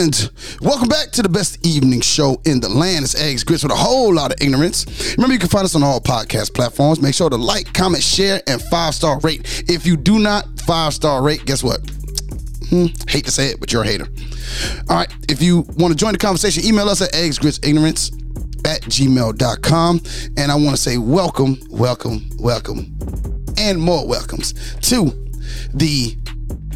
And 0.00 0.30
welcome 0.62 0.88
back 0.88 1.10
to 1.10 1.22
the 1.22 1.28
best 1.28 1.66
evening 1.66 2.00
show 2.00 2.40
in 2.46 2.60
the 2.60 2.70
land. 2.70 3.04
It's 3.04 3.14
Eggs 3.14 3.44
Grits 3.44 3.64
with 3.64 3.72
a 3.72 3.76
whole 3.76 4.14
lot 4.14 4.32
of 4.32 4.40
ignorance. 4.40 4.86
Remember, 5.18 5.34
you 5.34 5.38
can 5.38 5.50
find 5.50 5.66
us 5.66 5.74
on 5.74 5.82
all 5.82 6.00
podcast 6.00 6.54
platforms. 6.54 7.02
Make 7.02 7.14
sure 7.14 7.28
to 7.28 7.36
like, 7.36 7.70
comment, 7.74 8.02
share, 8.02 8.40
and 8.46 8.62
five 8.62 8.94
star 8.94 9.20
rate. 9.20 9.62
If 9.68 9.84
you 9.84 9.98
do 9.98 10.18
not 10.18 10.46
five 10.60 10.94
star 10.94 11.22
rate, 11.22 11.44
guess 11.44 11.62
what? 11.62 11.80
Hmm, 12.70 12.86
hate 13.08 13.26
to 13.26 13.30
say 13.30 13.48
it, 13.48 13.60
but 13.60 13.74
you're 13.74 13.82
a 13.82 13.86
hater. 13.86 14.06
All 14.88 14.96
right. 14.96 15.14
If 15.28 15.42
you 15.42 15.66
want 15.76 15.92
to 15.92 15.94
join 15.94 16.12
the 16.12 16.18
conversation, 16.18 16.64
email 16.64 16.88
us 16.88 17.02
at 17.02 17.12
eggsgritsignorance 17.12 18.66
at 18.66 18.80
gmail.com. 18.80 20.00
And 20.38 20.50
I 20.50 20.54
want 20.54 20.70
to 20.70 20.78
say 20.78 20.96
welcome, 20.96 21.58
welcome, 21.68 22.26
welcome, 22.38 22.96
and 23.58 23.78
more 23.78 24.08
welcomes 24.08 24.54
to 24.80 25.12
the 25.74 26.16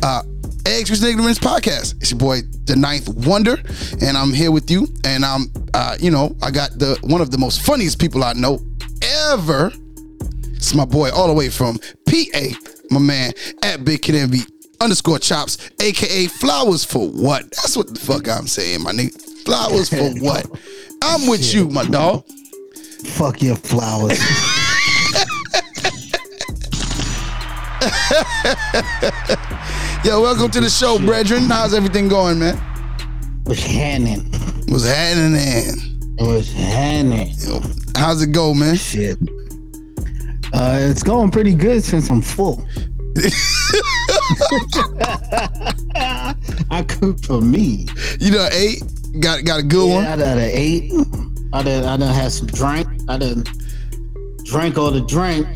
uh, 0.03 0.25
Eggs 0.67 0.91
with 0.91 1.05
Ignorance 1.05 1.39
podcast. 1.39 1.95
It's 2.01 2.11
your 2.11 2.19
boy, 2.19 2.41
the 2.65 2.75
Ninth 2.75 3.09
Wonder, 3.09 3.59
and 4.01 4.17
I'm 4.17 4.33
here 4.33 4.51
with 4.51 4.71
you. 4.71 4.89
And 5.05 5.25
I'm, 5.25 5.53
uh, 5.75 5.97
you 6.01 6.11
know, 6.11 6.35
I 6.43 6.51
got 6.51 6.79
the 6.79 6.99
one 7.03 7.21
of 7.21 7.31
the 7.31 7.39
most 7.39 7.63
funniest 7.63 8.01
people 8.01 8.25
I 8.25 8.33
know 8.33 8.61
ever. 9.03 9.71
It's 10.53 10.75
my 10.75 10.87
boy, 10.87 11.11
all 11.11 11.27
the 11.27 11.35
way 11.35 11.51
from 11.51 11.79
PA, 12.07 12.47
my 12.91 12.99
man 12.99 13.33
at 13.63 13.85
Big 13.85 14.03
Kid 14.03 14.15
Envy 14.15 14.41
underscore 14.81 15.19
chops, 15.19 15.59
aka 15.81 16.27
flowers 16.29 16.85
for 16.85 17.09
what? 17.09 17.43
That's 17.51 17.77
what 17.77 17.93
the 17.93 18.01
fuck 18.01 18.29
I'm 18.29 18.47
saying, 18.47 18.83
my 18.83 18.93
nigga. 18.93 19.21
Flowers 19.45 19.91
for 19.91 20.11
what? 20.25 20.47
I'm 21.03 21.29
with 21.29 21.55
you, 21.55 21.69
my 21.69 21.85
dog. 21.85 22.25
Fuck 23.05 23.43
your 23.43 23.57
flowers. 23.57 24.19
Yo, 30.05 30.20
welcome 30.20 30.50
to 30.50 30.60
the 30.60 30.69
show, 30.69 30.98
brethren. 30.98 31.44
How's 31.44 31.72
everything 31.72 32.08
going, 32.08 32.38
man? 32.38 32.60
was 33.47 33.64
happening. 33.64 34.20
What's 34.69 34.84
happening? 34.84 35.98
Was 36.19 36.52
happening. 36.52 37.28
Yo, 37.38 37.62
how's 37.97 38.20
it 38.20 38.32
go, 38.32 38.52
man? 38.52 38.77
Shit. 38.77 39.16
Uh, 40.52 40.77
it's 40.78 41.02
going 41.02 41.30
pretty 41.30 41.55
good 41.55 41.82
since 41.82 42.10
I'm 42.10 42.20
full. 42.20 42.56
I 46.70 46.84
cooked 46.86 47.25
for 47.25 47.41
me. 47.41 47.86
You 48.20 48.32
done 48.32 48.50
ate? 48.52 48.82
Got 49.20 49.47
got 49.47 49.60
a 49.60 49.62
good 49.62 49.88
one? 49.88 50.05
Yeah, 50.05 50.12
I 50.12 50.16
done 50.16 50.38
ate. 50.38 50.92
I 51.55 51.62
done, 51.62 51.84
I 51.84 51.97
done 51.97 52.14
had 52.14 52.30
some 52.30 52.48
drink. 52.48 52.86
I 53.08 53.16
done 53.16 53.44
drank 54.44 54.77
all 54.77 54.91
the 54.91 55.00
drink. 55.00 55.47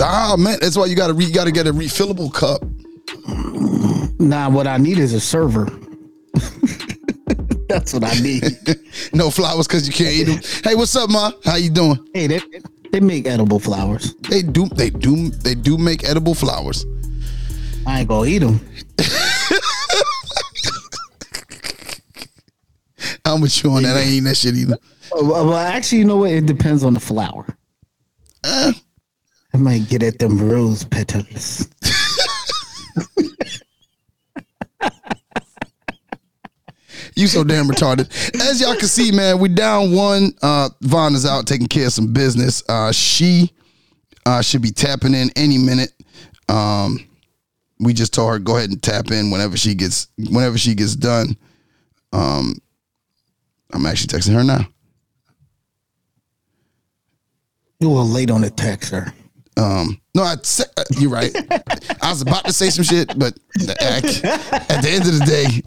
Ah 0.00 0.34
man, 0.38 0.56
that's 0.62 0.78
why 0.78 0.86
you 0.86 0.96
gotta 0.96 1.12
re, 1.12 1.26
you 1.26 1.34
gotta 1.34 1.52
get 1.52 1.66
a 1.66 1.74
refillable 1.74 2.32
cup. 2.32 2.62
Nah, 4.18 4.48
what 4.50 4.66
I 4.66 4.76
need 4.78 4.98
is 4.98 5.12
a 5.12 5.20
server. 5.20 5.66
That's 7.68 7.92
what 7.92 8.04
I 8.04 8.14
need. 8.20 8.42
no 9.12 9.30
flowers 9.30 9.66
because 9.66 9.86
you 9.86 9.92
can't 9.92 10.14
eat 10.14 10.24
them. 10.24 10.40
Hey, 10.64 10.74
what's 10.74 10.96
up, 10.96 11.10
ma? 11.10 11.30
How 11.44 11.56
you 11.56 11.70
doing? 11.70 11.98
hey, 12.14 12.26
they, 12.26 12.40
they 12.92 13.00
make 13.00 13.26
edible 13.26 13.58
flowers. 13.60 14.14
They 14.28 14.42
do 14.42 14.66
they 14.68 14.90
do 14.90 15.28
they 15.30 15.54
do 15.54 15.76
make 15.78 16.04
edible 16.08 16.34
flowers. 16.34 16.84
I 17.86 18.00
ain't 18.00 18.08
gonna 18.08 18.28
eat 18.28 18.38
them. 18.38 18.60
I'm 23.24 23.40
with 23.42 23.62
you 23.62 23.70
on 23.72 23.82
that. 23.82 23.96
I 23.96 24.00
ain't 24.00 24.10
eating 24.10 24.24
that 24.24 24.36
shit 24.36 24.54
either. 24.54 24.78
Well, 25.12 25.54
actually, 25.54 25.98
you 25.98 26.04
know 26.04 26.16
what? 26.18 26.30
It 26.30 26.46
depends 26.46 26.82
on 26.82 26.94
the 26.94 27.00
flower. 27.00 27.46
Eh, 28.44 28.72
I 29.52 29.56
might 29.56 29.88
get 29.88 30.02
at 30.02 30.18
them 30.18 30.50
rose 30.50 30.84
petals. 30.84 31.68
You 37.18 37.26
so 37.26 37.42
damn 37.42 37.66
retarded. 37.66 38.08
As 38.48 38.60
y'all 38.60 38.76
can 38.76 38.86
see, 38.86 39.10
man, 39.10 39.40
we 39.40 39.48
down 39.48 39.92
one. 39.92 40.32
Uh 40.40 40.68
Von 40.82 41.16
is 41.16 41.26
out 41.26 41.48
taking 41.48 41.66
care 41.66 41.86
of 41.86 41.92
some 41.92 42.12
business. 42.12 42.62
Uh 42.68 42.92
she 42.92 43.52
uh 44.24 44.40
should 44.40 44.62
be 44.62 44.70
tapping 44.70 45.14
in 45.14 45.28
any 45.34 45.58
minute. 45.58 45.92
Um 46.48 47.04
we 47.80 47.92
just 47.92 48.14
told 48.14 48.30
her 48.30 48.38
go 48.38 48.56
ahead 48.56 48.70
and 48.70 48.80
tap 48.80 49.10
in 49.10 49.32
whenever 49.32 49.56
she 49.56 49.74
gets 49.74 50.06
whenever 50.30 50.56
she 50.56 50.76
gets 50.76 50.94
done. 50.94 51.36
Um 52.12 52.54
I'm 53.72 53.84
actually 53.84 54.16
texting 54.16 54.34
her 54.34 54.44
now. 54.44 54.68
You 57.80 57.90
were 57.90 58.02
late 58.02 58.30
on 58.30 58.42
the 58.42 58.50
text, 58.50 58.90
sir. 58.90 59.12
Um, 59.58 60.00
no, 60.14 60.22
I 60.22 60.34
uh, 60.34 60.84
you're 60.98 61.10
right. 61.10 61.34
I 62.00 62.10
was 62.10 62.22
about 62.22 62.44
to 62.44 62.52
say 62.52 62.70
some 62.70 62.84
shit, 62.84 63.18
but 63.18 63.36
I, 63.80 63.96
at 64.68 64.82
the 64.82 64.90
end 64.90 65.06
of 65.06 65.18
the 65.18 65.24
day, 65.26 65.62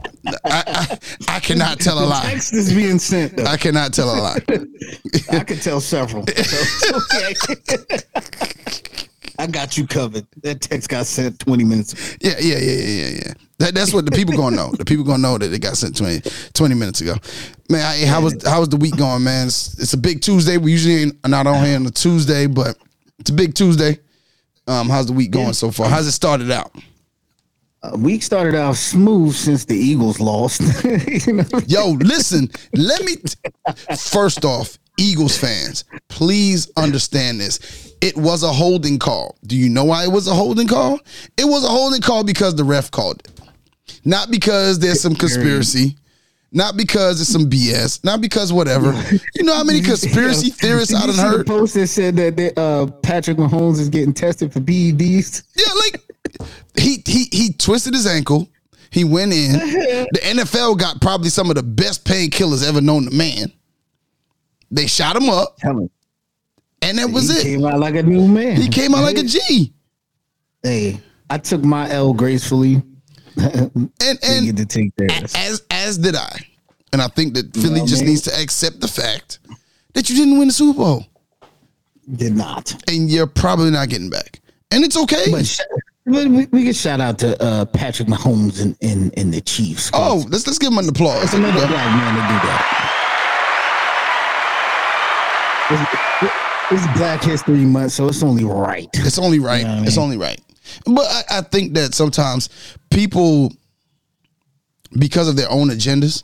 I, 0.45 0.97
I, 1.27 1.35
I 1.35 1.39
cannot 1.41 1.79
tell 1.79 1.99
a 1.99 2.05
lie. 2.05 2.23
Text 2.31 2.53
is 2.53 2.73
being 2.73 2.99
sent. 2.99 3.35
Though. 3.35 3.43
I 3.45 3.57
cannot 3.57 3.93
tell 3.93 4.09
a 4.09 4.17
lie. 4.19 4.39
I 5.31 5.43
could 5.43 5.61
tell 5.61 5.81
several. 5.81 6.25
So, 6.25 6.95
okay. 6.97 7.35
I 9.37 9.47
got 9.47 9.77
you 9.77 9.87
covered. 9.87 10.25
That 10.43 10.61
text 10.61 10.87
got 10.89 11.05
sent 11.05 11.39
20 11.39 11.63
minutes 11.63 11.93
ago. 11.93 12.01
Yeah, 12.21 12.35
yeah, 12.39 12.57
yeah, 12.57 12.71
yeah, 12.71 12.87
yeah, 13.09 13.21
yeah. 13.25 13.33
That, 13.59 13.73
that's 13.75 13.93
what 13.93 14.05
the 14.05 14.11
people 14.11 14.35
gonna 14.35 14.55
know. 14.55 14.71
The 14.71 14.85
people 14.85 15.03
gonna 15.03 15.21
know 15.21 15.37
that 15.37 15.51
it 15.51 15.59
got 15.59 15.77
sent 15.77 15.97
20, 15.97 16.21
20 16.53 16.75
minutes 16.75 17.01
ago. 17.01 17.15
Man, 17.69 17.85
I, 17.85 18.05
how 18.05 18.21
was 18.21 18.43
how 18.45 18.59
was 18.59 18.69
the 18.69 18.77
week 18.77 18.95
going, 18.97 19.23
man? 19.23 19.47
It's, 19.47 19.79
it's 19.79 19.93
a 19.93 19.97
big 19.97 20.21
Tuesday. 20.21 20.57
We 20.57 20.71
usually 20.71 20.95
ain't- 21.03 21.27
not 21.27 21.47
on 21.47 21.65
here 21.65 21.75
on 21.75 21.85
a 21.85 21.91
Tuesday, 21.91 22.47
but 22.47 22.77
it's 23.21 23.29
a 23.29 23.33
big 23.33 23.53
Tuesday. 23.53 23.99
Um, 24.67 24.89
how's 24.89 25.05
the 25.05 25.13
week 25.13 25.31
going 25.31 25.53
so 25.53 25.71
far? 25.71 25.87
How's 25.87 26.07
it 26.07 26.11
started 26.11 26.51
out? 26.51 26.75
Uh, 27.83 27.95
week 27.97 28.23
started 28.23 28.55
out 28.55 28.75
smooth 28.75 29.33
since 29.33 29.65
the 29.65 29.75
Eagles 29.75 30.19
lost. 30.19 30.61
you 31.27 31.33
know? 31.33 31.45
Yo, 31.67 31.91
listen, 31.91 32.49
let 32.73 33.03
me 33.03 33.15
first 33.97 34.43
off, 34.43 34.77
Eagles 34.99 35.37
fans, 35.37 35.83
please 36.09 36.71
understand 36.77 37.39
this. 37.39 37.93
It 38.01 38.17
was 38.17 38.43
a 38.43 38.51
holding 38.51 38.97
call. 38.97 39.37
Do 39.45 39.55
you 39.55 39.69
know 39.69 39.85
why 39.85 40.03
it 40.03 40.11
was 40.11 40.27
a 40.27 40.33
holding 40.33 40.67
call? 40.67 40.99
It 41.37 41.45
was 41.45 41.63
a 41.63 41.69
holding 41.69 42.01
call 42.01 42.23
because 42.23 42.55
the 42.55 42.63
ref 42.63 42.89
called 42.89 43.19
it. 43.19 43.41
Not 44.03 44.31
because 44.31 44.79
there's 44.79 45.01
some 45.01 45.15
conspiracy. 45.15 45.95
Not 46.53 46.75
because 46.75 47.21
it's 47.21 47.29
some 47.31 47.49
BS. 47.49 48.03
Not 48.03 48.19
because 48.19 48.51
whatever. 48.51 48.87
You 49.35 49.43
know 49.43 49.53
how 49.55 49.63
many 49.63 49.81
conspiracy 49.91 50.49
theorists 50.49 50.93
Did 50.93 50.97
I 50.97 51.05
you 51.05 51.13
done 51.15 51.25
heard? 51.31 51.39
The 51.41 51.45
post 51.45 51.73
that 51.75 51.87
said 51.87 52.17
that 52.17 52.35
they, 52.35 52.51
uh, 52.55 52.87
Patrick 52.87 53.37
Mahomes 53.37 53.79
is 53.79 53.87
getting 53.87 54.13
tested 54.13 54.51
for 54.51 54.59
PEDs. 54.59 55.43
Yeah, 55.55 55.73
like 55.73 56.49
he 56.77 57.01
he 57.05 57.25
he 57.31 57.53
twisted 57.53 57.93
his 57.93 58.05
ankle. 58.05 58.49
He 58.89 59.03
went 59.05 59.31
in. 59.33 59.53
The 60.11 60.19
NFL 60.19 60.77
got 60.77 60.99
probably 60.99 61.29
some 61.29 61.49
of 61.49 61.55
the 61.55 61.63
best 61.63 62.03
painkillers 62.03 62.67
ever 62.67 62.81
known 62.81 63.05
to 63.05 63.15
man. 63.15 63.51
They 64.69 64.87
shot 64.87 65.15
him 65.15 65.29
up, 65.29 65.57
and 65.63 66.97
that 66.97 67.09
was 67.09 67.29
he 67.29 67.39
it. 67.39 67.43
came 67.43 67.65
out 67.65 67.79
like 67.79 67.95
a 67.95 68.03
new 68.03 68.27
man. 68.27 68.59
He 68.59 68.67
came 68.67 68.93
out 68.93 69.03
like 69.03 69.17
a 69.17 69.23
G. 69.23 69.73
Hey, 70.63 70.99
I 71.29 71.37
took 71.37 71.63
my 71.63 71.89
L 71.91 72.13
gracefully. 72.13 72.81
And 74.03 74.19
and 74.23 74.57
to 74.57 74.65
take 74.65 74.95
theirs. 74.95 75.33
as 75.35 75.63
as 75.71 75.97
did 75.97 76.15
I. 76.15 76.39
And 76.93 77.01
I 77.01 77.07
think 77.07 77.33
that 77.35 77.53
Philly 77.55 77.79
know, 77.79 77.85
just 77.85 78.03
needs 78.03 78.21
to 78.23 78.41
accept 78.41 78.81
the 78.81 78.87
fact 78.87 79.39
that 79.93 80.09
you 80.09 80.15
didn't 80.15 80.37
win 80.39 80.49
the 80.49 80.53
Super 80.53 80.77
Bowl. 80.77 81.05
Did 82.15 82.35
not. 82.35 82.73
And 82.91 83.09
you're 83.09 83.27
probably 83.27 83.71
not 83.71 83.87
getting 83.89 84.09
back. 84.09 84.41
And 84.71 84.83
it's 84.83 84.97
okay. 84.97 85.31
But 85.31 86.27
we, 86.27 86.45
we 86.47 86.63
can 86.63 86.73
shout 86.73 86.99
out 86.99 87.19
to 87.19 87.41
uh, 87.41 87.65
Patrick 87.65 88.07
Mahomes 88.09 88.61
and, 88.61 88.75
and, 88.81 89.13
and 89.17 89.33
the 89.33 89.39
Chiefs. 89.39 89.89
oh, 89.93 90.25
let's 90.29 90.45
let's 90.47 90.59
give 90.59 90.71
him 90.71 90.79
an 90.79 90.89
applause. 90.89 91.23
it's 91.23 91.33
another 91.33 91.67
black 91.67 91.69
man 91.69 92.15
to 92.15 92.21
do 92.21 92.47
that. 92.47 92.87
It's, 95.71 96.33
it's 96.71 96.97
Black 96.97 97.23
History 97.23 97.57
Month, 97.59 97.93
so 97.93 98.07
it's 98.07 98.23
only 98.23 98.43
right. 98.43 98.89
It's 98.93 99.17
only 99.17 99.39
right. 99.39 99.61
You 99.61 99.67
know 99.67 99.83
It's 99.83 99.95
mean? 99.97 100.03
only 100.03 100.17
right. 100.17 100.41
But 100.85 101.05
I, 101.05 101.37
I 101.37 101.41
think 101.41 101.73
that 101.73 101.93
sometimes 101.93 102.49
people, 102.89 103.51
because 104.97 105.27
of 105.27 105.35
their 105.35 105.49
own 105.49 105.69
agendas, 105.69 106.23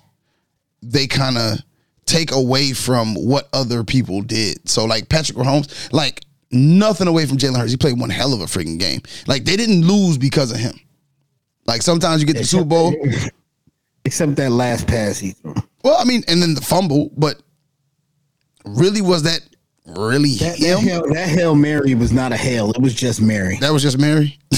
they 0.81 1.07
kind 1.07 1.37
of 1.37 1.59
take 2.05 2.31
away 2.31 2.73
from 2.73 3.13
what 3.15 3.49
other 3.53 3.83
people 3.83 4.21
did. 4.21 4.67
So 4.67 4.85
like 4.85 5.09
Patrick 5.09 5.37
Mahomes, 5.37 5.91
like 5.91 6.23
nothing 6.51 7.07
away 7.07 7.25
from 7.25 7.37
Jalen 7.37 7.57
Hurts. 7.57 7.71
He 7.71 7.77
played 7.77 7.99
one 7.99 8.09
hell 8.09 8.33
of 8.33 8.41
a 8.41 8.45
freaking 8.45 8.79
game. 8.79 9.01
Like 9.27 9.43
they 9.43 9.55
didn't 9.55 9.85
lose 9.85 10.17
because 10.17 10.51
of 10.51 10.57
him. 10.57 10.79
Like 11.65 11.81
sometimes 11.81 12.21
you 12.21 12.27
get 12.27 12.37
the 12.37 12.45
Super 12.45 12.65
Bowl. 12.65 12.95
Except 14.05 14.37
that 14.37 14.51
last 14.51 14.87
pass 14.87 15.19
he 15.19 15.31
threw. 15.31 15.53
Well, 15.83 15.97
I 15.99 16.05
mean, 16.05 16.23
and 16.29 16.41
then 16.41 16.53
the 16.53 16.61
fumble, 16.61 17.11
but 17.17 17.41
really 18.65 19.01
was 19.01 19.23
that 19.23 19.41
really 19.87 20.35
That, 20.35 20.59
that, 20.59 20.79
hail, 20.79 21.13
that 21.13 21.29
Hail 21.29 21.55
Mary 21.55 21.95
was 21.95 22.11
not 22.11 22.31
a 22.31 22.37
hail. 22.37 22.71
It 22.71 22.81
was 22.81 22.93
just 22.93 23.21
Mary. 23.21 23.57
That 23.61 23.71
was 23.71 23.81
just 23.81 23.97
Mary. 23.99 24.37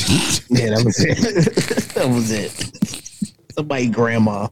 Yeah, 0.51 0.71
that 0.71 0.83
was 0.83 0.99
it. 0.99 1.17
that 1.93 2.09
was 2.09 2.31
it. 2.31 2.51
Somebody 3.53 3.87
grandma 3.87 4.47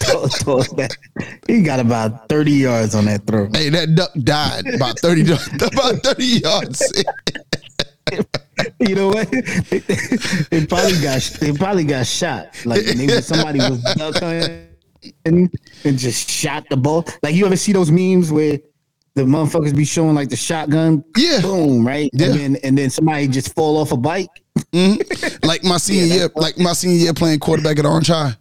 told, 0.00 0.32
told 0.32 0.76
that. 0.76 0.96
He 1.46 1.62
got 1.62 1.78
about 1.78 2.28
30 2.28 2.50
yards 2.50 2.96
on 2.96 3.04
that 3.04 3.24
throw. 3.28 3.48
hey, 3.52 3.68
that 3.68 3.94
duck 3.94 4.10
died 4.24 4.66
about 4.74 4.98
thirty 4.98 5.22
about 5.22 6.02
thirty 6.02 6.24
yards. 6.42 6.82
You 8.80 8.94
know 8.96 9.08
what? 9.08 9.30
They, 9.30 9.78
they 10.50 10.66
probably 10.66 11.00
got 11.00 11.22
they 11.40 11.52
probably 11.52 11.84
got 11.84 12.06
shot. 12.06 12.48
Like 12.64 12.84
maybe 12.96 13.20
somebody 13.20 13.60
was 13.60 13.80
duck 13.94 14.16
hunting 14.16 14.66
and, 15.24 15.54
and 15.84 15.96
just 15.98 16.28
shot 16.28 16.64
the 16.70 16.76
ball. 16.76 17.04
Like 17.22 17.36
you 17.36 17.46
ever 17.46 17.56
see 17.56 17.72
those 17.72 17.92
memes 17.92 18.32
where 18.32 18.58
the 19.16 19.22
motherfuckers 19.22 19.74
be 19.74 19.84
showing 19.84 20.14
like 20.14 20.28
the 20.28 20.36
shotgun, 20.36 21.02
Yeah. 21.16 21.40
boom, 21.40 21.84
right, 21.86 22.10
Yeah. 22.12 22.26
and 22.26 22.34
then 22.38 22.56
and 22.62 22.78
then 22.78 22.90
somebody 22.90 23.26
just 23.28 23.54
fall 23.54 23.78
off 23.78 23.90
a 23.90 23.96
bike. 23.96 24.28
Mm-hmm. 24.72 25.36
like 25.46 25.64
my 25.64 25.78
senior 25.78 26.04
year, 26.04 26.30
like 26.36 26.58
my 26.58 26.72
senior 26.74 26.98
year 26.98 27.14
playing 27.14 27.40
quarterback 27.40 27.78
at 27.78 27.86
Orange 27.86 28.08
High. 28.08 28.34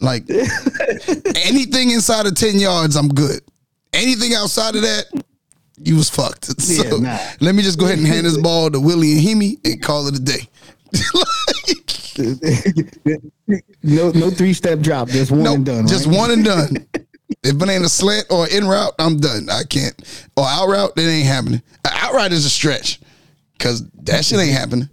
Like 0.00 0.28
anything 1.46 1.90
inside 1.92 2.26
of 2.26 2.34
ten 2.34 2.58
yards, 2.58 2.96
I'm 2.96 3.08
good. 3.08 3.40
Anything 3.94 4.34
outside 4.34 4.74
of 4.76 4.82
that, 4.82 5.06
you 5.78 5.96
was 5.96 6.10
fucked. 6.10 6.60
So 6.60 6.82
Yeah, 6.82 6.98
nah. 6.98 7.18
let 7.40 7.54
me 7.54 7.62
just 7.62 7.78
go 7.78 7.86
ahead 7.86 7.98
and 7.98 8.06
hand 8.06 8.26
this 8.26 8.36
ball 8.36 8.70
to 8.70 8.80
Willie 8.80 9.12
and 9.12 9.20
Hemi 9.22 9.58
and 9.64 9.80
call 9.80 10.06
it 10.08 10.16
a 10.16 10.20
day. 10.20 10.48
no, 13.82 14.10
no 14.10 14.30
three 14.30 14.52
step 14.52 14.80
drop, 14.80 15.08
just 15.08 15.30
one 15.30 15.42
Nope, 15.42 15.54
and 15.56 15.66
done. 15.66 15.86
just 15.86 16.06
right? 16.06 16.16
one 16.16 16.30
and 16.30 16.44
done. 16.44 16.86
If 17.46 17.62
it 17.62 17.68
ain't 17.68 17.84
a 17.84 17.88
slant 17.88 18.26
or 18.30 18.48
in 18.48 18.66
route, 18.66 18.94
I'm 18.98 19.18
done. 19.18 19.48
I 19.50 19.62
can't. 19.62 19.94
Or 20.36 20.44
out 20.46 20.68
route, 20.68 20.96
that 20.96 21.08
ain't 21.08 21.26
happening. 21.26 21.62
A 21.84 21.88
Out 21.92 22.14
route 22.14 22.32
is 22.32 22.44
a 22.44 22.50
stretch 22.50 23.00
because 23.52 23.88
that 24.02 24.24
shit 24.24 24.38
ain't 24.38 24.56
happening. 24.56 24.88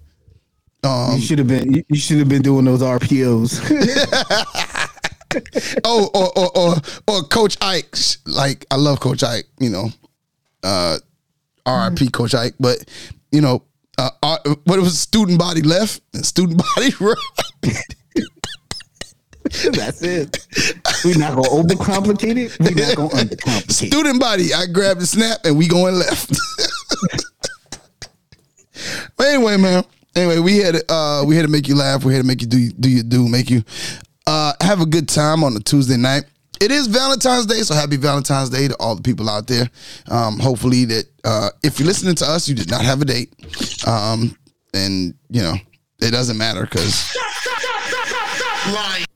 You 0.83 1.21
should 1.21 1.39
have 1.39 1.47
been. 1.47 1.83
You, 1.87 1.97
should 1.97 2.17
have 2.17 2.27
been 2.27 2.41
doing 2.41 2.65
those 2.65 2.81
RPOs. 2.81 3.61
oh, 5.85 6.09
or 6.13 6.37
or 6.37 6.57
or, 6.57 6.75
or 7.07 7.23
Coach 7.23 7.57
Ike. 7.61 7.95
Like 8.25 8.65
I 8.69 8.75
love 8.75 8.99
Coach 8.99 9.23
Ike. 9.23 9.45
You 9.59 9.69
know, 9.69 9.89
uh, 10.61 10.97
R.I.P. 11.65 12.09
Coach 12.09 12.35
Ike. 12.35 12.55
But 12.59 12.83
you 13.31 13.39
know, 13.39 13.63
uh, 13.97 14.09
uh, 14.21 14.37
what 14.65 14.77
it 14.77 14.81
was 14.81 14.99
student 14.99 15.39
body 15.39 15.61
left 15.61 16.01
and 16.13 16.25
student 16.33 16.61
body 16.75 16.93
right. 16.99 17.95
That's 19.73 20.01
it. 20.01 20.47
We're 21.05 21.17
not 21.17 21.35
gonna 21.35 21.49
overcomplicate 21.49 22.37
it. 22.37 22.59
We're 22.59 22.87
not 22.87 22.95
gonna 22.95 23.09
undercomplicate. 23.09 23.69
it. 23.69 23.87
Student 23.87 24.19
body. 24.19 24.53
I 24.53 24.65
grabbed 24.65 25.01
the 25.01 25.05
snap 25.05 25.39
and 25.43 25.57
we 25.57 25.67
going 25.67 25.95
left. 25.95 26.31
but 29.15 29.27
anyway, 29.27 29.57
man. 29.57 29.83
Anyway, 30.15 30.39
we 30.39 30.57
had 30.57 30.75
to, 30.75 30.91
uh 30.91 31.23
we 31.25 31.35
had 31.35 31.43
to 31.43 31.51
make 31.51 31.67
you 31.67 31.75
laugh. 31.75 32.03
We 32.03 32.13
had 32.13 32.21
to 32.21 32.27
make 32.27 32.41
you 32.41 32.47
do 32.47 32.69
do 32.71 32.89
you 32.89 33.03
do 33.03 33.27
make 33.27 33.49
you 33.49 33.63
uh 34.25 34.53
have 34.61 34.81
a 34.81 34.85
good 34.85 35.07
time 35.07 35.43
on 35.43 35.55
a 35.55 35.59
Tuesday 35.59 35.97
night. 35.97 36.23
It 36.59 36.71
is 36.71 36.87
Valentine's 36.87 37.45
Day, 37.45 37.59
so 37.61 37.75
happy 37.75 37.97
Valentine's 37.97 38.49
Day 38.49 38.67
to 38.69 38.75
all 38.79 38.95
the 38.95 39.01
people 39.01 39.29
out 39.29 39.47
there. 39.47 39.69
Um, 40.09 40.39
hopefully 40.39 40.85
that 40.85 41.05
uh, 41.25 41.49
if 41.61 41.77
you're 41.79 41.87
listening 41.87 42.15
to 42.15 42.25
us, 42.25 42.47
you 42.47 42.55
did 42.55 42.71
not 42.71 42.85
have 42.85 43.01
a 43.01 43.05
date, 43.05 43.33
um, 43.85 44.37
and 44.73 45.13
you 45.29 45.41
know 45.41 45.55
it 45.99 46.11
doesn't 46.11 46.37
matter 46.37 46.61
because 46.61 47.15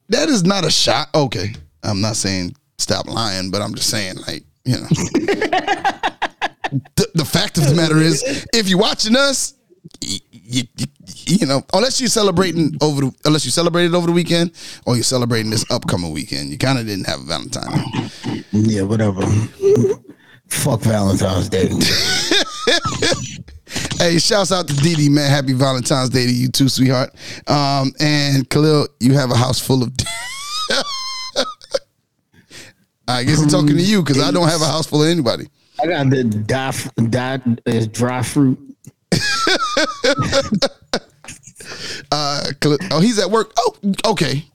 that 0.10 0.30
is 0.30 0.44
not 0.44 0.66
a 0.66 0.72
shot. 0.72 1.10
Okay, 1.14 1.54
I'm 1.84 2.02
not 2.02 2.16
saying 2.16 2.56
stop 2.78 3.08
lying, 3.08 3.52
but 3.52 3.62
I'm 3.62 3.76
just 3.76 3.90
saying 3.90 4.16
like 4.28 4.44
you 4.66 4.78
know. 4.78 4.88
the, 6.96 7.08
the 7.16 7.26
fact 7.26 7.58
of 7.58 7.66
the 7.68 7.76
matter 7.76 7.98
is, 7.98 8.46
if 8.54 8.68
you're 8.68 8.80
watching 8.80 9.16
us, 9.16 9.54
you, 10.02 10.20
you, 10.76 10.86
you 11.26 11.46
know, 11.46 11.62
unless 11.74 12.00
you're 12.00 12.10
celebrating 12.10 12.76
over 12.82 13.02
the, 13.02 13.12
unless 13.26 13.46
you 13.46 13.52
celebrated 13.52 13.96
over 13.96 14.08
the 14.08 14.14
weekend 14.14 14.52
or 14.86 14.96
you're 14.96 15.04
celebrating 15.04 15.52
this 15.52 15.70
upcoming 15.72 16.12
weekend, 16.12 16.50
you 16.50 16.58
kind 16.58 16.80
of 16.80 16.86
didn't 16.86 17.06
have 17.06 17.20
a 17.20 17.24
Valentine. 17.24 18.10
Yeah, 18.52 18.84
whatever. 18.84 19.26
Fuck 20.48 20.82
Valentine's 20.82 21.50
Day. 21.50 21.70
Hey, 23.98 24.20
shouts 24.20 24.52
out 24.52 24.68
to 24.68 24.76
Didi, 24.76 25.10
man. 25.10 25.30
Happy 25.30 25.54
Valentine's 25.54 26.10
Day 26.10 26.26
to 26.26 26.32
you 26.32 26.50
too, 26.50 26.70
sweetheart. 26.70 27.14
Um, 27.48 27.92
and 28.00 28.48
Khalil, 28.50 28.88
you 29.00 29.14
have 29.14 29.32
a 29.32 29.36
house 29.36 29.60
full 29.60 29.82
of. 29.84 29.92
I 33.08 33.24
guess 33.24 33.42
I'm 33.42 33.48
talking 33.48 33.76
to 33.76 33.82
you 33.82 34.04
because 34.04 34.22
I 34.22 34.32
don't 34.32 34.48
have 34.48 34.62
a 34.62 34.66
house 34.66 34.86
full 34.86 35.02
of 35.02 35.10
anybody. 35.10 35.48
I 35.82 35.88
got 35.88 36.10
the 36.10 36.24
dry, 36.24 36.72
dry, 37.10 37.40
uh, 37.66 37.86
dry 37.92 38.22
fruit. 38.22 38.60
Uh, 42.12 42.52
oh, 42.92 43.00
he's 43.02 43.20
at 43.20 43.30
work. 43.30 43.52
Oh, 43.58 43.76
okay. 44.06 44.46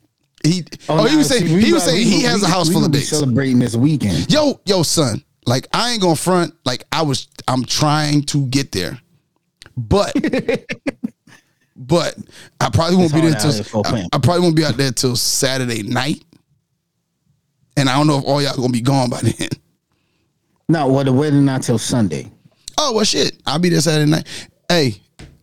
He 0.44 0.64
oh, 0.88 0.96
nah, 0.96 1.04
he 1.04 1.16
was 1.16 1.28
saying 1.28 1.46
he 1.46 1.72
was 1.72 1.84
saying 1.84 1.98
we 1.98 2.04
he 2.04 2.22
has 2.22 2.42
a 2.42 2.48
house 2.48 2.70
full 2.70 2.84
of 2.84 2.90
dates. 2.90 3.08
Celebrating 3.08 3.58
this 3.58 3.76
weekend. 3.76 4.32
Yo, 4.32 4.60
yo, 4.64 4.82
son. 4.82 5.22
Like 5.46 5.66
I 5.72 5.92
ain't 5.92 6.00
gonna 6.00 6.16
front. 6.16 6.54
Like 6.64 6.84
I 6.90 7.02
was, 7.02 7.28
I'm 7.48 7.64
trying 7.64 8.22
to 8.24 8.46
get 8.46 8.72
there, 8.72 8.98
but, 9.76 10.12
but 11.76 12.16
I 12.60 12.70
probably 12.70 12.96
won't 12.96 13.12
It's 13.12 13.14
be 13.14 13.20
there 13.20 13.62
till 13.62 13.82
I. 13.86 14.06
I 14.12 14.18
probably 14.18 14.40
won't 14.42 14.56
be 14.56 14.64
out 14.64 14.76
there 14.76 14.92
till 14.92 15.16
Saturday 15.16 15.82
night, 15.82 16.22
and 17.76 17.88
I 17.88 17.96
don't 17.96 18.06
know 18.06 18.18
if 18.18 18.24
all 18.24 18.42
y'all 18.42 18.56
gonna 18.56 18.68
be 18.72 18.80
gone 18.80 19.10
by 19.10 19.20
then. 19.22 19.48
No, 20.68 20.88
well, 20.88 21.04
the 21.04 21.12
wedding 21.12 21.44
not 21.44 21.62
till 21.62 21.78
Sunday. 21.78 22.30
Oh 22.78 22.92
well, 22.94 23.04
shit. 23.04 23.36
I'll 23.46 23.58
be 23.58 23.68
there 23.68 23.80
Saturday 23.80 24.10
night. 24.10 24.48
Hey, 24.68 25.00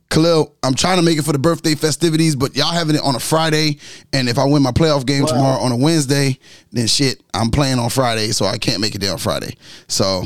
Khalil, 0.09 0.55
I'm 0.63 0.73
trying 0.73 0.97
to 0.97 1.03
make 1.03 1.19
it 1.19 1.23
for 1.23 1.33
the 1.33 1.39
birthday 1.39 1.75
festivities, 1.75 2.35
but 2.35 2.55
y'all 2.55 2.71
having 2.73 2.95
it 2.95 3.01
on 3.01 3.15
a 3.15 3.19
Friday, 3.19 3.77
and 4.11 4.27
if 4.27 4.39
I 4.39 4.45
win 4.45 4.63
my 4.63 4.71
playoff 4.71 5.05
game 5.05 5.23
Well- 5.23 5.33
tomorrow 5.33 5.61
on 5.61 5.71
a 5.71 5.77
Wednesday, 5.77 6.39
then 6.71 6.87
shit, 6.87 7.21
I'm 7.33 7.51
playing 7.51 7.77
on 7.79 7.89
Friday, 7.89 8.31
so 8.31 8.45
I 8.45 8.57
can't 8.57 8.81
make 8.81 8.95
it 8.95 8.99
there 9.01 9.11
on 9.11 9.19
Friday. 9.19 9.55
So, 9.87 10.23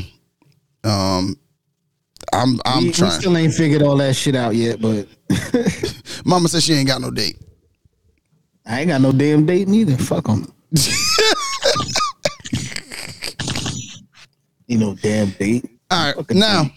um, 0.85 1.35
I'm 2.33 2.59
I'm 2.65 2.83
we, 2.83 2.87
we 2.87 2.93
trying. 2.93 3.11
still 3.11 3.37
ain't 3.37 3.53
figured 3.53 3.81
all 3.81 3.97
that 3.97 4.15
shit 4.15 4.35
out 4.35 4.55
yet, 4.55 4.81
but 4.81 5.07
Mama 6.25 6.47
says 6.49 6.63
she 6.63 6.73
ain't 6.73 6.87
got 6.87 7.01
no 7.01 7.11
date. 7.11 7.37
I 8.65 8.79
ain't 8.81 8.89
got 8.89 9.01
no 9.01 9.11
damn 9.11 9.45
date 9.45 9.67
neither. 9.67 9.97
Fuck 9.97 10.25
them. 10.25 10.51
you 14.67 14.77
know, 14.77 14.95
damn 14.95 15.29
date. 15.31 15.69
All 15.91 16.13
right, 16.15 16.31
now, 16.31 16.71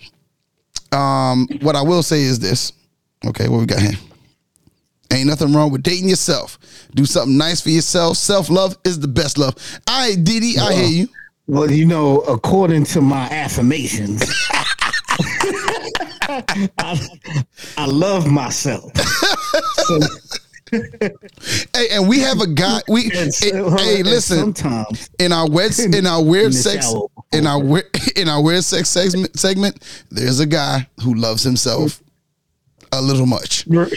um, 0.92 1.48
what 1.62 1.76
I 1.76 1.82
will 1.82 2.02
say 2.02 2.22
is 2.22 2.38
this. 2.38 2.72
Okay, 3.24 3.48
what 3.48 3.60
we 3.60 3.66
got 3.66 3.80
here? 3.80 3.94
Ain't 5.12 5.28
nothing 5.28 5.52
wrong 5.52 5.70
with 5.70 5.82
dating 5.82 6.08
yourself. 6.08 6.58
Do 6.94 7.04
something 7.04 7.36
nice 7.38 7.60
for 7.60 7.70
yourself. 7.70 8.16
Self 8.16 8.50
love 8.50 8.76
is 8.84 8.98
the 8.98 9.08
best 9.08 9.38
love. 9.38 9.54
All 9.88 10.00
right, 10.08 10.22
Didi, 10.22 10.58
I 10.58 10.72
hear 10.74 10.88
you. 10.88 11.08
Well, 11.46 11.70
you 11.70 11.86
know, 11.86 12.20
according 12.22 12.84
to 12.86 13.00
my 13.00 13.28
affirmations, 13.30 14.22
I, 16.78 16.98
I 17.76 17.86
love 17.86 18.26
myself. 18.30 18.92
So, 18.96 20.00
Hey, 20.72 21.88
and 21.92 22.08
we 22.08 22.18
have 22.20 22.40
a 22.40 22.46
guy. 22.48 22.80
We 22.88 23.08
so- 23.30 23.70
hey, 23.76 24.02
listen. 24.02 24.38
Sometimes 24.38 25.08
In 25.20 25.32
our 25.32 25.48
wed, 25.48 25.78
in 25.94 26.06
our 26.06 26.22
weird 26.22 26.46
in 26.46 26.52
sex, 26.52 26.86
shower. 26.90 27.06
in 27.32 27.46
our 27.46 27.62
weird, 27.62 27.84
in 28.16 28.28
our 28.28 28.42
weird 28.42 28.64
sex 28.64 28.88
segment, 28.88 29.38
segment, 29.38 29.78
there's 30.10 30.40
a 30.40 30.46
guy 30.46 30.88
who 31.02 31.14
loves 31.14 31.42
himself 31.44 32.02
a 32.92 33.00
little 33.00 33.26
much, 33.26 33.64
re- 33.68 33.90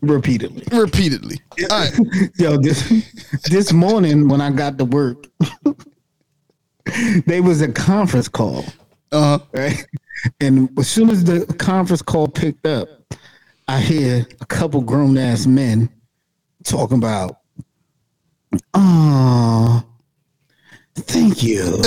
repeatedly. 0.00 0.64
repeatedly. 0.70 1.40
All 1.70 1.78
right, 1.80 1.92
Yo, 2.36 2.56
this 2.56 2.88
this 3.50 3.72
morning 3.72 4.28
when 4.28 4.40
I 4.40 4.50
got 4.50 4.78
to 4.78 4.84
work, 4.84 5.26
they 7.26 7.40
was 7.40 7.62
a 7.62 7.72
conference 7.72 8.28
call, 8.28 8.64
Uh-huh. 9.10 9.38
right? 9.52 9.84
And 10.40 10.68
as 10.78 10.88
soon 10.88 11.10
as 11.10 11.24
the 11.24 11.46
conference 11.58 12.02
call 12.02 12.28
picked 12.28 12.66
up, 12.66 12.88
I 13.68 13.80
hear 13.80 14.26
a 14.40 14.46
couple 14.46 14.80
grown 14.80 15.16
ass 15.18 15.46
men 15.46 15.88
talking 16.64 16.98
about, 16.98 17.38
"Oh, 18.74 19.82
thank 20.96 21.42
you, 21.42 21.82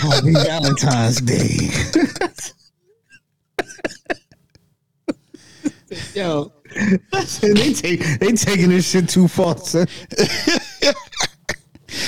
Happy 0.00 0.32
Valentine's 0.46 1.20
Day." 1.20 1.70
Yo, 6.14 6.52
they 7.40 7.72
take 7.72 8.00
they 8.20 8.32
taking 8.32 8.68
this 8.68 8.88
shit 8.88 9.08
too 9.08 9.26
far. 9.26 9.56
Son. 9.58 9.86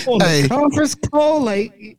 On 0.06 0.18
the 0.18 0.24
Hey. 0.24 0.48
conference 0.48 0.94
call, 0.94 1.40
like 1.42 1.98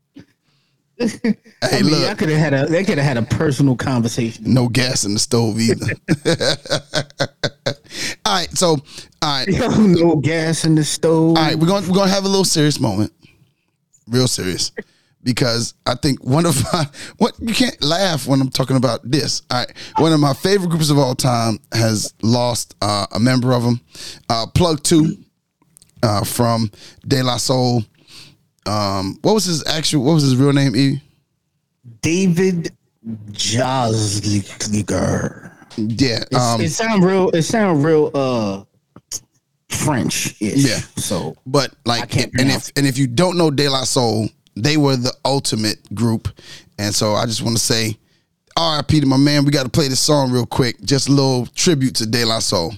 I 1.61 1.67
hey, 1.67 1.81
mean, 1.81 1.91
look. 1.91 2.09
I 2.09 2.13
could 2.15 2.29
have 2.29 2.39
had 2.39 2.53
a 2.53 2.65
they 2.65 2.83
could 2.83 2.97
have 2.97 3.07
had 3.07 3.17
a 3.17 3.21
personal 3.23 3.75
conversation. 3.75 4.53
no 4.53 4.67
gas 4.67 5.05
in 5.05 5.13
the 5.13 5.19
stove 5.19 5.59
either. 5.59 5.85
all 8.25 8.33
right, 8.33 8.49
so 8.51 8.69
all 8.69 8.77
right, 9.21 9.47
no 9.47 10.15
gas 10.17 10.65
in 10.65 10.75
the 10.75 10.83
stove. 10.83 11.37
all 11.37 11.43
right, 11.43 11.55
we're 11.55 11.67
gonna 11.67 11.87
we're 11.87 11.95
gonna 11.95 12.11
have 12.11 12.25
a 12.25 12.27
little 12.27 12.45
serious 12.45 12.79
moment, 12.79 13.11
real 14.07 14.27
serious, 14.27 14.71
because 15.23 15.73
I 15.85 15.95
think 15.95 16.23
one 16.23 16.45
of 16.45 16.61
my 16.73 16.85
what 17.17 17.33
you 17.39 17.53
can't 17.53 17.81
laugh 17.83 18.27
when 18.27 18.41
I'm 18.41 18.49
talking 18.49 18.77
about 18.77 18.99
this. 19.03 19.41
All 19.51 19.59
right, 19.59 19.71
one 19.97 20.13
of 20.13 20.19
my 20.19 20.33
favorite 20.33 20.69
groups 20.69 20.89
of 20.89 20.97
all 20.97 21.15
time 21.15 21.59
has 21.73 22.13
lost 22.21 22.75
uh, 22.81 23.07
a 23.11 23.19
member 23.19 23.53
of 23.53 23.63
them, 23.63 23.81
uh, 24.29 24.45
Plug 24.47 24.83
Two, 24.83 25.17
uh, 26.03 26.23
from 26.23 26.71
De 27.07 27.21
La 27.23 27.37
Soul. 27.37 27.83
Um, 28.65 29.17
what 29.21 29.33
was 29.33 29.45
his 29.45 29.65
actual? 29.67 30.03
What 30.03 30.13
was 30.13 30.23
his 30.23 30.35
real 30.35 30.53
name? 30.53 30.75
E. 30.75 31.01
David 32.01 32.71
Jolicoeur. 33.31 34.71
Yeah. 35.77 36.23
Um, 36.35 36.61
it 36.61 36.69
sound 36.69 37.03
real. 37.03 37.29
It 37.29 37.43
sound 37.43 37.83
real. 37.83 38.11
Uh, 38.13 38.63
French. 39.69 40.39
Yeah. 40.39 40.77
So 40.97 41.35
But 41.45 41.73
like, 41.85 42.15
and 42.15 42.31
if 42.51 42.71
and 42.75 42.85
if 42.85 42.97
you 42.97 43.07
don't 43.07 43.37
know 43.37 43.51
De 43.51 43.67
La 43.69 43.83
Soul, 43.83 44.29
they 44.55 44.77
were 44.77 44.95
the 44.95 45.13
ultimate 45.25 45.93
group, 45.95 46.29
and 46.77 46.93
so 46.93 47.13
I 47.15 47.25
just 47.25 47.41
want 47.41 47.57
to 47.57 47.63
say, 47.63 47.97
R.I.P. 48.55 49.01
to 49.01 49.05
my 49.05 49.17
man. 49.17 49.45
We 49.45 49.51
got 49.51 49.63
to 49.63 49.69
play 49.69 49.87
this 49.87 49.99
song 49.99 50.31
real 50.31 50.45
quick, 50.45 50.79
just 50.81 51.09
a 51.09 51.11
little 51.11 51.47
tribute 51.47 51.95
to 51.95 52.05
De 52.05 52.23
La 52.23 52.39
Soul. 52.39 52.73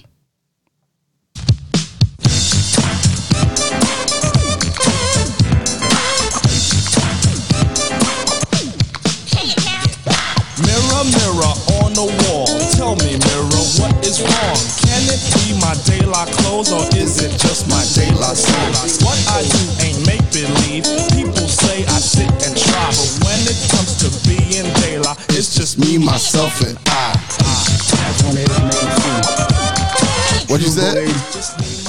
Is 14.06 14.22
wrong? 14.22 14.54
Can 14.86 15.02
it 15.10 15.18
be 15.34 15.58
my 15.58 15.74
De 15.82 16.06
La 16.06 16.26
clothes 16.38 16.70
or 16.70 16.86
is 16.94 17.18
it 17.18 17.32
just 17.42 17.66
my 17.66 17.82
De 17.98 18.06
La 18.14 18.38
soul? 18.38 18.70
What 19.02 19.18
I 19.34 19.42
do 19.42 19.58
ain't 19.82 20.06
make 20.06 20.22
believe. 20.30 20.86
People 21.10 21.48
say 21.50 21.82
I 21.82 21.98
sit 21.98 22.30
and 22.46 22.54
try, 22.54 22.86
but 22.86 23.10
when 23.26 23.40
it 23.50 23.58
comes 23.66 23.98
to 24.06 24.08
being 24.22 24.70
De 24.78 25.02
La, 25.02 25.16
it's 25.34 25.56
just 25.58 25.80
Me, 25.80 25.98
me, 25.98 26.06
myself, 26.06 26.54
and 26.62 26.78
I. 26.86 27.18
that's 27.98 28.22
one 28.22 28.38
of 28.38 28.46
his 28.46 28.58
names 28.62 28.94
too. 29.02 30.52
What 30.54 30.60
you 30.60 30.70
said? 30.70 31.02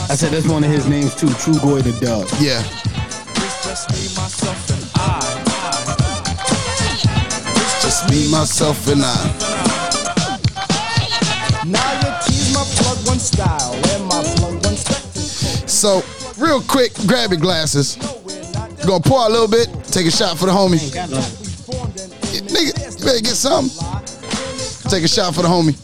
I 0.09 0.15
said 0.15 0.31
that's 0.31 0.47
one 0.47 0.63
of 0.63 0.71
his 0.71 0.89
names 0.89 1.13
too. 1.13 1.27
Trugoy 1.27 1.83
the 1.83 1.93
Dove. 2.03 2.25
Yeah. 2.41 2.65
It's 3.37 3.61
just 7.83 8.09
me, 8.09 8.25
myself, 8.31 8.87
and 8.87 9.03
I. 9.03 9.76
So, 15.77 16.01
real 16.39 16.59
quick, 16.59 16.91
grab 17.05 17.29
your 17.29 17.39
glasses. 17.39 17.97
Gonna 18.83 18.99
pour 18.99 19.27
a 19.27 19.29
little 19.29 19.47
bit. 19.47 19.69
Take 19.83 20.07
a 20.07 20.11
shot 20.11 20.35
for 20.35 20.47
the 20.47 20.51
homie. 20.51 20.81
No. 21.07 21.19
Nigga, 22.49 22.99
you 22.99 23.05
better 23.05 23.21
get 23.21 23.35
something. 23.35 23.69
Take 24.89 25.03
a 25.03 25.07
shot 25.07 25.35
for 25.35 25.43
the 25.43 25.47
homie. 25.47 25.77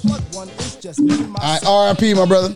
All 1.67 1.85
right, 1.85 2.01
RIP, 2.01 2.17
my 2.17 2.25
brother. 2.25 2.55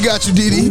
We 0.00 0.06
got 0.06 0.26
you, 0.26 0.32
Didi. 0.32 0.70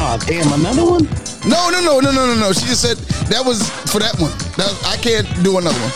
Oh 0.00 0.18
damn, 0.26 0.50
another 0.50 0.82
one. 0.82 1.04
No, 1.46 1.68
no, 1.68 1.82
no, 1.82 2.00
no, 2.00 2.10
no, 2.10 2.24
no, 2.24 2.34
no. 2.34 2.52
She 2.54 2.64
just 2.64 2.80
said 2.80 2.96
that 3.28 3.44
was 3.44 3.68
for 3.92 3.98
that 3.98 4.18
one. 4.18 4.30
That, 4.56 4.72
I 4.86 4.96
can't 4.96 5.28
do 5.44 5.58
another 5.58 5.78
one. 5.78 5.92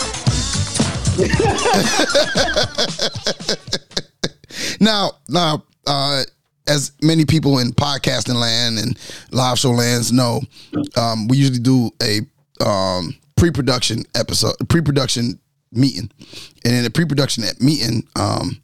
now, 4.78 5.12
now, 5.30 5.64
uh, 5.86 6.24
as 6.68 6.92
many 7.00 7.24
people 7.24 7.58
in 7.58 7.70
podcasting 7.70 8.38
land 8.38 8.78
and 8.78 8.98
live 9.30 9.58
show 9.58 9.70
lands 9.70 10.12
know, 10.12 10.42
um, 10.96 11.28
we 11.28 11.38
usually 11.38 11.60
do 11.60 11.90
a 12.02 12.20
um, 12.62 13.16
pre-production 13.36 14.04
episode, 14.14 14.56
pre-production 14.68 15.38
meeting, 15.72 16.10
and 16.66 16.74
in 16.74 16.82
the 16.82 16.90
pre-production 16.90 17.42
at 17.42 17.58
meeting, 17.58 18.06
um, 18.16 18.60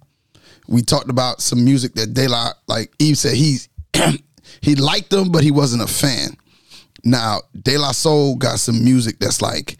we 0.69 0.83
talked 0.83 1.11
about 1.11 1.40
some 1.40 1.64
music 1.64 1.95
that 1.95 2.14
De 2.14 2.28
La, 2.28 2.52
like 2.66 2.92
Eve 2.99 3.19
said, 3.19 3.35
he 3.35 3.59
he 4.61 4.75
liked 4.75 5.11
them, 5.11 5.31
but 5.31 5.42
he 5.42 5.50
wasn't 5.50 5.83
a 5.83 5.87
fan. 5.87 6.37
Now, 7.04 7.40
De 7.61 7.78
La 7.78 7.92
Soul 7.92 8.37
got 8.37 8.59
some 8.61 8.85
music 8.85 9.19
that's 9.19 9.42
like, 9.42 9.76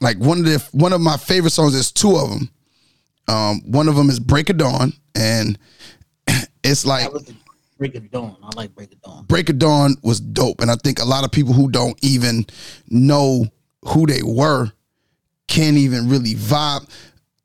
like 0.00 0.18
one 0.18 0.38
of 0.38 0.44
the 0.44 0.68
one 0.72 0.92
of 0.92 1.00
my 1.00 1.16
favorite 1.16 1.50
songs. 1.50 1.72
There's 1.72 1.92
two 1.92 2.16
of 2.16 2.30
them. 2.30 2.50
Um, 3.28 3.60
one 3.66 3.88
of 3.88 3.96
them 3.96 4.08
is 4.08 4.20
Break 4.20 4.50
of 4.50 4.58
Dawn, 4.58 4.92
and 5.14 5.58
it's 6.62 6.86
like 6.86 7.10
Break 7.78 7.94
of 7.96 8.10
Dawn. 8.10 8.36
I 8.42 8.50
like 8.56 8.74
Break 8.74 8.92
of 8.92 9.02
Dawn. 9.02 9.24
Break 9.24 9.48
of 9.48 9.58
Dawn 9.58 9.96
was 10.02 10.20
dope, 10.20 10.60
and 10.60 10.70
I 10.70 10.76
think 10.76 11.00
a 11.00 11.04
lot 11.04 11.24
of 11.24 11.32
people 11.32 11.52
who 11.52 11.70
don't 11.70 11.98
even 12.02 12.46
know 12.88 13.46
who 13.84 14.06
they 14.06 14.22
were 14.22 14.70
can't 15.48 15.76
even 15.76 16.08
really 16.08 16.34
vibe. 16.34 16.88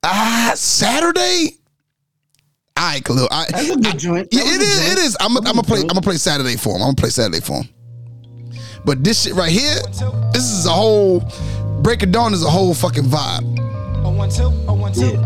Ah, 0.03 0.53
Saturday. 0.55 1.57
All 2.81 2.87
right, 2.87 3.03
Khalil. 3.03 3.27
I, 3.29 3.45
That's 3.51 3.69
a 3.69 3.75
good 3.77 3.99
joint. 3.99 4.27
yeah, 4.31 4.43
That 4.43 4.53
it 4.55 4.57
was 4.57 4.67
a 4.67 4.71
is. 4.71 4.79
joint. 4.79 4.91
It 4.93 4.99
is. 5.05 5.17
I'm. 5.19 5.37
I'm 5.37 5.43
gonna 5.43 5.61
play. 5.61 5.81
I'm 5.81 5.87
gonna 5.87 6.01
play 6.01 6.15
Saturday 6.17 6.55
for 6.57 6.69
him. 6.69 6.81
I'm 6.81 6.87
gonna 6.87 6.95
play 6.95 7.09
Saturday 7.11 7.39
for 7.39 7.61
him. 7.61 7.69
But 8.83 9.03
this 9.03 9.21
shit 9.21 9.33
right 9.35 9.51
here, 9.51 9.75
this 10.33 10.49
is 10.49 10.65
a 10.65 10.71
whole. 10.71 11.21
Break 11.83 12.01
of 12.01 12.11
Dawn 12.11 12.33
is 12.33 12.43
a 12.43 12.49
whole 12.49 12.73
fucking 12.73 13.03
vibe. 13.03 13.45
Yeah. 14.97 15.21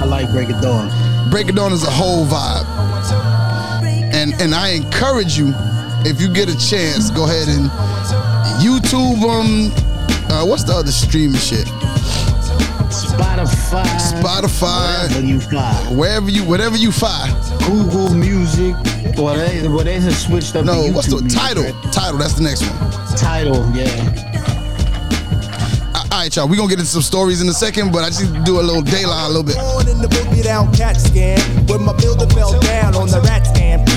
I 0.00 0.04
like 0.04 0.30
Break 0.30 0.48
of 0.50 0.60
Dawn. 0.62 0.90
Break 1.30 1.48
of 1.48 1.56
Dawn 1.56 1.72
is 1.72 1.82
a 1.84 1.90
whole 1.90 2.24
vibe. 2.24 2.66
And 4.14 4.32
and 4.40 4.54
I 4.54 4.68
encourage 4.70 5.36
you, 5.38 5.52
if 6.06 6.20
you 6.20 6.32
get 6.32 6.48
a 6.48 6.56
chance, 6.56 7.10
go 7.10 7.24
ahead 7.24 7.48
and 7.48 7.68
YouTube 8.62 9.20
them. 9.20 9.72
Uh, 10.30 10.44
what's 10.46 10.62
the 10.62 10.72
other 10.72 10.92
streaming 10.92 11.40
shit? 11.40 11.66
Spotify. 13.20 13.84
Spotify. 14.22 15.08
Wherever 15.08 15.26
you 15.26 15.40
find. 15.40 15.98
Wherever 15.98 16.30
you, 16.30 16.44
whatever 16.44 16.76
you 16.76 16.90
find. 16.90 17.32
Google 17.64 18.14
Music. 18.14 18.74
Well, 19.16 19.36
they, 19.36 19.68
well, 19.68 19.84
they 19.84 19.98
just 20.00 20.26
switched 20.26 20.56
up. 20.56 20.64
No, 20.64 20.86
the 20.86 20.92
what's 20.92 21.08
the 21.08 21.16
YouTube 21.16 21.22
music, 21.22 21.40
Tidal? 21.40 21.62
right? 21.64 21.92
Tidal. 21.92 22.18
That's 22.18 22.34
the 22.34 22.42
next 22.42 22.62
one. 22.62 23.16
Tidal, 23.16 23.70
yeah. 23.76 24.30
All 26.10 26.18
right, 26.18 26.34
y'all. 26.34 26.48
We 26.48 26.56
gonna 26.56 26.68
get 26.68 26.78
into 26.78 26.90
some 26.90 27.02
stories 27.02 27.40
in 27.40 27.48
a 27.48 27.52
second, 27.52 27.92
but 27.92 28.02
I 28.02 28.08
just 28.08 28.32
do 28.44 28.60
a 28.60 28.62
little 28.62 28.82
daylight 28.82 29.26
a 29.26 29.28
little 29.28 29.44
bit. 29.44 29.56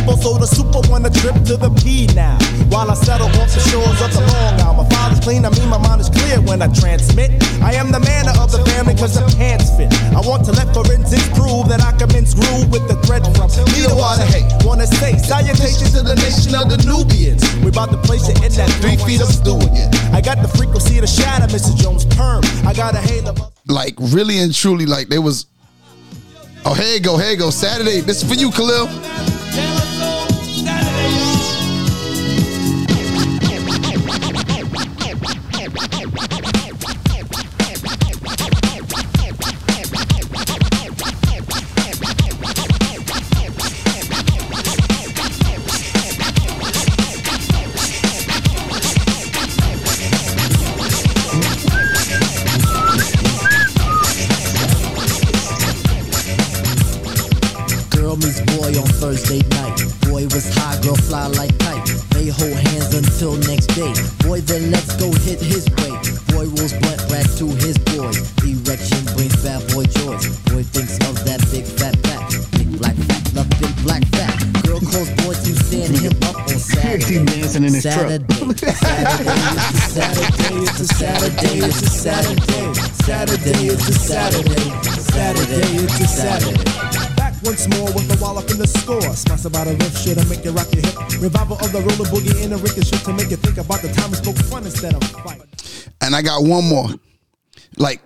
People 0.04 0.20
so 0.20 0.36
the 0.36 0.44
super 0.44 0.84
want 0.92 1.08
a 1.08 1.12
trip 1.16 1.32
to 1.48 1.56
the 1.56 1.72
P 1.80 2.12
now. 2.12 2.36
While 2.68 2.92
I 2.92 2.94
settle 2.94 3.32
off 3.40 3.48
the 3.56 3.64
shores 3.72 4.04
of 4.04 4.12
the 4.12 4.20
Long 4.36 4.60
Island. 4.60 4.84
My 4.84 4.88
father's 4.92 5.24
clean, 5.24 5.48
I 5.48 5.50
mean 5.56 5.72
my 5.72 5.80
mind 5.80 6.04
is 6.04 6.12
clear 6.12 6.44
when 6.44 6.60
I 6.60 6.68
transmit. 6.76 7.32
I 7.64 7.80
am 7.80 7.88
the 7.88 8.04
man 8.04 8.28
of 8.28 8.52
the 8.52 8.60
family 8.68 9.00
cause 9.00 9.16
the 9.16 9.24
pants 9.40 9.72
fit. 9.80 9.88
I 10.12 10.20
want 10.20 10.44
to 10.48 10.52
let 10.52 10.76
forensics 10.76 11.32
prove 11.32 11.72
that 11.72 11.80
I 11.80 11.96
can 11.96 12.12
mince 12.12 12.36
groove 12.36 12.68
with 12.68 12.84
the 12.92 13.00
thread 13.08 13.24
from 13.32 13.48
Peter 13.72 13.96
Water. 13.96 14.28
Hey, 14.28 14.44
wanna 14.68 14.92
say 14.92 15.16
salutations 15.16 15.96
to 15.96 16.04
the 16.04 16.20
nation 16.20 16.52
of 16.52 16.68
the 16.68 16.84
Nubians. 16.84 17.40
We 17.64 17.72
about 17.72 17.96
to 17.96 18.00
place 18.04 18.28
it 18.28 18.44
in 18.44 18.52
that 18.60 18.68
three 18.84 19.00
feet 19.08 19.24
of. 19.24 19.32
I 20.12 20.20
got 20.20 20.44
the 20.44 20.52
frequency 20.52 21.00
to 21.00 21.08
shatter 21.08 21.48
Mr. 21.48 21.72
Jones' 21.80 22.04
perm. 22.04 22.44
I 22.68 22.74
got 22.76 22.92
a 22.92 23.00
halo. 23.00 23.56
Like 23.72 23.96
really 24.12 24.44
and 24.44 24.54
truly, 24.54 24.86
like 24.86 25.08
there 25.08 25.24
was. 25.24 25.48
Oh, 26.66 26.74
here 26.74 26.92
you 26.92 27.00
go, 27.00 27.16
here 27.16 27.32
you 27.32 27.38
go. 27.38 27.52
Saturday. 27.52 28.02
This 28.02 28.22
is 28.22 28.28
for 28.28 28.36
you, 28.36 28.52
Khalil. 28.52 29.93
Revival 91.74 91.92
of 91.92 91.98
the 91.98 92.04
roller 92.04 92.22
boogie 92.22 92.44
in 92.44 92.50
the 92.52 92.58
ricochet 92.58 92.98
to 93.04 93.14
make 93.14 93.30
you 93.30 93.38
think 93.38 93.58
about 93.58 93.82
the 93.82 93.90
time 93.94 94.10
we 94.12 94.18
spoke 94.18 94.38
fun 94.50 94.64
instead 94.64 94.94
of 94.96 95.04
fight. 95.24 95.42
and 96.02 96.16
I 96.16 96.22
got 96.22 96.44
one 96.44 96.66
more. 96.68 96.88
Like 97.78 98.02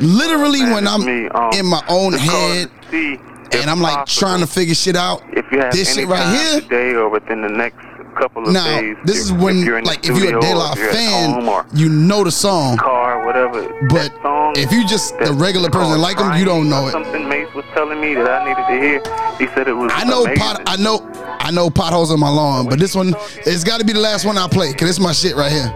literally 0.00 0.60
Man, 0.62 0.72
when 0.74 0.88
I'm 0.88 1.04
me, 1.04 1.28
um, 1.28 1.52
in 1.52 1.66
my 1.66 1.82
own 1.88 2.12
head 2.14 2.70
to 2.82 2.90
see 2.90 3.12
if 3.14 3.60
and 3.60 3.70
I'm 3.70 3.80
like 3.80 3.94
possible, 4.06 4.20
trying 4.28 4.40
to 4.40 4.46
figure 4.46 4.74
shit 4.74 4.96
out. 4.96 5.22
If 5.32 5.50
you 5.52 5.60
have 5.60 5.72
this 5.72 5.90
any 5.96 6.02
shit 6.02 6.08
right 6.08 6.22
time 6.22 6.34
here. 6.36 6.60
today 6.62 6.90
or 6.94 7.08
within 7.08 7.42
the 7.42 7.48
next 7.48 7.78
couple 8.16 8.46
of 8.46 8.52
Now, 8.52 8.80
days, 8.80 8.96
this 9.04 9.16
if, 9.16 9.22
is 9.24 9.32
when, 9.32 9.58
if 9.58 9.64
you're 9.66 9.82
like, 9.82 10.08
if 10.08 10.16
you're 10.16 10.38
a 10.38 10.40
De 10.40 10.52
or 10.52 10.56
La 10.56 10.72
if 10.72 10.78
you're 10.78 10.88
at 10.90 11.34
home 11.34 11.48
or 11.48 11.64
fan, 11.64 11.76
you 11.76 11.88
know 11.88 12.22
the 12.24 12.30
song. 12.30 12.76
car, 12.76 13.26
whatever. 13.26 13.62
But 13.88 14.12
song 14.22 14.54
if 14.56 14.70
you 14.72 14.86
just 14.86 15.14
a 15.20 15.32
regular 15.32 15.68
person 15.70 16.00
like 16.00 16.18
like 16.18 16.32
'em, 16.34 16.38
you 16.38 16.44
don't 16.44 16.68
know 16.68 16.86
it. 16.88 16.92
Something 16.92 17.28
Mace 17.28 17.52
was 17.54 17.64
telling 17.74 18.00
me 18.00 18.14
that 18.14 18.28
I 18.28 18.44
needed 18.48 18.66
to 18.68 18.86
hear. 18.86 19.36
He 19.38 19.46
said 19.54 19.68
it 19.68 19.72
was. 19.72 19.90
I 19.94 20.04
know 20.04 20.22
amazing. 20.24 20.40
pot. 20.42 20.62
I 20.66 20.76
know. 20.76 20.98
I 21.44 21.50
know 21.50 21.68
potholes 21.68 22.10
on 22.10 22.18
my 22.20 22.30
lawn, 22.30 22.70
but 22.70 22.78
this 22.78 22.94
one, 22.94 23.14
it's 23.44 23.64
got 23.64 23.78
to 23.78 23.84
be 23.84 23.92
the 23.92 24.00
last 24.00 24.24
one 24.24 24.38
I 24.38 24.48
play 24.48 24.72
because 24.72 24.88
it's 24.88 24.98
my 24.98 25.12
shit 25.12 25.36
right 25.36 25.52
here. 25.52 25.66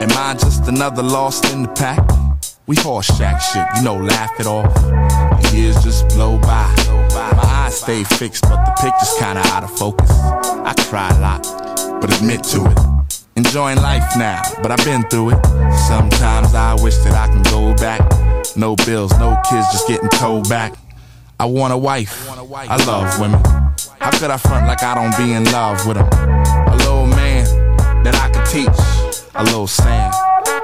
Am 0.00 0.10
I 0.10 0.34
just 0.36 0.66
another 0.66 1.04
lost 1.04 1.52
in 1.52 1.62
the 1.62 1.68
pack? 1.68 2.04
We 2.66 2.74
horse 2.74 3.06
shack 3.16 3.40
shit, 3.40 3.64
you 3.76 3.84
know, 3.84 3.94
laugh 3.94 4.32
it 4.40 4.46
off. 4.46 5.54
Years 5.54 5.80
just 5.84 6.08
blow 6.08 6.38
by. 6.40 6.74
My 7.36 7.59
stay 7.70 8.04
fixed, 8.04 8.42
but 8.42 8.64
the 8.64 8.72
picture's 8.82 9.12
kinda 9.18 9.40
out 9.54 9.64
of 9.64 9.70
focus. 9.70 10.10
I 10.10 10.74
cry 10.88 11.08
a 11.10 11.20
lot, 11.20 11.42
but 12.00 12.14
admit 12.16 12.42
to 12.44 12.66
it. 12.66 12.78
Enjoying 13.36 13.78
life 13.78 14.04
now, 14.16 14.42
but 14.62 14.70
I've 14.70 14.84
been 14.84 15.02
through 15.08 15.30
it. 15.30 15.46
Sometimes 15.88 16.54
I 16.54 16.74
wish 16.82 16.96
that 16.98 17.14
I 17.14 17.26
can 17.28 17.42
go 17.44 17.74
back. 17.74 18.00
No 18.56 18.76
bills, 18.76 19.12
no 19.18 19.40
kids, 19.48 19.66
just 19.72 19.86
getting 19.88 20.08
told 20.10 20.48
back. 20.48 20.74
I 21.38 21.46
want 21.46 21.72
a 21.72 21.76
wife. 21.76 22.28
I 22.28 22.76
love 22.84 23.18
women. 23.18 23.40
How 24.00 24.10
could 24.10 24.30
I 24.30 24.36
front 24.36 24.66
like 24.66 24.82
I 24.82 24.94
don't 24.94 25.16
be 25.16 25.32
in 25.32 25.44
love 25.52 25.86
with 25.86 25.96
them? 25.96 26.08
A 26.68 26.76
little 26.76 27.06
man 27.06 27.44
that 28.02 28.14
I 28.14 28.28
could 28.30 28.46
teach. 28.46 28.68
A 29.34 29.44
little 29.44 29.66
sand. 29.66 30.12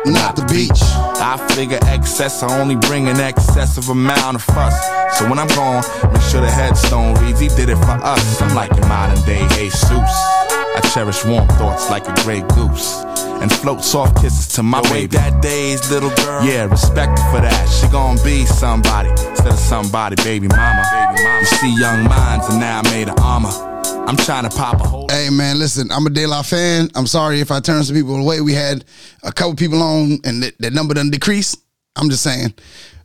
Not 0.07 0.37
the 0.37 0.47
beach. 0.47 0.83
I 1.19 1.37
figure 1.55 1.79
excess, 1.83 2.43
I 2.43 2.61
only 2.61 2.77
bring 2.77 3.09
an 3.09 3.19
excessive 3.19 3.89
amount 3.89 4.37
of 4.37 4.43
fuss. 4.43 4.75
So 5.19 5.29
when 5.29 5.39
I'm 5.39 5.49
gone, 5.49 5.83
make 6.13 6.23
sure 6.23 6.41
the 6.41 6.51
headstone 6.51 7.15
reads, 7.17 7.41
he 7.41 7.49
did 7.49 7.69
it 7.69 7.77
for 7.77 7.99
us. 8.03 8.41
I'm 8.41 8.55
like 8.55 8.71
your 8.77 8.87
modern 8.87 9.21
day 9.25 9.47
Jesus. 9.57 9.91
I 9.91 10.81
cherish 10.95 11.25
warm 11.25 11.49
thoughts 11.49 11.91
like 11.91 12.07
a 12.07 12.15
gray 12.23 12.43
goose. 12.55 13.03
And 13.43 13.53
float 13.53 13.83
soft 13.83 14.23
kisses 14.23 14.47
to 14.55 14.63
my 14.63 14.81
baby. 14.83 15.09
that 15.09 15.43
days, 15.43 15.91
little 15.91 16.11
girl. 16.11 16.45
Yeah, 16.45 16.65
respect 16.67 17.19
for 17.31 17.41
that. 17.41 17.67
She 17.69 17.89
gon' 17.89 18.17
be 18.25 18.47
somebody 18.47 19.11
instead 19.11 19.53
of 19.53 19.59
somebody, 19.59 20.17
baby 20.23 20.49
mama. 20.49 20.83
Baby 20.93 21.25
mama. 21.25 21.41
You 21.41 21.47
see 21.47 21.81
young 21.81 22.05
minds, 22.05 22.49
and 22.49 22.61
now 22.61 22.81
I 22.81 22.91
made 22.91 23.09
an 23.09 23.19
armor. 23.19 23.76
I'm 23.93 24.17
trying 24.17 24.49
to 24.49 24.57
pop 24.57 24.81
a 24.81 24.87
hole. 24.87 25.07
Hey 25.11 25.29
man, 25.31 25.59
listen, 25.59 25.91
I'm 25.91 26.07
a 26.07 26.11
De 26.11 26.27
La 26.27 26.43
fan. 26.43 26.91
I'm 26.95 27.07
sorry 27.07 27.41
if 27.41 27.51
I 27.51 27.61
turned 27.61 27.85
some 27.85 27.95
people 27.95 28.17
away. 28.17 28.41
We 28.41 28.53
had 28.53 28.85
a 29.23 29.33
couple 29.33 29.55
people 29.55 29.83
on 29.83 30.19
and 30.25 30.43
that, 30.43 30.59
that 30.59 30.73
number 30.73 30.95
done 30.95 31.11
decreased. 31.11 31.61
I'm 31.97 32.11
just 32.11 32.23
saying. 32.23 32.55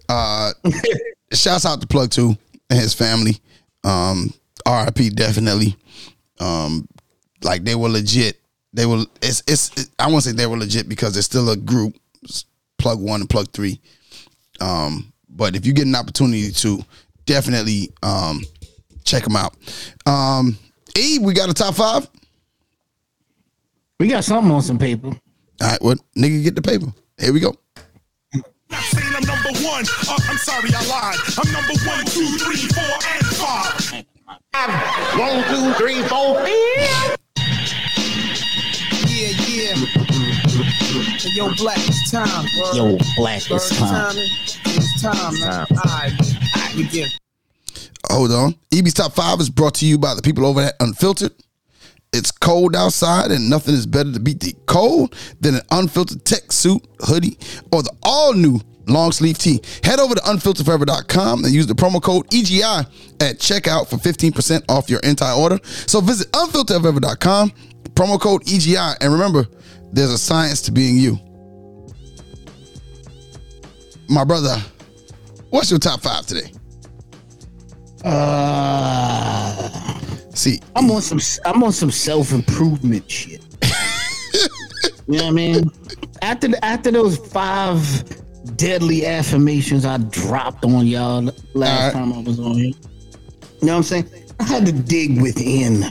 Uh 0.09 0.53
shouts 1.33 1.65
out 1.65 1.81
to 1.81 1.87
Plug 1.87 2.09
Two 2.09 2.35
and 2.69 2.79
his 2.79 2.93
family. 2.93 3.37
Um 3.83 4.33
RIP 4.67 5.13
definitely. 5.13 5.75
Um 6.39 6.87
like 7.43 7.63
they 7.63 7.75
were 7.75 7.89
legit. 7.89 8.39
They 8.73 8.85
were 8.85 9.03
it's 9.21 9.43
it's 9.47 9.69
it, 9.79 9.89
I 9.99 10.07
won't 10.07 10.23
say 10.23 10.31
they 10.31 10.47
were 10.47 10.57
legit 10.57 10.87
because 10.87 11.13
there's 11.13 11.25
still 11.25 11.49
a 11.49 11.57
group, 11.57 11.95
plug 12.77 12.99
one 13.01 13.21
and 13.21 13.29
plug 13.29 13.51
three. 13.51 13.79
Um, 14.59 15.11
but 15.27 15.55
if 15.55 15.65
you 15.65 15.73
get 15.73 15.87
an 15.87 15.95
opportunity 15.95 16.51
to 16.51 16.85
definitely 17.25 17.91
um 18.03 18.41
check 19.03 19.23
them 19.23 19.35
out. 19.35 19.55
Um 20.05 20.57
E, 20.97 21.19
we 21.19 21.33
got 21.33 21.49
a 21.49 21.53
top 21.53 21.75
five. 21.75 22.07
We 23.99 24.07
got 24.07 24.23
something 24.23 24.51
on 24.51 24.61
some 24.61 24.77
paper. 24.79 25.07
All 25.07 25.15
right, 25.61 25.81
what 25.81 25.99
nigga 26.17 26.43
get 26.43 26.55
the 26.55 26.61
paper? 26.61 26.87
Here 27.19 27.31
we 27.33 27.39
go. 27.39 27.55
Not 28.33 28.81
saying 28.83 29.13
I'm 29.15 29.23
number 29.23 29.51
one. 29.63 29.83
Uh, 30.07 30.17
I'm 30.29 30.37
sorry, 30.37 30.69
I 30.73 30.85
lied. 30.87 31.19
I'm 31.37 31.51
number 31.51 31.73
one, 31.85 32.05
two, 32.05 32.25
three, 32.37 32.67
four, 32.73 32.97
and 33.13 33.25
five. 33.35 34.05
One, 35.19 35.43
two, 35.49 35.73
three, 35.73 36.01
four. 36.07 36.39
Yeah, 36.47 37.15
yeah. 39.47 39.75
Hey, 41.19 41.29
yo, 41.35 41.53
Black, 41.55 41.77
it's 41.79 42.11
time, 42.11 42.45
bro. 42.57 42.71
Yo, 42.73 42.97
black 43.17 43.47
Bird 43.47 43.55
is 43.57 43.69
time. 43.69 44.15
timing. 44.15 44.29
It's 44.65 45.01
time, 45.01 45.39
man. 45.39 45.65
All 45.69 45.77
right, 45.85 46.11
all 46.11 46.61
right, 46.61 46.73
begin. 46.75 47.09
Hold 48.11 48.31
on. 48.31 48.55
Ibby's 48.71 48.93
top 48.93 49.13
five 49.13 49.39
is 49.39 49.49
brought 49.49 49.75
to 49.75 49.85
you 49.85 49.97
by 49.97 50.13
the 50.15 50.21
people 50.21 50.45
over 50.45 50.61
at 50.61 50.75
Unfiltered. 50.79 51.31
It's 52.13 52.29
cold 52.29 52.75
outside, 52.75 53.31
and 53.31 53.49
nothing 53.49 53.73
is 53.73 53.85
better 53.85 54.11
to 54.11 54.19
beat 54.19 54.41
the 54.41 54.53
cold 54.65 55.15
than 55.39 55.55
an 55.55 55.61
unfiltered 55.71 56.25
tech 56.25 56.51
suit, 56.51 56.85
hoodie, 56.99 57.37
or 57.71 57.83
the 57.83 57.93
all 58.03 58.33
new 58.33 58.59
long 58.87 59.13
sleeve 59.13 59.37
tee. 59.37 59.61
Head 59.81 59.99
over 59.99 60.15
to 60.15 60.21
unfilteredforever.com 60.21 61.45
and 61.45 61.53
use 61.53 61.67
the 61.67 61.73
promo 61.73 62.01
code 62.01 62.27
EGI 62.31 62.85
at 63.21 63.37
checkout 63.37 63.89
for 63.89 63.95
15% 63.95 64.63
off 64.67 64.89
your 64.89 64.99
entire 65.01 65.39
order. 65.39 65.57
So 65.63 66.01
visit 66.01 66.29
unfilteredforever.com, 66.33 67.51
promo 67.93 68.19
code 68.19 68.43
EGI, 68.43 68.97
and 68.99 69.13
remember, 69.13 69.47
there's 69.93 70.11
a 70.11 70.17
science 70.17 70.61
to 70.63 70.73
being 70.73 70.97
you. 70.97 71.17
My 74.09 74.25
brother, 74.25 74.57
what's 75.49 75.71
your 75.71 75.79
top 75.79 76.01
five 76.01 76.25
today? 76.25 76.51
Uh, 78.03 79.69
See, 80.33 80.59
I'm 80.75 80.89
on 80.91 81.01
some. 81.01 81.19
I'm 81.45 81.63
on 81.63 81.71
some 81.71 81.91
self 81.91 82.31
improvement 82.31 83.09
shit. 83.09 83.41
you 85.07 85.17
know 85.17 85.23
what 85.23 85.25
I 85.25 85.31
mean? 85.31 85.69
After 86.21 86.47
the, 86.47 86.63
after 86.65 86.89
those 86.91 87.17
five 87.17 87.81
deadly 88.55 89.05
affirmations 89.05 89.85
I 89.85 89.97
dropped 89.97 90.63
on 90.65 90.87
y'all 90.87 91.29
last 91.53 91.79
Alright. 91.79 91.93
time 91.93 92.13
I 92.13 92.19
was 92.21 92.39
on 92.39 92.53
here, 92.53 92.65
you 92.65 92.73
know 93.61 93.73
what 93.73 93.77
I'm 93.77 93.83
saying? 93.83 94.09
I 94.39 94.43
had 94.45 94.65
to 94.65 94.71
dig 94.71 95.21
within. 95.21 95.83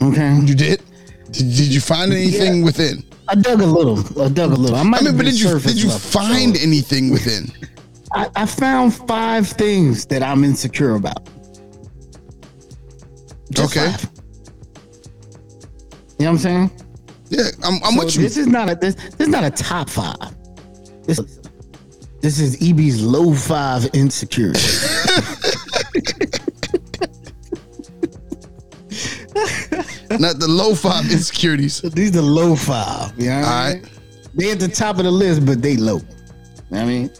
Okay, 0.00 0.34
You 0.44 0.54
did? 0.54 0.82
Did, 1.30 1.54
did 1.56 1.74
you 1.74 1.80
find 1.80 2.12
anything 2.12 2.58
Yeah. 2.60 2.64
within? 2.64 3.04
I 3.28 3.34
dug 3.34 3.60
a 3.60 3.66
little. 3.66 3.98
I 4.22 4.28
dug 4.28 4.52
a 4.52 4.54
little. 4.56 4.76
I, 4.76 4.82
might 4.82 5.02
I 5.02 5.04
mean, 5.06 5.16
but 5.16 5.24
did 5.26 5.38
you 5.40 5.58
did 5.58 5.76
you 5.80 5.88
level, 5.88 5.98
find 5.98 6.56
so 6.56 6.62
anything 6.62 7.10
within? 7.10 7.50
I, 8.14 8.28
I 8.36 8.46
found 8.46 8.94
five 8.94 9.48
things 9.48 10.06
that 10.06 10.22
I'm 10.22 10.44
insecure 10.44 10.94
about. 10.96 11.28
Just 13.50 13.76
Okay. 13.76 13.90
five. 13.90 14.10
You 16.18 16.26
know 16.26 16.32
what 16.32 16.36
I'm 16.36 16.38
saying? 16.38 16.70
Yeah, 17.30 17.44
I'm, 17.64 17.74
I'm 17.82 17.94
So 17.94 18.04
with 18.04 18.16
you. 18.16 18.22
This 18.22 18.36
is 18.36 18.46
not 18.46 18.70
a 18.70 18.74
this, 18.74 18.94
this 18.94 19.20
is 19.20 19.28
not 19.28 19.44
a 19.44 19.50
top 19.50 19.88
five. 19.88 20.34
This 21.04 21.18
this 22.20 22.38
is 22.38 22.56
Ibby's 22.60 23.02
low 23.02 23.34
five 23.34 23.86
insecurity. 23.86 24.60
Not 30.18 30.38
the 30.38 30.46
low 30.48 30.74
five 30.74 31.10
insecurities. 31.10 31.80
These 31.94 32.16
are 32.16 32.20
low 32.22 32.54
five. 32.54 33.18
You 33.18 33.30
know 33.30 33.36
what 33.40 33.44
I 33.48 33.74
mean? 33.74 33.86
They 34.34 34.50
at 34.52 34.60
the 34.60 34.68
top 34.68 34.98
of 34.98 35.04
the 35.04 35.10
list, 35.10 35.44
but 35.46 35.62
they 35.62 35.76
low. 35.76 35.96
You 35.96 36.02
know 36.02 36.06
what 36.68 36.80
I 36.80 36.84
mean, 36.84 37.10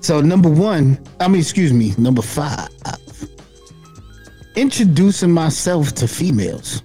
so 0.00 0.20
number 0.20 0.48
one, 0.48 0.98
I 1.20 1.28
mean, 1.28 1.40
excuse 1.40 1.72
me, 1.72 1.94
number 1.98 2.22
five. 2.22 2.68
Introducing 4.56 5.30
myself 5.30 5.92
to 5.96 6.08
females. 6.08 6.82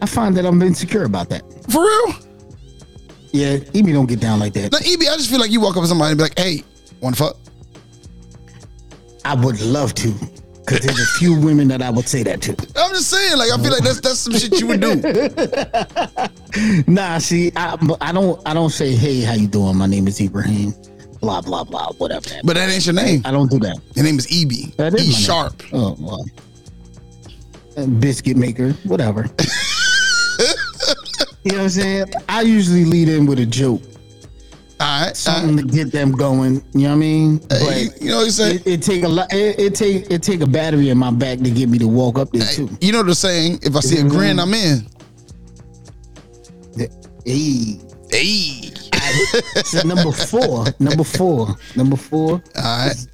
I 0.00 0.06
find 0.06 0.36
that 0.36 0.44
I'm 0.46 0.60
insecure 0.62 1.04
about 1.04 1.28
that. 1.30 1.42
For 1.70 1.80
real? 1.80 2.14
Yeah, 3.32 3.56
Ibby 3.56 3.92
don't 3.92 4.06
get 4.06 4.20
down 4.20 4.38
like 4.38 4.52
that. 4.52 4.70
Now, 4.70 4.78
Ibby, 4.78 5.08
I 5.08 5.16
just 5.16 5.28
feel 5.30 5.40
like 5.40 5.50
you 5.50 5.60
walk 5.60 5.76
up 5.76 5.82
to 5.82 5.88
somebody 5.88 6.10
and 6.12 6.18
be 6.18 6.22
like, 6.22 6.38
hey, 6.38 6.62
one 7.00 7.14
fuck? 7.14 7.36
I 9.24 9.34
would 9.34 9.60
love 9.62 9.94
to, 9.94 10.12
because 10.60 10.80
there's 10.80 11.00
a 11.00 11.18
few 11.18 11.34
women 11.40 11.66
that 11.68 11.80
I 11.82 11.90
would 11.90 12.06
say 12.06 12.22
that 12.24 12.42
to. 12.42 12.52
I'm 12.76 12.90
just 12.92 13.10
saying, 13.10 13.38
like, 13.38 13.50
I 13.50 13.56
feel 13.60 13.72
like 13.72 13.82
that's 13.82 14.00
that's 14.00 14.18
some 14.18 14.34
shit 14.34 14.60
you 14.60 14.66
would 14.68 14.80
do. 14.80 15.00
Nah, 16.86 17.18
see, 17.18 17.50
I, 17.56 17.76
I 18.00 18.12
don't, 18.12 18.40
I 18.46 18.54
don't 18.54 18.70
say, 18.70 18.94
"Hey, 18.94 19.22
how 19.22 19.32
you 19.34 19.48
doing? 19.48 19.76
My 19.76 19.86
name 19.86 20.06
is 20.06 20.20
Ibrahim." 20.20 20.72
Blah 21.24 21.40
blah 21.40 21.64
blah, 21.64 21.90
whatever. 21.94 22.28
But 22.44 22.56
that 22.56 22.68
ain't 22.68 22.84
your 22.84 22.94
name. 22.94 23.22
I 23.24 23.30
don't 23.30 23.50
do 23.50 23.58
that. 23.60 23.78
Your 23.94 24.04
name 24.04 24.18
is 24.18 24.26
Ibby. 24.26 24.76
That 24.76 24.92
is 24.92 25.00
E 25.00 25.04
name. 25.04 25.12
sharp. 25.22 25.62
Oh 25.72 25.96
well, 25.98 26.24
Uh, 27.78 27.86
biscuit 27.86 28.36
maker, 28.36 28.72
whatever. 28.84 29.22
you 31.44 31.52
know 31.52 31.58
what 31.58 31.62
I'm 31.64 31.68
saying? 31.70 32.04
I 32.28 32.42
usually 32.42 32.84
lead 32.84 33.08
in 33.08 33.24
with 33.24 33.38
a 33.38 33.46
joke, 33.46 33.80
All 34.80 35.06
right. 35.06 35.16
something 35.16 35.56
to 35.56 35.62
get 35.64 35.90
them 35.92 36.12
going. 36.12 36.62
You 36.74 36.82
know 36.82 36.88
what 36.90 36.92
I 36.92 36.96
mean? 36.96 37.40
Hey, 37.50 37.88
you 38.02 38.10
know 38.10 38.16
what 38.18 38.24
you 38.26 38.30
say? 38.30 38.56
it, 38.56 38.66
it 38.66 38.82
take 38.82 39.02
a 39.04 39.08
lot. 39.08 39.32
It, 39.32 39.58
it 39.58 39.74
take 39.74 40.10
it 40.10 40.22
take 40.22 40.42
a 40.42 40.46
battery 40.46 40.90
in 40.90 40.98
my 40.98 41.10
back 41.10 41.38
to 41.38 41.50
get 41.50 41.70
me 41.70 41.78
to 41.78 41.88
walk 41.88 42.18
up 42.18 42.30
there 42.32 42.46
too. 42.46 42.68
You 42.82 42.92
know 42.92 43.02
the 43.02 43.14
saying, 43.14 43.60
if 43.62 43.74
I 43.74 43.80
see 43.80 43.98
a 43.98 44.04
grin, 44.04 44.38
I'm 44.38 44.52
in. 44.52 44.86
Hey, 47.24 47.80
Hey. 48.10 48.70
So 49.64 49.86
number 49.86 50.12
four, 50.12 50.66
number 50.78 51.04
four, 51.04 51.48
number 51.76 51.96
four. 51.96 52.42
All 52.56 52.62
right. 52.62 53.06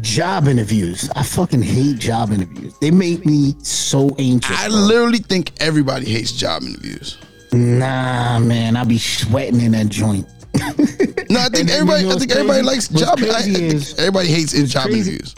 Job 0.00 0.48
interviews. 0.48 1.08
I 1.14 1.22
fucking 1.22 1.62
hate 1.62 1.98
job 1.98 2.32
interviews. 2.32 2.74
They 2.80 2.90
make 2.90 3.24
me 3.24 3.54
so 3.62 4.10
anxious. 4.18 4.58
I 4.58 4.68
bro. 4.68 4.76
literally 4.78 5.18
think 5.18 5.52
everybody 5.60 6.06
hates 6.06 6.32
job 6.32 6.62
interviews. 6.64 7.18
Nah, 7.52 8.40
man, 8.40 8.76
I 8.76 8.82
be 8.84 8.98
sweating 8.98 9.60
in 9.60 9.72
that 9.72 9.88
joint. 9.88 10.26
No, 11.28 11.40
I 11.40 11.48
think 11.48 11.68
everybody. 11.70 12.02
you 12.02 12.08
know 12.08 12.14
I 12.14 12.18
think 12.20 12.30
what's 12.30 12.36
everybody 12.36 12.62
likes 12.62 12.88
What's 12.88 13.04
job. 13.04 13.18
I, 13.20 13.38
I 13.38 13.40
is- 13.48 13.98
everybody 13.98 14.28
hates 14.28 14.54
in 14.54 14.66
job 14.66 14.84
crazy- 14.84 15.14
interviews. 15.14 15.34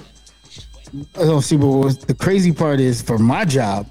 Oh, 1.17 1.41
see, 1.41 1.57
but 1.57 2.01
the 2.07 2.15
crazy 2.15 2.53
part 2.53 2.79
is 2.79 3.01
for 3.01 3.17
my 3.19 3.47
job, 3.47 3.87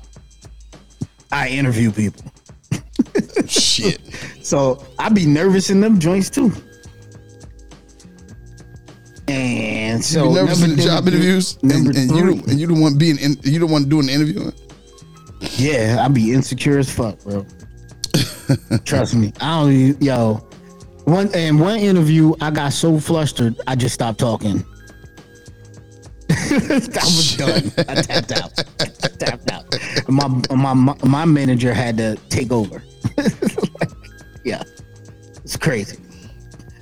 I 1.32 1.50
interview 1.50 1.92
people. 1.92 2.24
Shit. 3.52 4.00
So 4.42 4.86
I'd 5.00 5.16
be 5.16 5.26
nervous 5.26 5.70
in 5.70 5.82
them 5.82 6.00
joints 6.00 6.30
too. 6.30 6.52
And 9.28 10.04
so 10.04 10.30
you 10.30 10.36
nervous 10.36 10.64
in 10.64 10.78
job 10.78 11.08
interviews, 11.08 11.58
and, 11.62 11.96
and 11.96 12.12
you 12.12 12.30
and 12.48 12.60
you 12.60 12.68
the 12.68 12.74
one 12.74 12.98
being 12.98 13.18
in, 13.18 13.38
you 13.44 13.60
the 13.60 13.68
one 13.68 13.90
doing 13.90 14.06
the 14.06 14.14
interviewing. 14.14 14.54
yeah, 15.58 15.98
I'd 16.00 16.14
be 16.14 16.34
insecure 16.34 16.80
as 16.80 16.90
fuck, 16.90 17.22
bro. 17.24 17.46
Trust 18.86 19.16
me, 19.16 19.34
I 19.42 19.60
don't. 19.62 19.72
Even, 19.74 20.02
yo, 20.02 20.36
one 21.04 21.34
in 21.36 21.60
one 21.60 21.80
interview, 21.80 22.36
I 22.40 22.52
got 22.52 22.72
so 22.72 23.00
flustered, 23.00 23.60
I 23.68 23.76
just 23.76 23.94
stopped 23.94 24.20
talking. 24.20 24.64
I 26.50 26.70
was 26.70 27.36
done. 27.36 27.72
I 27.90 28.02
tapped 28.02 28.32
out. 28.32 28.64
I 28.80 28.86
tapped 28.86 29.52
out. 29.52 29.76
My 30.08 30.28
my 30.56 30.74
my 31.04 31.26
manager 31.26 31.74
had 31.74 31.98
to 31.98 32.16
take 32.30 32.52
over. 32.54 32.82
yeah, 34.46 34.64
it's 35.44 35.58
crazy. 35.58 35.98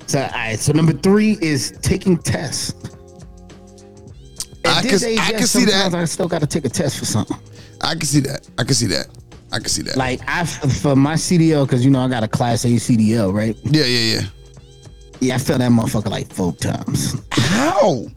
So, 0.06 0.20
all 0.22 0.28
right. 0.30 0.58
So 0.58 0.72
number 0.72 0.92
three 0.92 1.36
is 1.40 1.72
taking 1.82 2.16
tests. 2.18 2.74
I 4.64 4.78
At 4.78 4.84
can- 4.84 4.94
age, 5.04 5.18
I 5.18 5.30
yeah, 5.30 5.38
can 5.38 5.46
see 5.46 5.64
that. 5.64 5.94
I 5.94 6.04
still 6.04 6.28
got 6.28 6.40
to 6.40 6.46
take 6.46 6.64
a 6.64 6.68
test 6.68 6.98
for 6.98 7.04
something. 7.04 7.38
I 7.80 7.94
can 7.94 8.02
see 8.06 8.20
that. 8.20 8.48
I 8.58 8.64
can 8.64 8.74
see 8.74 8.86
that. 8.86 9.06
I 9.52 9.58
can 9.58 9.68
see 9.68 9.82
that. 9.82 9.96
Like 9.96 10.20
I 10.26 10.44
for 10.44 10.96
my 10.96 11.14
CDL, 11.14 11.64
because 11.66 11.84
you 11.84 11.90
know 11.90 12.00
I 12.00 12.08
got 12.08 12.22
a 12.24 12.28
Class 12.28 12.64
A 12.64 12.68
CDL, 12.68 13.32
right? 13.32 13.56
yeah, 13.64 13.84
yeah, 13.84 14.14
yeah. 14.14 14.26
Yeah, 15.20 15.34
I 15.36 15.38
felt 15.38 15.60
that 15.60 15.70
motherfucker 15.70 16.10
like 16.10 16.32
four 16.32 16.52
times. 16.54 17.14
How? 17.32 18.06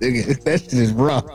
That 0.00 0.60
shit 0.62 0.72
is 0.72 0.92
rough. 0.94 1.26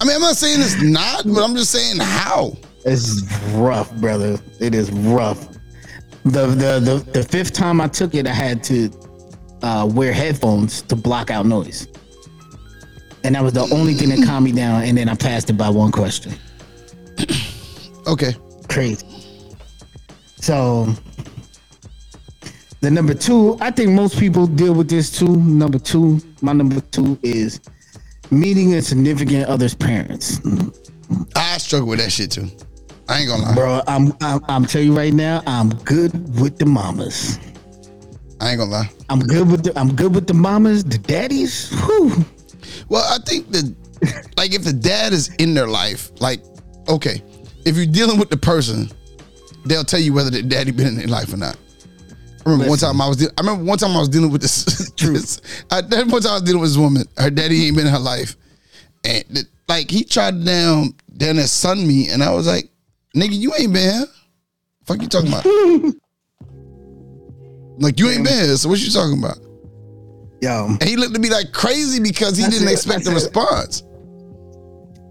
I 0.00 0.04
mean, 0.04 0.14
I'm 0.14 0.20
not 0.22 0.36
saying 0.36 0.60
it's 0.60 0.80
not, 0.80 1.24
but 1.24 1.42
I'm 1.42 1.56
just 1.56 1.72
saying 1.72 1.98
how. 1.98 2.56
It's 2.84 3.22
rough, 3.52 3.92
brother. 3.96 4.38
It 4.60 4.74
is 4.74 4.90
rough. 4.90 5.48
The 6.24 6.46
the 6.46 6.80
the, 6.80 7.10
the 7.12 7.22
fifth 7.22 7.52
time 7.52 7.80
I 7.80 7.88
took 7.88 8.14
it, 8.14 8.26
I 8.26 8.32
had 8.32 8.62
to 8.64 8.90
uh, 9.62 9.88
wear 9.90 10.12
headphones 10.12 10.82
to 10.82 10.96
block 10.96 11.30
out 11.30 11.46
noise, 11.46 11.88
and 13.24 13.34
that 13.34 13.42
was 13.42 13.52
the 13.54 13.66
only 13.72 13.94
thing 13.94 14.10
that 14.10 14.26
calmed 14.26 14.44
me 14.44 14.52
down. 14.52 14.82
And 14.82 14.96
then 14.96 15.08
I 15.08 15.14
passed 15.14 15.50
it 15.50 15.54
by 15.54 15.68
one 15.68 15.92
question. 15.92 16.32
Okay. 18.06 18.34
Crazy. 18.68 19.06
So 20.36 20.92
the 22.82 22.90
number 22.90 23.14
two, 23.14 23.56
I 23.62 23.70
think 23.70 23.92
most 23.92 24.18
people 24.18 24.46
deal 24.46 24.74
with 24.74 24.90
this 24.90 25.10
too. 25.10 25.36
Number 25.36 25.78
two, 25.78 26.20
my 26.42 26.52
number 26.52 26.82
two 26.82 27.18
is 27.22 27.60
meeting 28.30 28.74
a 28.74 28.82
significant 28.82 29.46
other's 29.46 29.74
parents. 29.74 30.38
I 31.34 31.56
struggle 31.56 31.88
with 31.88 32.00
that 32.00 32.12
shit 32.12 32.32
too. 32.32 32.50
I 33.08 33.20
ain't 33.20 33.28
gonna 33.28 33.42
lie. 33.42 33.54
Bro, 33.54 33.82
I'm 33.86 34.12
I'm 34.20 34.40
I'm 34.48 34.64
telling 34.64 34.88
you 34.88 34.96
right 34.96 35.12
now, 35.12 35.42
I'm 35.46 35.70
good 35.70 36.12
with 36.40 36.58
the 36.58 36.66
mamas. 36.66 37.38
I 38.40 38.50
ain't 38.50 38.58
gonna 38.58 38.70
lie. 38.70 38.90
I'm 39.08 39.20
good 39.20 39.50
with 39.50 39.64
the 39.64 39.78
I'm 39.78 39.94
good 39.94 40.14
with 40.14 40.26
the 40.26 40.34
mamas, 40.34 40.84
the 40.84 40.98
daddies. 40.98 41.70
Whew. 41.70 42.24
Well, 42.88 43.04
I 43.08 43.18
think 43.24 43.50
that, 43.52 43.74
like, 44.36 44.54
if 44.54 44.64
the 44.64 44.72
dad 44.72 45.12
is 45.12 45.34
in 45.36 45.54
their 45.54 45.66
life, 45.66 46.10
like, 46.20 46.42
okay, 46.88 47.22
if 47.64 47.76
you're 47.76 47.86
dealing 47.86 48.18
with 48.18 48.30
the 48.30 48.36
person, 48.36 48.90
they'll 49.64 49.84
tell 49.84 50.00
you 50.00 50.12
whether 50.12 50.30
the 50.30 50.42
daddy 50.42 50.70
been 50.70 50.86
in 50.86 50.96
their 50.96 51.06
life 51.06 51.32
or 51.32 51.36
not. 51.36 51.56
I 52.46 52.50
remember 52.50 52.68
one 52.68 52.78
time 52.78 53.00
I 53.00 53.08
was. 53.08 53.16
De- 53.16 53.30
I 53.38 53.40
remember 53.40 53.64
one 53.64 53.78
time 53.78 53.96
I 53.96 54.00
was 54.00 54.08
dealing 54.08 54.30
with 54.30 54.42
this. 54.42 54.64
this 54.98 55.40
I, 55.70 55.80
that 55.80 56.06
one 56.06 56.20
time 56.20 56.32
I 56.32 56.34
was 56.34 56.42
dealing 56.42 56.60
with 56.60 56.70
this 56.70 56.78
woman. 56.78 57.04
Her 57.16 57.30
daddy 57.30 57.66
ain't 57.66 57.76
been 57.76 57.86
in 57.86 57.92
her 57.92 57.98
life, 57.98 58.36
and 59.04 59.24
th- 59.32 59.46
like 59.68 59.90
he 59.90 60.04
tried 60.04 60.32
to 60.32 60.44
down 60.44 60.94
down 61.16 61.36
there 61.36 61.46
son 61.46 61.86
me, 61.86 62.10
and 62.10 62.22
I 62.22 62.34
was 62.34 62.46
like, 62.46 62.68
"Nigga, 63.14 63.32
you 63.32 63.52
ain't 63.58 63.72
been 63.72 63.92
here. 63.92 64.06
Fuck 64.86 65.00
you 65.02 65.08
talking 65.08 65.28
about? 65.28 65.44
like 67.78 67.98
you 67.98 68.08
ain't 68.08 68.24
been 68.24 68.44
here. 68.44 68.56
So 68.56 68.68
what 68.68 68.80
you 68.80 68.90
talking 68.90 69.18
about?" 69.18 69.38
Yo. 70.42 70.66
And 70.66 70.82
he 70.82 70.96
looked 70.96 71.14
at 71.14 71.20
me 71.20 71.30
like 71.30 71.52
crazy 71.52 72.00
because 72.00 72.36
he 72.36 72.44
didn't 72.44 72.68
it. 72.68 72.72
expect 72.72 73.06
a 73.06 73.10
it. 73.10 73.14
response. 73.14 73.82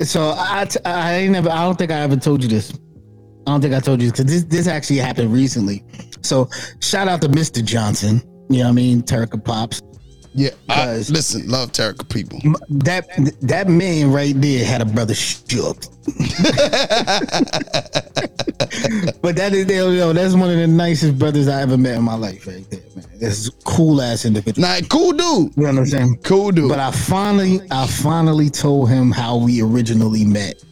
So 0.01 0.33
I, 0.37 0.65
t- 0.65 0.79
I 0.85 1.15
ain't 1.15 1.31
never. 1.31 1.49
I 1.49 1.63
don't 1.63 1.77
think 1.77 1.91
I 1.91 1.99
ever 2.01 2.15
told 2.17 2.43
you 2.43 2.49
this. 2.49 2.71
I 3.47 3.51
don't 3.51 3.61
think 3.61 3.73
I 3.73 3.79
told 3.79 4.01
you 4.01 4.11
because 4.11 4.25
this 4.25 4.43
this 4.43 4.67
actually 4.67 4.97
happened 4.97 5.33
recently. 5.33 5.83
So 6.21 6.49
shout 6.81 7.07
out 7.07 7.21
to 7.21 7.29
Mr. 7.29 7.63
Johnson. 7.63 8.21
You 8.49 8.59
know 8.59 8.65
what 8.65 8.69
I 8.69 8.73
mean? 8.73 9.01
Terica 9.01 9.43
Pops. 9.43 9.81
Yeah, 10.35 10.49
I, 10.67 10.95
listen, 10.95 11.47
love 11.47 11.71
Terrica 11.73 12.05
people. 12.05 12.39
That 12.69 13.07
that 13.41 13.67
man 13.67 14.11
right 14.11 14.33
there 14.39 14.65
had 14.65 14.81
a 14.81 14.85
brother 14.85 15.13
shook. 15.13 15.81
but 19.21 19.35
that 19.35 19.53
is 19.53 19.67
yo, 19.67 20.11
that's 20.11 20.33
one 20.33 20.49
of 20.49 20.57
the 20.57 20.67
nicest 20.67 21.19
brothers 21.19 21.47
I 21.47 21.61
ever 21.61 21.77
met 21.77 21.97
in 21.97 22.03
my 22.03 22.15
life 22.15 22.47
right 22.47 22.67
there, 22.71 22.81
man. 22.95 23.05
That's 23.19 23.47
a 23.47 23.51
cool 23.63 24.01
ass 24.01 24.25
individual. 24.25 24.67
Nah, 24.67 24.79
cool 24.89 25.11
dude. 25.11 25.21
You 25.55 25.63
know 25.63 25.69
what 25.69 25.77
I'm 25.77 25.85
saying? 25.85 26.17
Cool 26.23 26.51
dude. 26.51 26.67
But 26.67 26.79
I 26.79 26.89
finally, 26.89 27.61
I 27.69 27.85
finally 27.85 28.49
told 28.49 28.89
him 28.89 29.11
how 29.11 29.37
we 29.37 29.61
originally 29.61 30.25
met. 30.25 30.63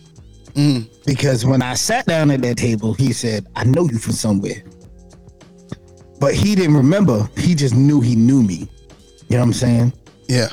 Mm. 0.53 0.89
Because 1.05 1.45
when 1.45 1.61
I 1.61 1.75
sat 1.75 2.07
down 2.07 2.31
at 2.31 2.41
that 2.41 2.57
table, 2.57 2.93
he 2.95 3.13
said, 3.13 3.47
"I 3.55 3.63
know 3.63 3.87
you 3.87 3.99
from 3.99 4.13
somewhere," 4.13 4.63
but 6.19 6.33
he 6.33 6.55
didn't 6.55 6.75
remember. 6.75 7.29
He 7.37 7.53
just 7.53 7.75
knew 7.75 8.01
he 8.01 8.15
knew 8.15 8.41
me. 8.41 8.67
You 9.31 9.37
know 9.37 9.43
what 9.43 9.47
I'm 9.47 9.53
saying? 9.53 9.93
yeah. 10.27 10.49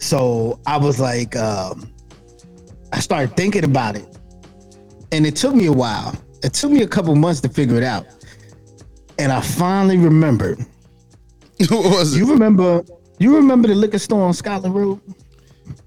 So 0.00 0.58
I 0.66 0.76
was 0.76 0.98
like, 0.98 1.36
um, 1.36 1.88
I 2.92 2.98
started 2.98 3.36
thinking 3.36 3.62
about 3.64 3.94
it, 3.96 4.04
and 5.12 5.24
it 5.24 5.36
took 5.36 5.54
me 5.54 5.66
a 5.66 5.72
while. 5.72 6.14
It 6.42 6.52
took 6.52 6.72
me 6.72 6.82
a 6.82 6.88
couple 6.88 7.14
months 7.14 7.40
to 7.42 7.48
figure 7.48 7.76
it 7.76 7.84
out, 7.84 8.06
and 9.20 9.30
I 9.30 9.40
finally 9.40 9.96
remembered. 9.98 10.58
what 11.70 11.96
was 11.96 12.14
it? 12.14 12.18
You 12.18 12.26
remember? 12.30 12.82
You 13.20 13.36
remember 13.36 13.68
the 13.68 13.76
liquor 13.76 13.98
store 14.00 14.24
on 14.26 14.34
Scotland 14.34 14.74
Road? 14.74 15.00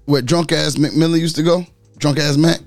Where 0.06 0.22
drunk 0.22 0.52
ass 0.52 0.76
McMillan 0.76 1.20
used 1.20 1.36
to 1.36 1.42
go? 1.42 1.64
Drunk 1.98 2.18
ass 2.18 2.38
Mac? 2.38 2.60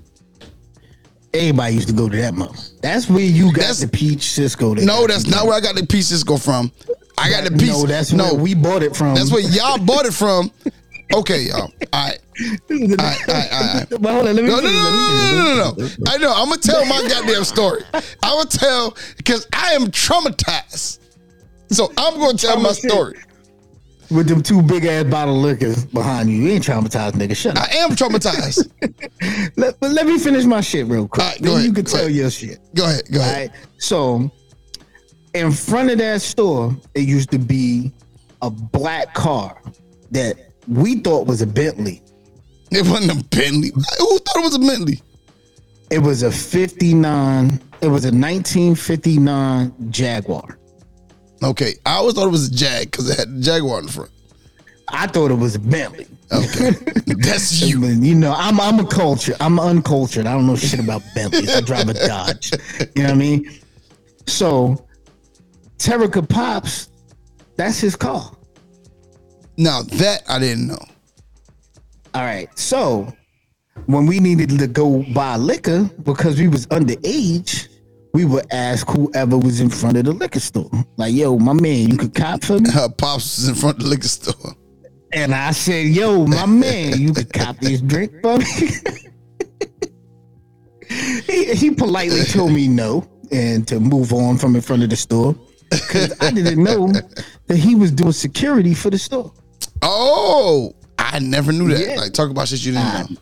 Everybody 1.34 1.74
used 1.74 1.88
to 1.88 1.94
go 1.94 2.08
to 2.08 2.16
that 2.18 2.34
mother. 2.34 2.54
That's 2.82 3.10
where 3.10 3.18
you 3.24 3.46
got 3.46 3.54
That's- 3.56 3.80
the 3.80 3.88
peach 3.88 4.30
Cisco. 4.30 4.76
that 4.76 4.84
No, 4.84 5.08
that's 5.08 5.26
not 5.26 5.44
where 5.46 5.54
I 5.56 5.60
got 5.60 5.74
the 5.74 5.84
peach 5.84 6.04
Cisco 6.04 6.36
from. 6.36 6.70
I 7.24 7.30
got 7.30 7.44
the 7.44 7.56
piece. 7.56 7.70
No, 7.70 7.86
that's 7.86 8.12
no. 8.12 8.34
where 8.34 8.42
we 8.42 8.54
bought 8.54 8.82
it 8.82 8.94
from. 8.94 9.14
that's 9.14 9.32
where 9.32 9.40
y'all 9.40 9.78
bought 9.78 10.04
it 10.04 10.12
from. 10.12 10.50
Okay, 11.14 11.42
y'all. 11.44 11.62
All 11.62 11.70
right. 11.92 12.18
All 12.70 12.76
right, 12.78 12.98
all 12.98 13.34
right, 13.34 13.52
all 13.52 13.74
right. 13.74 13.86
But 13.90 14.12
hold 14.12 14.26
on, 14.28 14.36
let 14.36 14.44
me 14.44 14.50
No, 14.50 14.56
no, 14.56 14.60
finish, 14.60 14.74
no, 14.74 14.84
let 14.84 14.92
me 14.92 15.04
finish, 15.06 15.30
no, 15.30 15.54
no, 15.54 15.54
no, 15.54 15.74
no, 15.76 15.86
no. 15.86 16.12
I 16.12 16.16
know. 16.18 16.32
I'm 16.34 16.48
gonna 16.48 16.60
tell 16.60 16.84
my 16.84 17.06
goddamn 17.08 17.44
story. 17.44 17.82
I'm 17.94 18.02
gonna 18.22 18.48
tell 18.50 18.96
because 19.16 19.46
I 19.54 19.72
am 19.72 19.86
traumatized. 19.86 20.98
So 21.70 21.92
I'm 21.96 22.18
gonna 22.18 22.36
tell 22.36 22.60
my 22.60 22.72
story. 22.72 23.18
With 24.10 24.28
them 24.28 24.42
two 24.42 24.60
big 24.60 24.84
ass 24.84 25.04
bottle 25.04 25.36
of 25.36 25.42
liquors 25.42 25.86
behind 25.86 26.28
you, 26.28 26.36
you 26.36 26.50
ain't 26.50 26.64
traumatized, 26.64 27.12
nigga. 27.12 27.34
Shut 27.34 27.56
up. 27.56 27.64
I 27.70 27.74
am 27.76 27.90
traumatized. 27.90 28.70
Let, 29.56 29.80
but 29.80 29.90
let 29.92 30.06
me 30.06 30.18
finish 30.18 30.44
my 30.44 30.60
shit 30.60 30.86
real 30.86 31.08
quick. 31.08 31.22
All 31.24 31.30
right, 31.30 31.40
go 31.40 31.44
then 31.50 31.54
ahead, 31.54 31.66
you 31.66 31.72
can 31.72 31.84
go 31.84 31.90
tell 31.90 32.00
ahead. 32.00 32.12
your 32.14 32.30
shit. 32.30 32.58
Go 32.74 32.84
ahead. 32.84 33.02
Go 33.10 33.20
ahead. 33.20 33.50
right. 33.50 33.60
So, 33.78 34.30
in 35.34 35.50
front 35.50 35.90
of 35.90 35.98
that 35.98 36.22
store, 36.22 36.74
it 36.94 37.00
used 37.00 37.30
to 37.32 37.38
be 37.38 37.92
a 38.40 38.50
black 38.50 39.14
car 39.14 39.60
that 40.12 40.36
we 40.68 40.96
thought 40.96 41.26
was 41.26 41.42
a 41.42 41.46
Bentley. 41.46 42.00
It 42.70 42.86
wasn't 42.86 43.20
a 43.20 43.24
Bentley. 43.24 43.70
Who 43.98 44.18
thought 44.18 44.36
it 44.36 44.42
was 44.42 44.54
a 44.54 44.58
Bentley? 44.60 45.02
It 45.90 45.98
was 45.98 46.22
a 46.22 46.30
59, 46.30 47.60
it 47.82 47.88
was 47.88 48.04
a 48.04 48.10
1959 48.10 49.74
Jaguar. 49.90 50.58
Okay, 51.42 51.74
I 51.84 51.96
always 51.96 52.14
thought 52.14 52.26
it 52.26 52.30
was 52.30 52.48
a 52.48 52.54
Jag 52.54 52.90
because 52.90 53.10
it 53.10 53.18
had 53.18 53.42
Jaguar 53.42 53.80
in 53.80 53.86
the 53.86 53.92
front. 53.92 54.10
I 54.88 55.06
thought 55.06 55.30
it 55.30 55.34
was 55.34 55.56
a 55.56 55.58
Bentley. 55.58 56.06
Okay, 56.32 56.70
that's 57.06 57.60
you. 57.68 57.84
You 57.86 58.14
know, 58.14 58.34
I'm 58.36 58.60
I'm 58.60 58.78
a 58.78 58.86
culture. 58.86 59.34
I'm 59.40 59.58
uncultured. 59.60 60.26
I 60.26 60.32
don't 60.32 60.46
know 60.46 60.56
shit 60.56 60.80
about 60.80 61.02
Bentleys. 61.14 61.54
I 61.54 61.60
drive 61.60 61.88
a 61.88 61.94
Dodge. 61.94 62.52
You 62.96 63.02
know 63.02 63.08
what 63.08 63.10
I 63.10 63.14
mean? 63.14 63.50
So, 64.26 64.84
Terica 65.84 66.26
Pops, 66.26 66.88
that's 67.56 67.78
his 67.78 67.94
car. 67.94 68.32
Now 69.58 69.82
that 69.82 70.22
I 70.26 70.38
didn't 70.38 70.68
know. 70.68 70.78
All 72.14 72.22
right. 72.22 72.48
So, 72.58 73.12
when 73.84 74.06
we 74.06 74.18
needed 74.18 74.48
to 74.58 74.66
go 74.66 75.04
buy 75.12 75.36
liquor 75.36 75.84
because 76.02 76.40
we 76.40 76.48
was 76.48 76.66
underage, 76.68 77.68
we 78.14 78.24
would 78.24 78.46
ask 78.50 78.88
whoever 78.88 79.36
was 79.36 79.60
in 79.60 79.68
front 79.68 79.98
of 79.98 80.06
the 80.06 80.12
liquor 80.12 80.40
store, 80.40 80.70
like, 80.96 81.12
"Yo, 81.12 81.38
my 81.38 81.52
man, 81.52 81.90
you 81.90 81.98
could 81.98 82.14
cop 82.14 82.42
for 82.44 82.60
me." 82.60 82.70
Her 82.70 82.88
pops 82.88 83.36
was 83.36 83.48
in 83.48 83.54
front 83.54 83.76
of 83.76 83.82
the 83.82 83.90
liquor 83.90 84.08
store. 84.08 84.56
And 85.12 85.34
I 85.34 85.50
said, 85.50 85.88
"Yo, 85.88 86.26
my 86.26 86.46
man, 86.46 86.98
you 86.98 87.12
could 87.12 87.30
cop 87.30 87.58
this 87.58 87.82
drink 87.82 88.10
for 88.22 88.38
me." 88.38 88.70
he, 91.26 91.54
he 91.54 91.70
politely 91.72 92.24
told 92.24 92.52
me 92.52 92.68
no 92.68 93.06
and 93.30 93.68
to 93.68 93.80
move 93.80 94.14
on 94.14 94.38
from 94.38 94.56
in 94.56 94.62
front 94.62 94.82
of 94.82 94.88
the 94.88 94.96
store 94.96 95.36
because 95.80 96.20
I 96.20 96.30
didn't 96.30 96.62
know 96.62 96.88
that 97.46 97.56
he 97.56 97.74
was 97.74 97.92
doing 97.92 98.12
security 98.12 98.74
for 98.74 98.90
the 98.90 98.98
store. 98.98 99.32
Oh, 99.82 100.74
I 100.98 101.18
never 101.18 101.52
knew 101.52 101.68
that. 101.68 101.86
Yeah. 101.86 101.96
Like 101.96 102.12
talk 102.12 102.30
about 102.30 102.48
shit 102.48 102.64
you 102.64 102.72
didn't 102.72 103.10
know. 103.10 103.16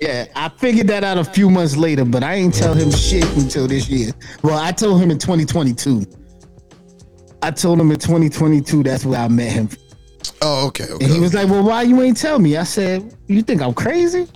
Yeah, 0.00 0.26
I 0.34 0.48
figured 0.48 0.88
that 0.88 1.04
out 1.04 1.16
a 1.18 1.24
few 1.24 1.48
months 1.48 1.76
later, 1.76 2.04
but 2.04 2.24
I 2.24 2.34
ain't 2.34 2.54
tell 2.54 2.74
him 2.74 2.90
shit 2.90 3.24
until 3.36 3.68
this 3.68 3.88
year. 3.88 4.10
Well, 4.42 4.58
I 4.58 4.72
told 4.72 5.00
him 5.00 5.12
in 5.12 5.18
2022. 5.18 6.04
I 7.40 7.52
told 7.52 7.80
him 7.80 7.90
in 7.92 7.98
2022 7.98 8.82
that's 8.82 9.04
where 9.04 9.20
I 9.20 9.28
met 9.28 9.52
him. 9.52 9.68
Oh, 10.40 10.66
okay, 10.68 10.84
okay. 10.90 11.04
And 11.04 11.14
he 11.14 11.20
was 11.20 11.34
like, 11.34 11.48
Well, 11.48 11.62
why 11.62 11.82
you 11.82 12.02
ain't 12.02 12.16
tell 12.16 12.38
me? 12.38 12.56
I 12.56 12.64
said, 12.64 13.16
You 13.28 13.42
think 13.42 13.62
I'm 13.62 13.74
crazy? 13.74 14.26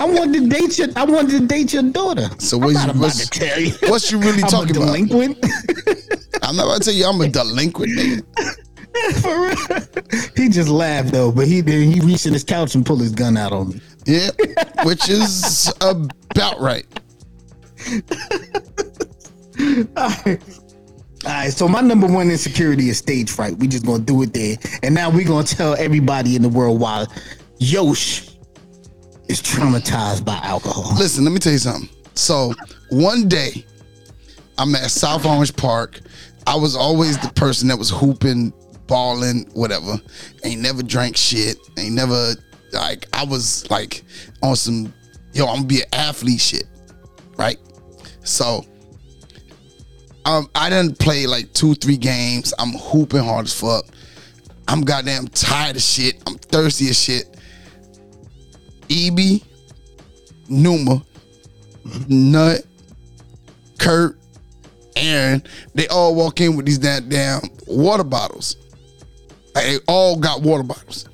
I 0.00 0.04
wanted 0.04 0.40
to 0.42 0.48
date 0.48 0.78
your 0.78 0.88
I 0.96 1.04
wanted 1.04 1.40
to 1.40 1.46
date 1.46 1.72
your 1.72 1.82
daughter. 1.84 2.28
So 2.38 2.56
I'm 2.58 2.64
what 2.64 2.74
not 2.74 2.84
you- 2.84 2.90
about 2.90 3.00
what's- 3.02 3.28
to 3.28 3.38
tell 3.40 3.60
you. 3.60 3.72
what 3.88 4.10
you 4.10 4.18
really 4.18 4.42
I'm 4.44 4.48
talking 4.48 4.76
about? 4.76 4.86
delinquent. 4.86 5.38
I'm 6.42 6.56
not 6.56 6.66
about 6.66 6.78
to 6.82 6.84
tell 6.84 6.94
you 6.94 7.06
I'm 7.06 7.20
a 7.20 7.28
delinquent 7.28 7.92
nigga. 7.92 8.22
For 9.22 9.40
real. 9.40 10.28
He 10.36 10.48
just 10.50 10.68
laughed 10.68 11.12
though, 11.12 11.32
but 11.32 11.46
he 11.48 11.60
then 11.62 11.90
he 11.90 12.00
reached 12.00 12.26
in 12.26 12.32
his 12.34 12.44
couch 12.44 12.74
and 12.74 12.84
pulled 12.84 13.00
his 13.00 13.12
gun 13.12 13.36
out 13.36 13.52
on 13.52 13.70
me. 13.70 13.80
Yeah, 14.06 14.30
which 14.84 15.08
is 15.08 15.72
about 15.80 16.60
right. 16.60 16.84
All 21.24 21.30
right, 21.30 21.52
so 21.52 21.68
my 21.68 21.80
number 21.80 22.06
one 22.08 22.30
insecurity 22.30 22.88
is 22.88 22.98
stage 22.98 23.30
fright. 23.30 23.56
We 23.58 23.68
just 23.68 23.86
gonna 23.86 24.02
do 24.02 24.20
it 24.22 24.34
there, 24.34 24.56
and 24.82 24.94
now 24.94 25.08
we're 25.08 25.26
gonna 25.26 25.46
tell 25.46 25.74
everybody 25.76 26.34
in 26.36 26.42
the 26.42 26.48
world 26.48 26.80
why 26.80 27.06
Yosh 27.58 28.28
is 29.28 29.40
traumatized 29.40 30.24
by 30.24 30.38
alcohol. 30.42 30.94
Listen, 30.96 31.24
let 31.24 31.32
me 31.32 31.38
tell 31.38 31.52
you 31.52 31.58
something. 31.58 31.88
So 32.14 32.52
one 32.90 33.28
day, 33.28 33.64
I'm 34.58 34.74
at 34.74 34.90
South 34.90 35.24
Orange 35.24 35.54
Park. 35.56 36.00
I 36.46 36.56
was 36.56 36.76
always 36.76 37.18
the 37.18 37.32
person 37.34 37.68
that 37.68 37.78
was 37.78 37.90
hooping, 37.90 38.52
balling, 38.86 39.48
whatever. 39.54 40.00
Ain't 40.44 40.60
never 40.60 40.82
drank 40.82 41.16
shit. 41.16 41.56
Ain't 41.78 41.94
never 41.94 42.34
like 42.72 43.06
I 43.12 43.24
was 43.24 43.68
like 43.70 44.02
on 44.42 44.56
some 44.56 44.92
yo. 45.32 45.46
I'm 45.46 45.56
gonna 45.56 45.66
be 45.66 45.80
an 45.82 45.88
athlete 45.92 46.40
shit, 46.40 46.64
right? 47.36 47.58
So. 48.24 48.64
Um, 50.24 50.48
I 50.54 50.70
didn't 50.70 51.00
play 51.00 51.26
like 51.26 51.52
two, 51.52 51.74
three 51.74 51.96
games. 51.96 52.54
I'm 52.56 52.70
hooping 52.74 53.24
hard 53.24 53.46
as 53.46 53.58
fuck. 53.58 53.86
I'm 54.68 54.82
goddamn 54.82 55.26
tired 55.26 55.74
of 55.74 55.82
shit. 55.82 56.22
I'm 56.28 56.36
thirsty 56.36 56.90
as 56.90 56.98
shit. 57.02 57.31
Ibby, 58.92 59.42
Numa, 60.48 61.02
Nut, 62.08 62.60
Kurt, 63.78 64.18
Aaron, 64.96 65.42
they 65.74 65.88
all 65.88 66.14
walk 66.14 66.40
in 66.40 66.56
with 66.56 66.66
these 66.66 66.78
damn, 66.78 67.40
water 67.66 68.04
bottles. 68.04 68.56
Like, 69.54 69.64
they 69.64 69.78
all 69.88 70.18
got 70.18 70.42
water 70.42 70.62
bottles. 70.62 71.08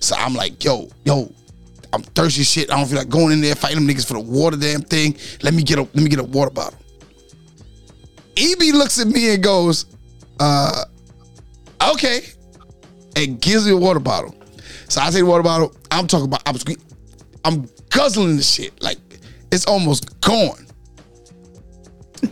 So 0.00 0.14
I'm 0.16 0.34
like, 0.34 0.62
yo, 0.62 0.88
yo, 1.04 1.32
I'm 1.92 2.02
thirsty 2.02 2.42
shit. 2.42 2.70
I 2.70 2.76
don't 2.76 2.86
feel 2.86 2.98
like 2.98 3.08
going 3.08 3.32
in 3.32 3.40
there 3.40 3.54
fighting 3.54 3.84
them 3.84 3.94
niggas 3.94 4.06
for 4.06 4.14
the 4.14 4.20
water 4.20 4.56
damn 4.56 4.82
thing. 4.82 5.16
Let 5.42 5.54
me 5.54 5.62
get 5.62 5.78
a 5.78 5.82
let 5.82 5.96
me 5.96 6.08
get 6.08 6.18
a 6.18 6.24
water 6.24 6.50
bottle. 6.50 6.78
Ibby 8.34 8.72
looks 8.72 8.98
at 9.00 9.06
me 9.06 9.34
and 9.34 9.42
goes, 9.42 9.86
uh, 10.40 10.84
okay. 11.92 12.22
And 13.16 13.40
gives 13.40 13.66
me 13.66 13.72
a 13.72 13.76
water 13.76 14.00
bottle. 14.00 14.34
So 14.88 15.00
I 15.00 15.06
take 15.06 15.20
the 15.20 15.26
water 15.26 15.42
bottle. 15.42 15.74
I'm 15.90 16.06
talking 16.06 16.26
about 16.26 16.42
I'm 16.46 16.56
I'm 17.44 17.68
guzzling 17.90 18.36
the 18.36 18.42
shit. 18.42 18.80
Like 18.82 18.98
it's 19.50 19.66
almost 19.66 20.20
gone. 20.20 20.66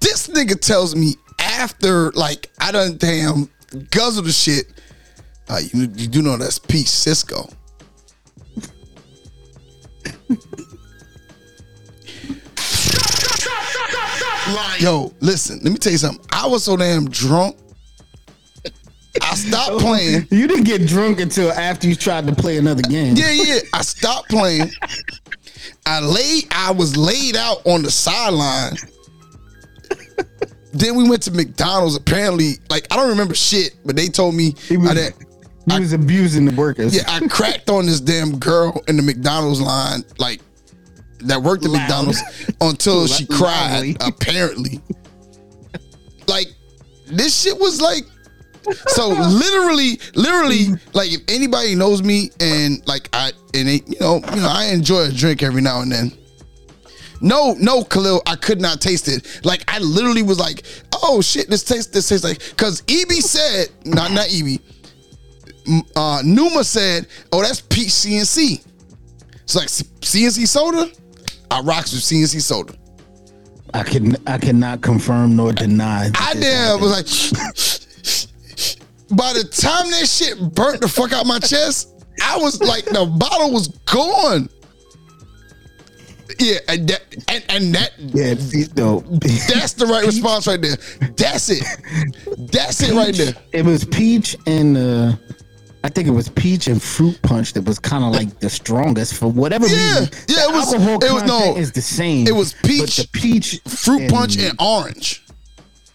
this 0.00 0.28
nigga 0.28 0.60
tells 0.60 0.94
me 0.94 1.14
after 1.38 2.10
like 2.12 2.50
I 2.58 2.72
done 2.72 2.96
damn 2.98 3.50
guzzle 3.90 4.24
the 4.24 4.32
shit. 4.32 4.66
Uh, 5.48 5.60
you, 5.72 5.82
you 5.96 6.06
do 6.06 6.22
know 6.22 6.36
that's 6.36 6.58
Pete 6.58 6.86
Cisco. 6.86 7.48
Yo, 14.80 15.12
listen, 15.20 15.60
let 15.62 15.72
me 15.72 15.78
tell 15.78 15.92
you 15.92 15.98
something. 15.98 16.24
I 16.32 16.46
was 16.46 16.64
so 16.64 16.74
damn 16.74 17.06
drunk. 17.10 17.54
I 19.22 19.34
stopped 19.34 19.80
playing. 19.80 20.26
You 20.30 20.46
didn't 20.46 20.64
get 20.64 20.86
drunk 20.86 21.20
until 21.20 21.50
after 21.52 21.88
you 21.88 21.94
tried 21.94 22.26
to 22.26 22.34
play 22.34 22.56
another 22.58 22.82
game. 22.82 23.16
Yeah, 23.16 23.30
yeah. 23.30 23.58
I 23.72 23.82
stopped 23.82 24.28
playing. 24.30 24.70
I 25.86 26.00
laid. 26.00 26.46
I 26.52 26.70
was 26.70 26.96
laid 26.96 27.36
out 27.36 27.66
on 27.66 27.82
the 27.82 27.90
sideline. 27.90 28.74
then 30.72 30.94
we 30.96 31.08
went 31.08 31.22
to 31.24 31.32
McDonald's. 31.32 31.96
Apparently, 31.96 32.52
like 32.68 32.86
I 32.90 32.96
don't 32.96 33.08
remember 33.08 33.34
shit, 33.34 33.74
but 33.84 33.96
they 33.96 34.06
told 34.06 34.34
me 34.34 34.54
He 34.68 34.76
was, 34.76 34.90
I 34.90 34.94
did, 34.94 35.14
he 35.72 35.80
was 35.80 35.92
abusing 35.92 36.44
the 36.44 36.54
workers. 36.54 36.94
yeah, 36.94 37.02
I 37.08 37.26
cracked 37.28 37.68
on 37.70 37.86
this 37.86 38.00
damn 38.00 38.38
girl 38.38 38.80
in 38.88 38.96
the 38.96 39.02
McDonald's 39.02 39.60
line, 39.60 40.04
like 40.18 40.40
that 41.20 41.42
worked 41.42 41.64
at 41.64 41.70
Loud. 41.70 41.80
McDonald's 41.80 42.22
until 42.60 43.06
she 43.06 43.26
cried. 43.26 43.96
Apparently, 44.00 44.80
like 46.28 46.46
this 47.06 47.40
shit 47.42 47.58
was 47.58 47.80
like. 47.80 48.04
So 48.88 49.08
literally, 49.08 49.98
literally, 50.14 50.66
like 50.92 51.12
if 51.12 51.20
anybody 51.28 51.74
knows 51.74 52.02
me 52.02 52.30
and 52.40 52.86
like 52.86 53.08
I 53.12 53.32
and 53.54 53.68
it, 53.68 53.88
you 53.88 54.00
know, 54.00 54.16
you 54.16 54.40
know, 54.40 54.48
I 54.50 54.66
enjoy 54.72 55.02
a 55.02 55.12
drink 55.12 55.42
every 55.42 55.62
now 55.62 55.80
and 55.80 55.90
then. 55.90 56.12
No, 57.22 57.54
no, 57.58 57.84
Khalil, 57.84 58.22
I 58.26 58.36
could 58.36 58.60
not 58.60 58.80
taste 58.80 59.06
it. 59.08 59.44
Like 59.44 59.64
I 59.68 59.78
literally 59.78 60.22
was 60.22 60.38
like, 60.38 60.62
oh 61.02 61.20
shit, 61.20 61.48
this 61.48 61.64
tastes, 61.64 61.90
this 61.90 62.08
tastes 62.08 62.24
like. 62.24 62.56
Cause 62.56 62.82
Ibby 62.82 63.20
said, 63.20 63.68
not 63.84 64.12
not 64.12 64.26
Ibby, 64.28 64.60
uh, 65.96 66.22
Numa 66.24 66.64
said, 66.64 67.06
"Oh, 67.32 67.42
that's 67.42 67.60
peach 67.60 67.88
CNC." 67.88 68.64
It's 69.42 69.56
like 69.56 69.68
CNC 69.68 70.46
soda. 70.46 70.90
I 71.50 71.60
rocks 71.60 71.92
with 71.92 72.02
CNC 72.02 72.40
soda. 72.40 72.74
I 73.74 73.82
can 73.82 74.16
I 74.26 74.38
cannot 74.38 74.80
confirm 74.80 75.36
nor 75.36 75.52
deny. 75.52 76.10
I 76.14 76.34
damn 76.34 76.80
was 76.80 76.90
like. 76.90 77.06
By 79.12 79.32
the 79.32 79.44
time 79.44 79.90
that 79.90 80.06
shit 80.08 80.38
burnt 80.54 80.80
the 80.80 80.88
fuck 80.88 81.12
out 81.12 81.26
my 81.26 81.38
chest, 81.38 81.88
I 82.22 82.36
was 82.38 82.60
like, 82.60 82.84
the 82.84 83.06
bottle 83.06 83.52
was 83.52 83.68
gone. 83.86 84.48
Yeah, 86.38 86.58
and 86.68 86.88
that 86.88 87.02
and, 87.28 87.44
and 87.48 87.74
that 87.74 87.92
yeah, 87.98 88.34
no. 88.76 89.00
that's 89.52 89.72
the 89.72 89.84
right 89.86 90.06
response 90.06 90.46
right 90.46 90.60
there. 90.62 90.76
That's 91.16 91.50
it. 91.50 91.64
That's 92.52 92.80
it 92.82 92.94
right 92.94 93.14
there. 93.14 93.34
It 93.52 93.64
was 93.64 93.84
peach 93.84 94.36
and 94.46 94.76
uh, 94.76 95.12
I 95.82 95.88
think 95.88 96.06
it 96.06 96.12
was 96.12 96.28
peach 96.28 96.68
and 96.68 96.80
fruit 96.80 97.20
punch 97.22 97.52
that 97.54 97.62
was 97.62 97.78
kind 97.80 98.04
of 98.04 98.12
like 98.12 98.38
the 98.38 98.48
strongest 98.48 99.14
for 99.14 99.26
whatever 99.26 99.66
Yeah, 99.66 99.98
reason. 100.00 100.14
yeah, 100.28 100.44
it 100.48 100.52
was- 100.54 100.72
alcohol 100.72 101.04
it 101.04 101.12
was- 101.12 101.24
no, 101.24 101.56
is 101.56 101.72
the 101.72 101.82
same. 101.82 102.28
it 102.28 102.32
was 102.34 102.54
peach, 102.62 103.10
peach, 103.12 103.60
Fruit 103.66 104.08
punch 104.08 104.38
and 104.38 104.54
orange. 104.60 105.24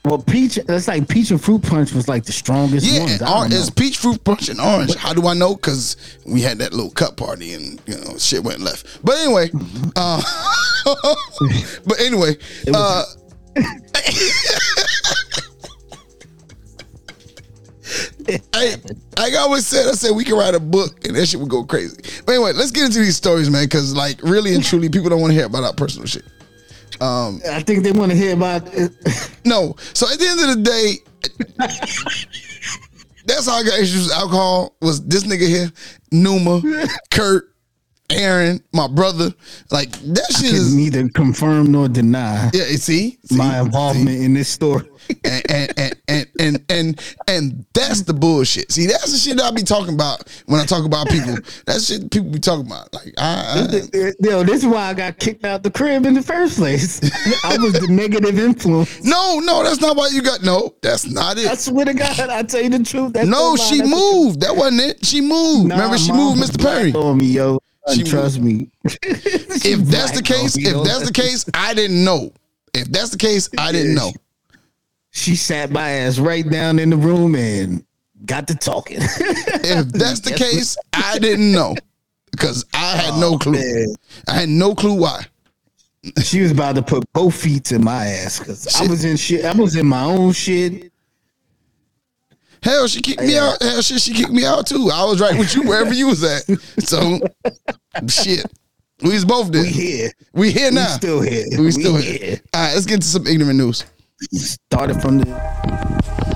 Well, 0.05 0.19
peach. 0.19 0.55
That's 0.67 0.87
like 0.87 1.07
peach 1.09 1.31
and 1.31 1.41
fruit 1.43 1.63
punch 1.63 1.91
was 1.93 2.07
like 2.07 2.23
the 2.25 2.31
strongest 2.31 2.85
Yeah, 2.85 2.99
ones. 3.01 3.11
and 3.13 3.21
I 3.23 3.25
don't 3.25 3.37
orange, 3.37 3.53
know. 3.53 3.59
it's 3.59 3.69
peach 3.71 3.97
fruit 3.97 4.23
punch 4.23 4.49
and 4.49 4.61
orange. 4.61 4.95
How 4.95 5.13
do 5.13 5.27
I 5.27 5.33
know? 5.33 5.55
Because 5.55 5.97
we 6.25 6.41
had 6.41 6.59
that 6.59 6.73
little 6.73 6.91
cut 6.91 7.17
party 7.17 7.53
and 7.53 7.81
you 7.87 7.95
know 7.97 8.17
shit 8.17 8.43
went 8.43 8.61
left. 8.61 9.03
But 9.03 9.17
anyway, 9.17 9.49
uh, 9.95 10.21
but 11.85 11.99
anyway, 11.99 12.35
uh, 12.73 13.03
I, 18.53 18.77
I 19.17 19.35
always 19.35 19.67
said, 19.67 19.87
I 19.87 19.91
said 19.91 20.11
we 20.15 20.23
can 20.23 20.35
write 20.35 20.55
a 20.55 20.59
book 20.59 21.05
and 21.05 21.15
that 21.15 21.27
shit 21.27 21.39
would 21.39 21.49
go 21.49 21.63
crazy. 21.63 21.97
But 22.25 22.33
anyway, 22.33 22.53
let's 22.53 22.71
get 22.71 22.85
into 22.85 22.99
these 22.99 23.15
stories, 23.15 23.49
man, 23.49 23.65
because 23.65 23.93
like 23.95 24.21
really 24.23 24.55
and 24.55 24.63
truly, 24.63 24.89
people 24.89 25.09
don't 25.09 25.21
want 25.21 25.31
to 25.31 25.35
hear 25.35 25.45
about 25.45 25.63
our 25.63 25.73
personal 25.73 26.07
shit. 26.07 26.23
Um, 27.01 27.41
I 27.49 27.61
think 27.61 27.83
they 27.83 27.91
want 27.91 28.11
to 28.11 28.17
hear 28.17 28.33
about. 28.33 28.73
It. 28.73 28.91
No. 29.45 29.75
So 29.93 30.11
at 30.11 30.17
the 30.17 30.27
end 30.27 30.39
of 30.39 30.55
the 30.55 30.63
day, 30.63 30.97
that's 33.25 33.45
how 33.47 33.57
I 33.57 33.63
got 33.63 33.79
issues 33.79 34.05
with 34.05 34.13
alcohol. 34.13 34.75
Was 34.81 35.05
this 35.05 35.23
nigga 35.23 35.47
here, 35.47 35.71
Numa, 36.11 36.61
Kurt, 37.11 37.54
Aaron, 38.11 38.61
my 38.73 38.87
brother. 38.87 39.31
Like 39.71 39.91
that 39.91 40.31
shit 40.39 40.53
is. 40.53 40.75
neither 40.75 41.07
confirm 41.09 41.71
nor 41.71 41.87
deny 41.87 42.49
Yeah, 42.53 42.65
see, 42.75 43.17
see, 43.23 43.35
my 43.35 43.61
involvement 43.61 44.21
in 44.21 44.33
this 44.33 44.49
story. 44.49 44.89
and 45.23 45.51
and 45.51 45.73
and 45.77 45.95
and, 46.07 46.27
and 46.39 46.65
and 46.69 47.01
and 47.27 47.65
that's 47.73 48.01
the 48.03 48.13
bullshit. 48.13 48.71
See, 48.71 48.87
that's 48.87 49.11
the 49.11 49.17
shit 49.17 49.39
I 49.39 49.51
be 49.51 49.63
talking 49.63 49.93
about 49.93 50.27
when 50.45 50.59
I 50.59 50.65
talk 50.65 50.85
about 50.85 51.09
people. 51.09 51.35
That's 51.65 51.87
shit 51.87 52.11
people 52.11 52.29
be 52.29 52.39
talking 52.39 52.65
about. 52.65 52.93
Like 52.93 53.13
I, 53.17 53.67
I 53.67 54.13
Yo, 54.19 54.43
this 54.43 54.63
is 54.63 54.65
why 54.65 54.89
I 54.89 54.93
got 54.93 55.19
kicked 55.19 55.45
out 55.45 55.63
the 55.63 55.71
crib 55.71 56.05
in 56.05 56.13
the 56.13 56.23
first 56.23 56.57
place. 56.57 57.01
I 57.43 57.57
was 57.57 57.73
the 57.73 57.87
negative 57.89 58.39
influence. 58.39 59.03
no, 59.03 59.39
no, 59.39 59.63
that's 59.63 59.81
not 59.81 59.95
why 59.95 60.09
you 60.11 60.21
got. 60.21 60.43
No, 60.43 60.75
that's 60.81 61.07
not 61.07 61.37
it. 61.37 61.47
I 61.47 61.55
swear 61.55 61.85
to 61.85 61.93
God, 61.93 62.19
I 62.19 62.43
tell 62.43 62.61
you 62.61 62.69
the 62.69 62.83
truth. 62.83 63.13
That's 63.13 63.27
no, 63.27 63.55
she 63.55 63.81
moved. 63.81 64.41
That 64.41 64.55
wasn't 64.55 64.81
it. 64.81 65.05
She 65.05 65.21
moved. 65.21 65.69
Nah, 65.69 65.75
Remember, 65.75 65.97
she 65.97 66.11
moved, 66.11 66.41
Mr. 66.41 66.61
Perry. 66.61 66.93
On 66.93 67.17
me, 67.17 67.25
yo. 67.25 67.59
She 67.93 68.03
trust 68.03 68.39
me. 68.39 68.69
If 69.67 69.79
that's 69.87 70.11
the 70.11 70.21
case, 70.21 70.55
if 70.57 70.83
that's 70.83 71.07
the 71.07 71.13
case, 71.13 71.45
I 71.53 71.73
didn't 71.73 72.03
know. 72.03 72.31
If 72.73 72.87
that's 72.89 73.09
the 73.09 73.17
case, 73.17 73.49
I 73.57 73.71
didn't 73.71 73.95
know. 73.95 74.11
she 75.11 75.35
sat 75.35 75.71
my 75.71 75.89
ass 75.89 76.19
right 76.19 76.47
down 76.47 76.77
in 76.77 76.89
the 76.91 76.97
room 76.97 77.35
and 77.35 77.83
got 78.25 78.47
to 78.49 78.55
talking. 78.55 78.97
If 79.01 79.87
that's 79.89 80.19
the 80.27 80.33
case, 80.33 80.77
I 80.93 81.17
didn't 81.19 81.51
know 81.51 81.75
because 82.31 82.65
I 82.73 82.97
had 82.97 83.19
no 83.19 83.37
clue. 83.37 83.53
man. 83.53 83.95
I 84.27 84.33
had 84.41 84.49
no 84.49 84.75
clue 84.75 84.99
why. 84.99 85.25
she 86.23 86.41
was 86.41 86.51
about 86.51 86.75
to 86.75 86.83
put 86.83 87.03
both 87.13 87.33
feet 87.35 87.71
in 87.71 87.83
my 87.83 88.05
ass 88.05 88.37
because 88.39 88.75
I 88.79 88.85
was 88.87 89.03
in 89.05 89.15
shit. 89.17 89.45
I 89.45 89.53
was 89.53 89.75
in 89.75 89.87
my 89.87 90.03
own 90.03 90.31
shit. 90.33 90.91
Hell, 92.65 92.87
she 92.87 92.99
kicked 92.99 93.21
me 93.21 93.37
out. 93.37 93.61
Hell, 93.61 93.79
shit, 93.83 94.01
she 94.01 94.11
kicked 94.11 94.31
me 94.31 94.43
out 94.43 94.65
too. 94.65 94.89
I 94.91 95.05
was 95.05 95.21
right 95.21 95.37
with 95.37 95.53
you 95.53 95.61
wherever 95.61 95.93
you 95.93 96.07
was 96.07 96.23
at. 96.23 96.43
So, 96.79 97.19
shit, 98.07 98.43
we 99.03 99.13
was 99.13 99.23
both 99.23 99.51
there. 99.51 99.61
We 99.61 99.69
here. 99.69 100.11
We 100.33 100.51
here 100.51 100.71
now. 100.71 100.87
still 100.87 101.21
here. 101.21 101.45
We 101.59 101.69
still 101.71 101.93
We 101.93 102.01
here. 102.01 102.17
here. 102.17 102.41
All 102.55 102.61
right, 102.65 102.73
let's 102.73 102.87
get 102.87 103.01
to 103.01 103.07
some 103.07 103.27
ignorant 103.27 103.59
news. 103.59 103.85
Started 104.33 104.99
from 104.99 105.19
the. 105.19 106.35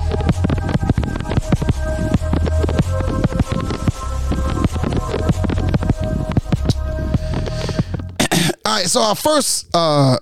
All 8.64 8.76
right, 8.76 8.86
so 8.86 9.00
our 9.02 9.16
first 9.16 9.68
uh, 9.74 10.18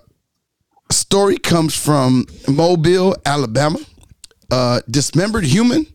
story 0.90 1.36
comes 1.36 1.74
from 1.76 2.26
Mobile, 2.48 3.14
Alabama. 3.26 3.78
Uh, 4.50 4.80
dismembered 4.90 5.44
human 5.44 5.86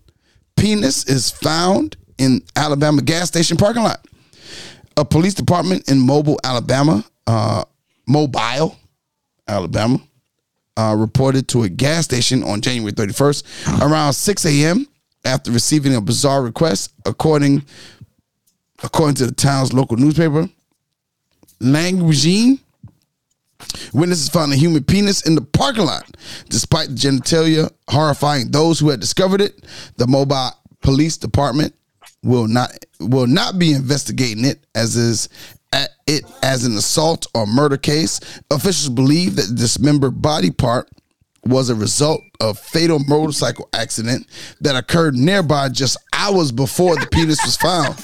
penis 0.56 1.06
is 1.06 1.32
found 1.32 1.96
in 2.18 2.42
Alabama 2.56 3.02
gas 3.02 3.28
station 3.28 3.58
parking 3.58 3.84
lot. 3.84 4.06
A 4.98 5.04
police 5.04 5.34
department 5.34 5.90
in 5.90 6.00
Mobile, 6.00 6.40
Alabama, 6.44 7.04
uh, 7.26 7.64
Mobile, 8.08 8.78
Alabama, 9.48 10.00
uh, 10.78 10.96
reported 10.98 11.48
to 11.50 11.64
a 11.64 11.70
gas 11.70 12.06
station 12.06 12.44
on 12.44 12.62
January 12.62 12.92
31st 12.92 13.82
around 13.82 14.14
6 14.14 14.46
a.m. 14.46 14.88
after 15.26 15.52
receiving 15.52 15.96
a 15.96 16.02
bizarre 16.02 16.42
request, 16.44 16.94
according 17.06 17.64
according 18.84 19.16
to 19.16 19.26
the 19.26 19.34
town's 19.34 19.74
local 19.74 19.98
newspaper. 19.98 20.50
Lagniappe. 21.62 22.60
Witnesses 23.94 24.30
found 24.30 24.52
a 24.54 24.56
human 24.56 24.84
penis 24.84 25.26
in 25.26 25.36
the 25.36 25.42
parking 25.42 25.86
lot. 25.86 26.06
Despite 26.50 26.90
the 26.90 26.96
genitalia 26.96 27.72
horrifying 27.90 28.52
those 28.52 28.80
who 28.80 28.90
had 28.90 29.00
discovered 29.00 29.42
it, 29.42 29.66
the 29.98 30.08
mobile 30.08 30.52
police 30.82 31.18
department 31.18 31.74
will 32.24 32.48
not 32.48 32.72
will 33.00 33.28
not 33.28 33.60
be 33.60 33.74
investigating 33.74 34.46
it 34.46 34.66
as 34.76 34.96
is 34.96 35.30
it 36.08 36.24
as 36.44 36.66
an 36.66 36.76
assault 36.78 37.26
or 37.34 37.48
murder 37.48 37.78
case. 37.78 38.20
Officials 38.52 38.90
believe 38.90 39.36
that 39.36 39.48
the 39.48 39.56
dismembered 39.56 40.22
body 40.22 40.52
part 40.52 40.90
was 41.46 41.70
a 41.70 41.76
result 41.76 42.22
of 42.40 42.58
fatal 42.58 43.00
motorcycle 43.00 43.68
accident 43.74 44.28
that 44.62 44.76
occurred 44.76 45.16
nearby 45.16 45.70
just 45.70 45.98
hours 46.14 46.52
before 46.52 46.96
the 46.96 47.08
penis 47.08 47.44
was 47.44 47.58
found. 47.58 47.96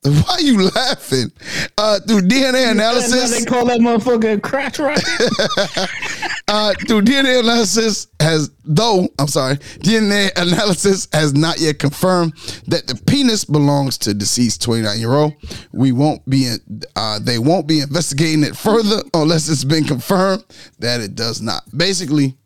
Why 0.02 0.34
are 0.34 0.40
you 0.40 0.68
laughing? 0.70 1.32
Uh, 1.76 1.98
through 2.00 2.22
DNA 2.22 2.70
analysis, 2.70 3.36
they 3.36 3.44
call 3.44 3.66
that 3.66 3.80
motherfucker 3.80 4.34
a 4.34 4.40
crotch 4.40 4.78
rocket. 4.78 5.04
uh, 6.48 6.72
through 6.86 7.02
DNA 7.02 7.40
analysis 7.40 8.06
has 8.20 8.50
though 8.64 9.08
I'm 9.18 9.26
sorry, 9.26 9.56
DNA 9.56 10.30
analysis 10.36 11.08
has 11.12 11.34
not 11.34 11.58
yet 11.58 11.80
confirmed 11.80 12.34
that 12.68 12.86
the 12.86 12.94
penis 13.06 13.44
belongs 13.44 13.98
to 13.98 14.14
deceased 14.14 14.62
29 14.62 14.98
year 15.00 15.12
old. 15.12 15.32
We 15.72 15.90
won't 15.90 16.24
be 16.28 16.54
uh, 16.94 17.18
they 17.18 17.38
won't 17.40 17.66
be 17.66 17.80
investigating 17.80 18.44
it 18.44 18.56
further 18.56 19.02
unless 19.14 19.48
it's 19.48 19.64
been 19.64 19.84
confirmed 19.84 20.44
that 20.78 21.00
it 21.00 21.16
does 21.16 21.42
not. 21.42 21.64
Basically, 21.76 22.36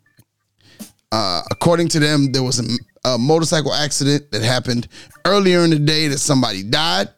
uh, 1.11 1.43
according 1.51 1.88
to 1.88 2.01
them, 2.01 2.33
there 2.33 2.43
was 2.43 2.61
a, 2.61 3.09
a 3.11 3.19
motorcycle 3.19 3.75
accident 3.75 4.31
that 4.31 4.43
happened 4.43 4.88
earlier 5.27 5.61
in 5.61 5.71
the 5.71 5.79
day 5.79 6.09
that 6.09 6.19
somebody 6.19 6.62
died. 6.62 7.09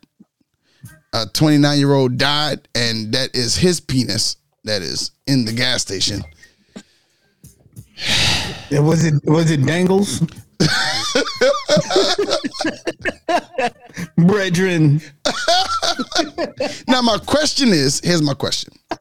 A 1.14 1.26
29 1.26 1.78
year 1.78 1.94
old 1.94 2.18
died, 2.18 2.66
and 2.74 3.12
that 3.12 3.36
is 3.36 3.54
his 3.54 3.80
penis 3.80 4.36
that 4.64 4.82
is 4.82 5.12
in 5.28 5.44
the 5.44 5.52
gas 5.52 5.82
station. 5.82 6.24
Yeah, 8.68 8.80
was 8.80 9.04
it 9.04 9.14
was 9.24 9.48
it 9.50 9.64
Dangles? 9.64 10.20
Brethren, 14.16 15.00
Now, 16.88 17.02
my 17.02 17.18
question 17.24 17.68
is 17.68 18.00
here's 18.02 18.22
my 18.22 18.34
question. 18.34 18.74
All 18.90 18.98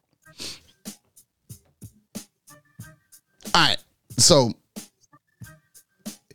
right. 3.54 3.78
So, 4.18 4.52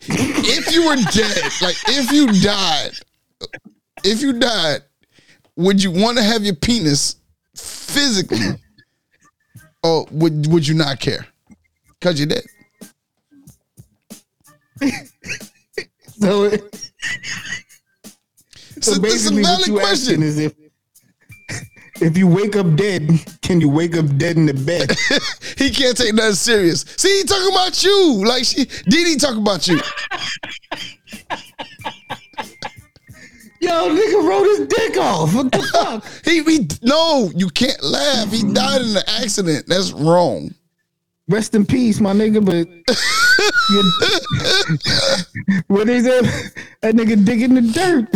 if 0.02 0.74
you 0.74 0.88
were 0.88 0.96
dead, 0.96 1.44
like 1.62 1.76
if 1.88 2.12
you 2.12 2.28
died, 2.42 2.92
if 4.04 4.22
you 4.22 4.34
died, 4.34 4.82
would 5.60 5.84
you 5.84 5.92
want 5.92 6.18
to 6.18 6.24
have 6.24 6.44
your 6.44 6.56
penis 6.56 7.18
physically, 7.56 8.40
or 9.84 10.08
would 10.12 10.48
would 10.48 10.68
you 10.68 10.74
not 10.74 11.00
care? 11.00 11.28
Cause 12.02 12.20
you're 12.20 12.28
dead. 12.30 12.44
so, 16.22 16.50
So, 18.82 18.94
so 18.94 19.02
basically, 19.02 19.42
what 19.42 19.50
valid 19.50 19.68
you 19.68 19.80
asking 19.82 20.20
question. 20.20 20.24
is 20.24 20.38
if 20.38 20.54
if 22.02 22.18
you 22.18 22.28
wake 22.28 22.56
up 22.56 22.76
dead, 22.76 23.10
can 23.42 23.60
you 23.60 23.68
wake 23.68 23.98
up 23.98 24.06
dead 24.18 24.38
in 24.38 24.46
the 24.46 24.54
bed? 24.54 24.96
he 25.58 25.70
can't 25.70 25.98
take 25.98 26.14
nothing 26.14 26.36
serious. 26.36 26.86
See, 26.96 27.20
he 27.20 27.24
talking 27.26 27.52
about 27.52 27.84
you. 27.84 28.24
Like 28.26 28.46
she 28.46 28.66
Didi 28.88 29.18
talking 29.18 29.42
about 29.42 29.68
you. 29.68 29.82
Yo, 33.62 33.90
nigga 33.90 34.26
wrote 34.28 34.46
his 34.46 34.68
dick 34.68 34.98
off. 34.98 35.36
What 35.36 35.52
the 35.52 35.62
fuck? 35.74 36.06
He, 36.24 36.42
he 36.44 36.68
no, 36.82 37.30
you 37.36 37.50
can't 37.50 37.84
laugh. 37.84 38.32
He 38.32 38.44
died 38.54 38.82
in 38.82 38.96
an 38.96 39.04
accident. 39.08 39.68
That's 39.68 39.92
wrong. 39.92 40.54
Rest 41.28 41.54
in 41.54 41.66
peace, 41.66 42.00
my 42.00 42.14
nigga. 42.14 42.44
But 42.44 42.68
what 45.68 45.90
is 45.90 46.06
that? 46.06 46.54
that 46.82 46.96
nigga 46.96 47.24
dig 47.24 47.42
in 47.42 47.56
the 47.56 47.62
dirt. 47.62 48.08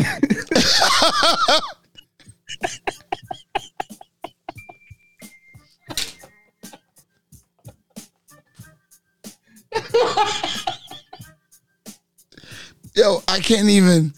Yo, 12.95 13.23
I 13.27 13.39
can't 13.39 13.69
even. 13.69 14.13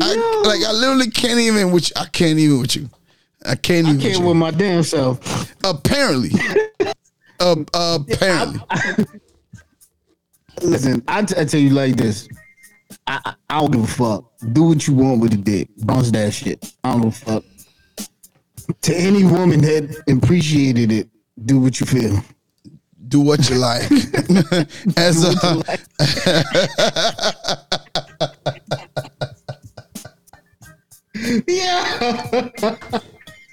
I 0.00 0.14
No. 0.14 0.42
like. 0.48 0.62
I 0.64 0.72
literally 0.72 1.10
can't 1.10 1.38
even. 1.40 1.72
With 1.72 1.88
you. 1.90 1.94
I 1.96 2.06
can't 2.06 2.38
even 2.38 2.60
with 2.60 2.76
you. 2.76 2.88
I 3.44 3.54
can't 3.56 3.86
even. 3.88 4.00
Can't 4.00 4.18
with 4.18 4.28
with 4.28 4.36
my 4.36 4.50
damn 4.50 4.82
self. 4.82 5.54
Apparently. 5.64 6.30
uh, 7.40 7.56
apparently. 7.74 8.60
Listen, 10.62 11.02
I, 11.06 11.22
t- 11.22 11.34
I 11.38 11.44
tell 11.44 11.60
you 11.60 11.70
like 11.70 11.96
this. 11.96 12.28
I, 13.06 13.20
I, 13.24 13.34
I 13.48 13.60
don't 13.60 13.70
give 13.70 13.84
a 13.84 13.86
fuck. 13.86 14.24
Do 14.52 14.64
what 14.64 14.86
you 14.86 14.94
want 14.94 15.20
with 15.20 15.30
the 15.32 15.36
dick. 15.36 15.68
Bounce 15.78 16.10
that 16.10 16.32
shit. 16.34 16.72
I 16.82 16.92
don't 16.92 17.02
give 17.02 17.12
a 17.12 17.40
fuck. 17.40 17.44
To 18.82 18.94
any 18.94 19.24
woman 19.24 19.60
that 19.62 20.02
appreciated 20.08 20.92
it, 20.92 21.08
do 21.44 21.58
what 21.60 21.80
you 21.80 21.86
feel. 21.86 22.22
Do 23.08 23.20
what 23.20 23.48
you 23.48 23.56
like. 23.56 23.90
As 24.96 25.24
a, 25.24 25.62
Yeah. 31.46 32.48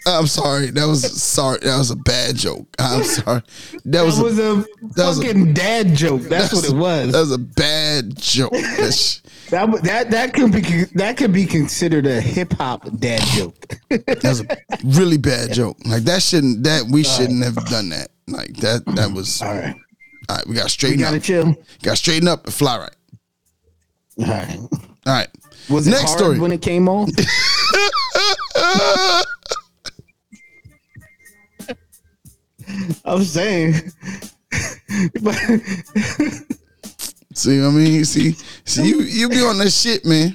I'm 0.08 0.28
sorry. 0.28 0.70
That 0.70 0.86
was 0.86 1.20
sorry. 1.22 1.58
That 1.64 1.78
was 1.80 1.90
a 1.90 1.96
bad 1.96 2.36
joke. 2.36 2.68
I'm 2.78 3.04
sorry. 3.04 3.42
That 3.86 4.04
was 4.06 4.18
That 4.18 4.22
a, 4.22 4.24
was 4.26 4.40
a 4.40 4.66
that 4.96 5.08
was 5.08 5.20
a- 5.20 5.22
fucking 5.26 5.54
dad 5.54 5.96
joke. 5.96 6.22
That's 6.24 6.54
what 6.54 6.66
it 6.70 6.76
was. 6.76 7.12
That 7.12 7.20
was 7.22 7.32
a 7.32 7.40
bad 7.40 8.16
joke. 8.16 8.52
That's, 8.78 9.22
That 9.50 9.72
that 9.84 10.12
that 10.12 10.34
could 10.36 10.52
be 10.52 10.62
that 10.96 11.18
could 11.18 11.34
be 11.34 11.46
considered 11.48 12.06
a 12.06 12.22
hip 12.22 12.54
hop 12.54 12.88
dad 13.00 13.22
joke. 13.22 13.58
that 13.90 14.20
was 14.24 14.42
a 14.42 14.58
really 14.84 15.18
bad 15.18 15.54
joke. 15.54 15.78
Like 15.86 16.04
that 16.04 16.22
shouldn't. 16.22 16.64
That 16.66 16.84
we 16.92 17.04
shouldn't 17.04 17.44
have 17.44 17.56
done 17.66 17.90
that. 17.90 18.10
Like 18.28 18.56
that. 18.58 18.86
That 18.96 19.12
was. 19.12 19.42
All 19.42 19.54
right. 19.56 19.76
All 20.30 20.36
right, 20.38 20.48
we 20.48 20.54
got 20.56 20.70
straighten 20.70 21.00
gotta 21.00 21.18
up. 21.18 21.24
chill. 21.24 21.56
Got 21.82 21.98
straighten 21.98 22.28
up 22.28 22.46
and 22.46 22.54
fly 22.54 22.78
right. 22.78 22.96
All 24.20 24.26
right. 24.28 24.58
All 24.72 25.14
right. 25.14 25.28
Was 25.70 25.88
it 25.88 25.92
Next 25.92 26.04
hard 26.12 26.18
story. 26.20 26.40
when 26.40 26.52
it 26.52 26.62
came 26.62 26.88
on? 26.88 27.08
I'm 33.06 33.24
saying. 33.24 33.74
See 37.34 37.60
what 37.60 37.68
I 37.68 37.72
mean? 37.72 38.06
See, 38.06 38.32
see 38.64 38.88
you 38.88 39.02
you 39.02 39.30
be 39.30 39.42
on 39.42 39.58
that 39.60 39.72
shit, 39.72 40.06
man. 40.06 40.34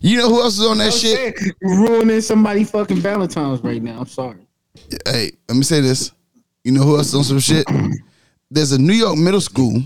You 0.00 0.18
know 0.18 0.28
who 0.28 0.40
else 0.40 0.58
is 0.58 0.66
on 0.66 0.78
that 0.78 0.86
I'm 0.86 0.90
shit? 0.92 1.38
saying, 1.38 1.52
ruining 1.62 2.20
somebody 2.20 2.64
fucking 2.64 2.98
Valentine's 2.98 3.62
right 3.62 3.82
now. 3.82 4.00
I'm 4.00 4.06
sorry. 4.06 4.46
Hey, 5.04 5.32
let 5.48 5.56
me 5.56 5.62
say 5.62 5.80
this. 5.80 6.12
You 6.62 6.72
know 6.72 6.82
who 6.82 6.96
else 6.96 7.08
is 7.08 7.14
on 7.14 7.24
some 7.24 7.40
shit? 7.40 7.66
There's 8.50 8.72
a 8.72 8.80
New 8.80 8.92
York 8.92 9.18
middle 9.18 9.40
school 9.40 9.82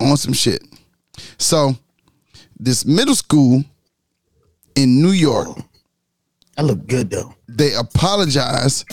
on 0.00 0.16
some 0.16 0.34
shit. 0.34 0.62
So, 1.38 1.74
this 2.58 2.84
middle 2.84 3.14
school 3.14 3.64
in 4.82 5.02
New 5.02 5.12
York, 5.12 5.48
oh. 5.50 5.64
I 6.56 6.62
look 6.62 6.86
good 6.86 7.10
though. 7.10 7.34
they 7.48 7.74
apologize 7.74 8.84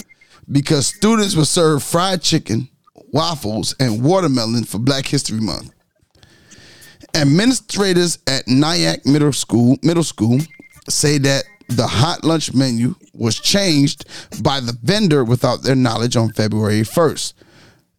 because 0.52 0.88
students 0.88 1.36
were 1.36 1.46
served 1.46 1.84
fried 1.84 2.22
chicken, 2.22 2.70
waffles, 3.12 3.76
and 3.80 4.04
watermelon 4.04 4.64
for 4.64 4.80
Black 4.80 5.06
History 5.06 5.40
Month. 5.40 5.72
Administrators 7.14 8.20
at 8.28 8.48
Nyack 8.48 9.06
Middle 9.06 9.34
School, 9.34 9.78
middle 9.82 10.04
school, 10.04 10.40
say 10.90 11.18
that 11.18 11.44
the 11.70 11.88
hot 11.88 12.24
lunch 12.24 12.54
menu 12.54 12.96
was 13.14 13.40
changed 13.40 14.06
by 14.42 14.60
the 14.60 14.78
vendor 14.84 15.24
without 15.24 15.64
their 15.64 15.76
knowledge 15.76 16.16
on 16.16 16.32
February 16.32 16.82
1st, 16.82 17.34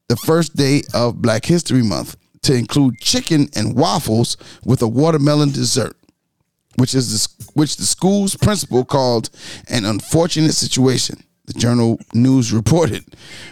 the 0.08 0.16
first 0.16 0.56
day 0.56 0.82
of 0.94 1.20
Black 1.20 1.44
History 1.44 1.82
Month, 1.82 2.16
to 2.42 2.54
include 2.54 2.98
chicken 3.00 3.48
and 3.54 3.76
waffles 3.76 4.36
with 4.64 4.80
a 4.80 4.88
watermelon 4.88 5.50
dessert 5.50 5.97
which 6.78 6.94
is 6.94 7.06
the, 7.12 7.50
which 7.54 7.76
the 7.76 7.84
school's 7.84 8.36
principal 8.36 8.84
called 8.84 9.30
an 9.68 9.84
unfortunate 9.84 10.54
situation. 10.54 11.22
The 11.46 11.54
Journal 11.54 11.98
News 12.12 12.52
reported, 12.52 13.04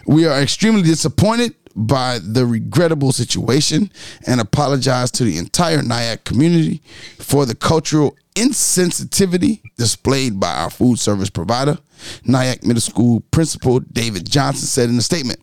"We 0.07 0.27
are 0.27 0.41
extremely 0.41 0.83
disappointed 0.83 1.55
by 1.75 2.19
the 2.19 2.47
regrettable 2.47 3.13
situation 3.13 3.91
and 4.27 4.41
apologize 4.41 5.11
to 5.13 5.25
the 5.25 5.39
entire 5.39 5.83
Nyack 5.83 6.25
community 6.25 6.83
for 7.19 7.47
the 7.47 7.55
cultural 7.55 8.17
insensitivity 8.35 9.61
displayed 9.77 10.39
by 10.39 10.55
our 10.55 10.71
food 10.71 10.99
service 10.99 11.31
provider." 11.31 11.79
Nyack 12.25 12.65
Middle 12.65 12.83
School 12.83 13.21
principal 13.31 13.81
David 13.81 14.31
Johnson 14.31 14.67
said 14.67 14.91
in 14.91 14.99
a 14.99 15.03
statement, 15.03 15.41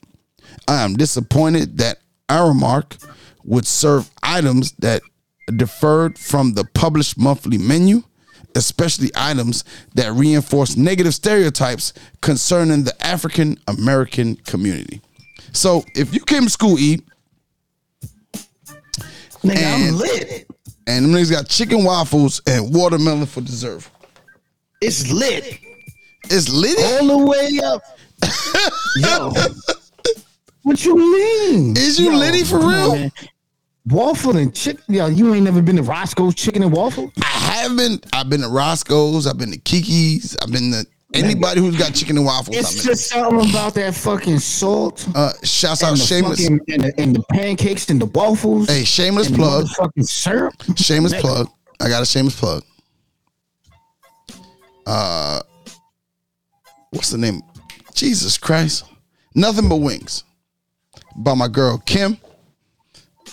"I 0.67 0.83
am 0.83 0.95
disappointed 0.95 1.77
that 1.79 1.99
Aramark 2.29 2.97
would 3.43 3.67
serve 3.67 4.09
items 4.21 4.73
that 4.79 5.01
deferred 5.55 6.17
from 6.17 6.53
the 6.53 6.63
published 6.73 7.17
monthly 7.17 7.57
menu, 7.57 8.03
especially 8.55 9.09
items 9.15 9.63
that 9.95 10.11
reinforce 10.13 10.75
negative 10.77 11.13
stereotypes 11.13 11.93
concerning 12.21 12.83
the 12.83 13.05
African 13.05 13.57
American 13.67 14.35
community. 14.37 15.01
So 15.51 15.83
if 15.95 16.13
you 16.13 16.21
came 16.21 16.43
to 16.43 16.49
school, 16.49 16.79
E, 16.79 16.99
Nigga, 19.43 19.57
And- 19.57 19.85
I'm 19.89 19.97
lit. 19.97 20.47
and 20.87 21.05
them 21.05 21.11
niggas 21.13 21.31
got 21.31 21.49
chicken 21.49 21.83
waffles 21.83 22.41
and 22.47 22.73
watermelon 22.73 23.25
for 23.25 23.41
dessert, 23.41 23.83
It's 24.79 25.11
lit. 25.11 25.59
it's 26.29 26.47
lit. 26.49 26.77
All 27.01 27.07
the 27.07 27.25
way 27.25 27.59
up. 27.63 27.81
Yo. 28.97 29.33
What 30.61 30.85
you 30.85 30.95
mean? 30.95 31.75
Is 31.75 31.99
you 31.99 32.11
Yo, 32.11 32.17
litty 32.17 32.43
for 32.45 32.59
on, 32.59 32.67
real? 32.69 32.95
man. 32.95 33.11
Waffle 33.87 34.37
and 34.37 34.55
chicken. 34.55 34.81
Yo, 34.87 35.07
you 35.07 35.33
ain't 35.33 35.43
never 35.43 35.61
been 35.61 35.75
to 35.75 35.83
Roscoe's 35.83 36.35
Chicken 36.35 36.63
and 36.63 36.71
Waffle? 36.71 37.11
I 37.21 37.25
haven't. 37.25 38.05
I've 38.13 38.29
been 38.29 38.41
to 38.41 38.47
Roscoe's. 38.47 39.27
I've 39.27 39.37
been 39.37 39.51
to 39.51 39.57
Kiki's. 39.59 40.37
I've 40.41 40.51
been 40.51 40.71
to 40.71 40.85
anybody 41.13 41.59
who's 41.59 41.77
got 41.77 41.93
chicken 41.93 42.17
and 42.17 42.25
waffles. 42.25 42.55
It's 42.57 42.75
been. 42.75 42.85
just 42.85 43.09
something 43.09 43.49
about 43.49 43.73
that 43.75 43.93
fucking 43.93 44.39
salt 44.39 45.07
Uh, 45.13 45.31
shouts 45.43 45.83
out 45.83 45.97
shameless. 45.97 46.39
fucking 46.41 46.59
and 46.69 46.81
the, 46.83 46.93
and 46.99 47.15
the 47.15 47.23
pancakes 47.31 47.89
and 47.89 48.01
the 48.01 48.05
waffles. 48.07 48.67
Hey, 48.67 48.83
shameless 48.83 49.29
plug. 49.29 49.65
The 49.67 49.69
fucking 49.75 50.03
syrup. 50.03 50.53
Shameless 50.77 51.19
plug. 51.21 51.49
I 51.81 51.89
got 51.89 52.01
a 52.01 52.05
shameless 52.05 52.39
plug. 52.39 52.63
Uh, 54.87 55.41
what's 56.91 57.09
the 57.09 57.17
name? 57.17 57.41
Jesus 57.93 58.37
Christ! 58.37 58.85
Nothing 59.35 59.69
but 59.69 59.77
wings. 59.77 60.23
By 61.15 61.33
my 61.35 61.47
girl 61.47 61.77
Kim. 61.85 62.17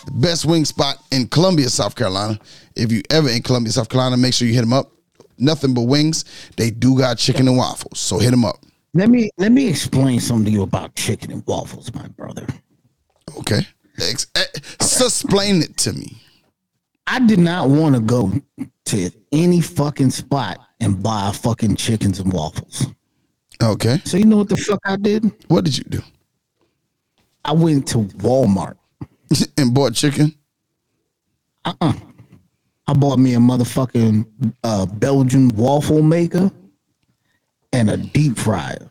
The 0.06 0.12
best 0.12 0.46
wing 0.46 0.64
spot 0.64 0.96
in 1.10 1.28
Columbia, 1.28 1.68
South 1.68 1.94
Carolina. 1.94 2.38
If 2.76 2.90
you 2.92 3.02
ever 3.10 3.28
in 3.28 3.42
Columbia, 3.42 3.72
South 3.72 3.88
Carolina, 3.88 4.16
make 4.16 4.34
sure 4.34 4.48
you 4.48 4.54
hit 4.54 4.60
them 4.60 4.72
up. 4.72 4.90
Nothing 5.38 5.74
but 5.74 5.82
wings. 5.82 6.24
They 6.56 6.70
do 6.70 6.96
got 6.98 7.18
chicken 7.18 7.48
and 7.48 7.56
waffles, 7.56 7.98
so 7.98 8.18
hit 8.18 8.30
them 8.30 8.44
up. 8.44 8.56
Let 8.92 9.08
me 9.08 9.30
let 9.38 9.52
me 9.52 9.68
explain 9.68 10.20
something 10.20 10.46
to 10.46 10.50
you 10.50 10.62
about 10.62 10.94
chicken 10.94 11.30
and 11.30 11.46
waffles, 11.46 11.92
my 11.94 12.08
brother. 12.08 12.46
Okay. 13.38 13.60
Ex- 14.00 14.26
eh, 14.34 14.44
Explain 14.80 15.62
it 15.62 15.76
to 15.78 15.92
me. 15.92 16.20
I 17.06 17.20
did 17.20 17.38
not 17.38 17.68
want 17.70 17.94
to 17.94 18.00
go 18.00 18.32
to 18.86 19.10
any 19.32 19.60
fucking 19.60 20.10
spot 20.10 20.58
and 20.80 21.02
buy 21.02 21.32
fucking 21.32 21.76
chickens 21.76 22.18
and 22.20 22.32
waffles. 22.32 22.86
Okay. 23.62 24.00
So 24.04 24.16
you 24.16 24.24
know 24.24 24.38
what 24.38 24.48
the 24.48 24.56
fuck 24.56 24.80
I 24.84 24.96
did? 24.96 25.30
What 25.48 25.64
did 25.64 25.76
you 25.76 25.84
do? 25.84 26.02
I 27.44 27.52
went 27.52 27.88
to 27.88 27.98
Walmart. 27.98 28.76
and 29.56 29.74
bought 29.74 29.94
chicken. 29.94 30.34
Uh-uh. 31.64 31.92
I 32.86 32.92
bought 32.94 33.18
me 33.18 33.34
a 33.34 33.38
motherfucking 33.38 34.54
uh, 34.64 34.86
Belgian 34.86 35.48
waffle 35.50 36.02
maker 36.02 36.50
and 37.72 37.90
a 37.90 37.96
deep 37.96 38.36
fryer. 38.36 38.90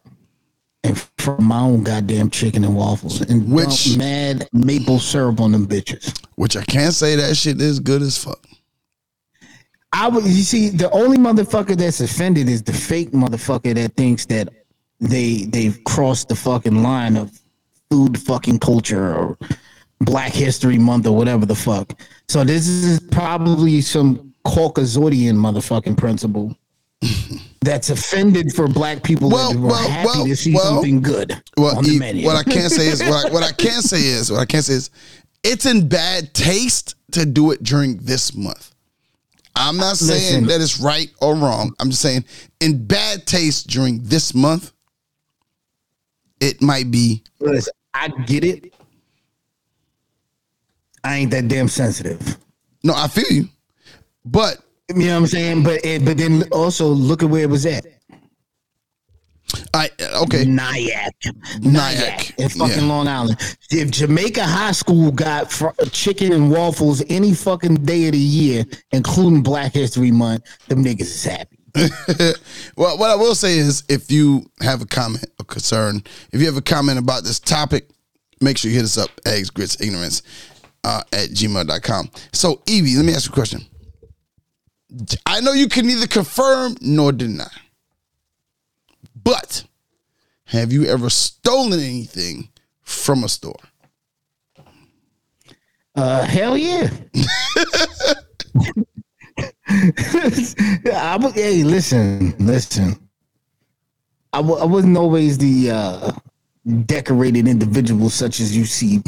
And 0.84 0.98
from 1.18 1.44
my 1.44 1.60
own 1.60 1.84
goddamn 1.84 2.30
chicken 2.30 2.64
and 2.64 2.76
waffles 2.76 3.20
and 3.22 3.52
Which- 3.52 3.98
mad 3.98 4.48
maple 4.54 5.00
syrup 5.00 5.42
on 5.42 5.52
them 5.52 5.68
bitches. 5.68 6.26
Which 6.36 6.56
I 6.56 6.64
can't 6.64 6.94
say 6.94 7.18
that 7.18 7.36
shit 7.36 7.60
is 7.60 7.82
good 7.82 8.02
as 8.02 8.18
fuck. 8.18 8.40
I 9.92 10.08
would 10.08 10.24
you 10.24 10.44
see 10.44 10.70
the 10.70 10.90
only 10.92 11.18
motherfucker 11.18 11.76
that's 11.76 12.00
offended 12.00 12.48
is 12.48 12.64
the 12.64 12.72
fake 12.72 13.12
motherfucker 13.12 13.74
that 13.76 13.96
thinks 13.96 14.26
that 14.28 14.48
they 15.00 15.46
they've 15.46 15.84
crossed 15.84 16.30
the 16.30 16.36
fucking 16.36 16.84
line 16.84 17.18
of 17.18 17.38
food 17.90 18.18
fucking 18.20 18.60
culture 18.60 19.14
or 19.14 19.38
Black 20.02 20.32
History 20.32 20.78
Month 20.78 21.08
or 21.08 21.16
whatever 21.16 21.46
the 21.46 21.56
fuck. 21.56 21.94
So 22.28 22.44
this 22.44 22.68
is 22.68 23.00
probably 23.00 23.82
some 23.82 24.34
Caucasian 24.46 25.36
motherfucking 25.36 25.98
principle 25.98 26.56
that's 27.62 27.90
offended 27.90 28.54
for 28.54 28.68
black 28.68 29.04
people 29.04 29.30
Well, 29.30 29.54
that 29.54 29.60
were 29.60 29.68
well, 29.70 29.90
happy 29.90 30.08
well, 30.08 30.26
to 30.26 30.36
see 30.36 30.54
well, 30.54 30.64
something 30.76 31.02
good 31.02 31.42
Well, 31.58 31.78
on 31.78 31.84
the 31.84 31.92
e- 31.92 32.00
menu. 32.00 32.26
what 32.26 32.36
I 32.36 32.44
can't 32.44 32.72
say 32.72 32.88
is 32.88 33.02
what 33.02 33.26
I, 33.26 33.34
what 33.34 33.44
I 33.44 33.52
can 33.58 33.82
say 33.82 34.02
is 34.02 34.32
what 34.32 34.40
I 34.40 34.46
can 34.46 34.62
say 34.62 34.74
is 34.76 34.90
it's 35.44 35.66
in 35.66 35.88
bad 35.88 36.34
taste 36.34 36.96
to 37.12 37.26
do 37.26 37.52
it 37.52 37.64
during 37.64 37.98
this 37.98 38.34
month. 38.36 38.74
I'm 39.56 39.78
not 39.78 39.94
uh, 39.94 39.96
saying 39.96 40.46
Listen. 40.46 40.48
that 40.48 40.62
it's 40.62 40.80
right 40.80 41.12
or 41.22 41.36
wrong. 41.36 41.74
I'm 41.80 41.90
just 41.90 42.02
saying 42.02 42.24
in 42.62 42.86
bad 42.86 43.26
taste 43.26 43.68
during 43.68 44.02
this 44.04 44.34
month, 44.34 44.72
it 46.40 46.62
might 46.62 46.90
be 46.92 47.24
Listen, 47.40 47.74
I 47.94 48.08
get 48.26 48.44
it. 48.46 48.74
I 51.04 51.18
ain't 51.18 51.32
that 51.32 51.48
damn 51.48 51.68
sensitive. 51.68 52.38
no. 52.84 52.94
I 52.96 53.08
feel 53.08 53.30
you, 53.30 53.50
but 54.26 54.58
You 54.90 54.96
know 54.96 55.08
what 55.14 55.18
I'm 55.18 55.28
saying? 55.28 55.64
But 55.64 55.86
it, 55.86 56.04
but 56.06 56.18
then 56.18 56.44
also 56.52 56.88
look 56.88 57.24
at 57.24 57.30
where 57.30 57.44
it 57.44 57.50
was 57.50 57.66
at. 57.66 57.86
I 59.74 59.90
okay. 60.24 60.46
Nyack, 60.46 61.16
Nyack, 61.62 61.62
Nyack, 61.62 62.40
in 62.40 62.50
fucking 62.50 62.82
yeah. 62.82 62.86
Long 62.86 63.08
Island. 63.08 63.38
If 63.72 63.90
Jamaica 63.92 64.44
High 64.44 64.74
School 64.74 65.12
got 65.12 65.52
fr- 65.52 65.70
chicken 65.92 66.32
and 66.34 66.52
waffles 66.52 67.04
any 67.10 67.34
fucking 67.34 67.84
day 67.84 68.06
of 68.08 68.12
the 68.12 68.20
year, 68.20 68.64
including 68.92 69.42
Black 69.42 69.74
History 69.74 70.12
Month, 70.12 70.44
them 70.68 70.84
niggas 70.84 71.02
is 71.02 71.24
happy. 71.24 71.58
Well, 72.76 72.98
what 72.98 73.10
I 73.10 73.16
will 73.16 73.36
say 73.36 73.58
is 73.58 73.84
if 73.90 74.12
you 74.12 74.50
have 74.62 74.82
a 74.82 74.86
comment 74.86 75.26
or 75.40 75.46
concern, 75.46 76.02
if 76.32 76.40
you 76.40 76.46
have 76.46 76.58
a 76.58 76.62
comment 76.62 76.98
about 76.98 77.24
this 77.24 77.40
topic, 77.40 77.90
make 78.42 78.58
sure 78.58 78.72
you 78.72 78.78
hit 78.78 78.86
us 78.86 78.98
up, 78.98 79.10
eggs, 79.26 79.50
grits, 79.50 79.80
ignorance 79.82 80.22
uh, 80.84 81.04
at 81.12 81.30
gmail.com. 81.30 82.10
So, 82.34 82.56
Ibby, 82.66 82.96
let 82.98 83.06
me 83.06 83.14
ask 83.14 83.28
you 83.28 83.32
a 83.32 83.36
question. 83.36 83.62
I 85.26 85.40
know 85.42 85.54
you 85.54 85.68
can 85.70 85.86
neither 85.86 86.08
confirm 86.08 86.76
nor 86.82 87.12
deny, 87.12 87.48
but 89.16 89.64
have 90.46 90.74
you 90.74 90.86
ever 90.86 91.10
stolen 91.10 91.80
anything 91.80 92.50
from 92.82 93.24
a 93.24 93.30
store? 93.30 93.60
Uh, 95.96 96.26
hell 96.26 96.58
yeah. 96.58 96.90
I 99.68 101.32
hey, 101.36 101.64
listen, 101.64 102.34
listen. 102.40 103.10
I 104.34 104.38
w- 104.38 104.60
I 104.60 104.66
wasn't 104.66 104.98
always 104.98 105.38
the 105.38 105.72
uh, 105.72 106.12
decorated 106.86 107.48
individual 107.48 108.10
such 108.10 108.40
as 108.40 108.56
you 108.56 108.66
see 108.66 109.02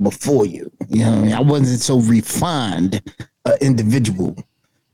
before 0.00 0.46
you. 0.46 0.70
You 0.88 1.04
know, 1.04 1.10
what 1.10 1.18
I, 1.18 1.22
mean? 1.22 1.32
I 1.32 1.40
wasn't 1.40 1.80
so 1.80 2.00
refined 2.00 3.02
uh, 3.44 3.56
individual. 3.60 4.36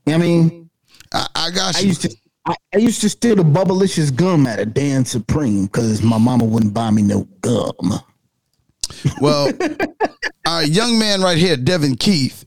You 0.05 0.11
know 0.11 0.15
I 0.15 0.17
mean? 0.17 0.69
I, 1.13 1.27
I 1.35 1.51
got 1.51 1.75
I 1.77 1.79
used 1.79 2.01
to. 2.03 2.15
I, 2.47 2.55
I 2.75 2.77
used 2.77 3.01
to 3.01 3.09
steal 3.09 3.35
the 3.35 3.43
bubblicious 3.43 4.15
gum 4.15 4.45
at 4.45 4.59
a 4.59 4.65
Dan 4.65 5.03
Supreme 5.03 5.65
because 5.65 6.03
my 6.03 6.19
mama 6.19 6.45
wouldn't 6.45 6.75
buy 6.75 6.91
me 6.91 7.01
no 7.01 7.23
gum. 7.41 7.99
Well, 9.19 9.51
our 10.45 10.63
young 10.63 10.99
man 10.99 11.21
right 11.21 11.39
here, 11.39 11.57
Devyn 11.57 11.99
Keith, 11.99 12.45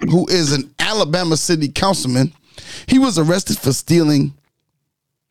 who 0.00 0.26
is 0.28 0.52
an 0.52 0.74
Alabama 0.78 1.36
city 1.38 1.68
councilman, 1.68 2.34
he 2.86 2.98
was 2.98 3.18
arrested 3.18 3.58
for 3.58 3.72
stealing 3.72 4.34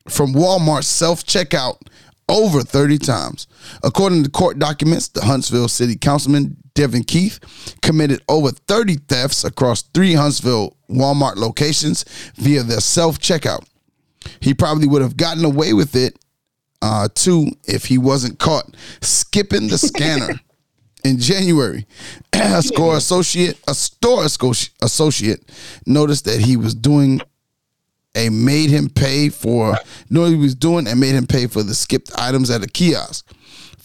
from 0.08 0.34
Walmart 0.34 0.84
self 0.84 1.24
checkout 1.24 1.80
over 2.28 2.62
30 2.62 2.98
times. 2.98 3.46
According 3.82 4.24
to 4.24 4.30
court 4.30 4.58
documents, 4.58 5.08
the 5.08 5.22
Huntsville 5.24 5.68
city 5.68 5.96
councilman, 5.96 6.56
Devyn 6.78 7.04
Keith, 7.04 7.40
committed 7.82 8.22
over 8.28 8.52
30 8.52 8.98
thefts 9.08 9.42
across 9.42 9.82
three 9.82 10.14
Huntsville 10.14 10.76
Walmart 10.88 11.34
locations 11.34 12.04
via 12.36 12.62
their 12.62 12.78
self 12.78 13.18
checkout. 13.18 13.66
He 14.38 14.54
probably 14.54 14.86
would 14.86 15.02
have 15.02 15.16
gotten 15.16 15.44
away 15.44 15.72
with 15.72 15.96
it 15.96 16.16
uh, 16.80 17.08
too 17.12 17.48
if 17.64 17.86
he 17.86 17.98
wasn't 17.98 18.38
caught 18.38 18.76
skipping 19.00 19.66
the 19.66 19.76
scanner 19.76 20.40
in 21.04 21.18
January. 21.18 21.84
a 22.32 22.62
store 22.62 22.96
associate, 22.96 23.58
a 23.66 23.74
store 23.74 24.24
associate, 24.24 25.50
noticed 25.84 26.26
that 26.26 26.40
he 26.40 26.56
was 26.56 26.74
doing 26.74 27.20
a 28.14 28.28
made 28.28 28.70
him 28.70 28.88
pay 28.88 29.28
for 29.28 29.76
no 30.10 30.24
he 30.26 30.34
was 30.34 30.54
doing 30.54 30.86
and 30.86 30.98
made 30.98 31.14
him 31.14 31.26
pay 31.26 31.46
for 31.46 31.62
the 31.62 31.74
skipped 31.74 32.10
items 32.16 32.50
at 32.50 32.62
a 32.62 32.68
kiosk. 32.68 33.28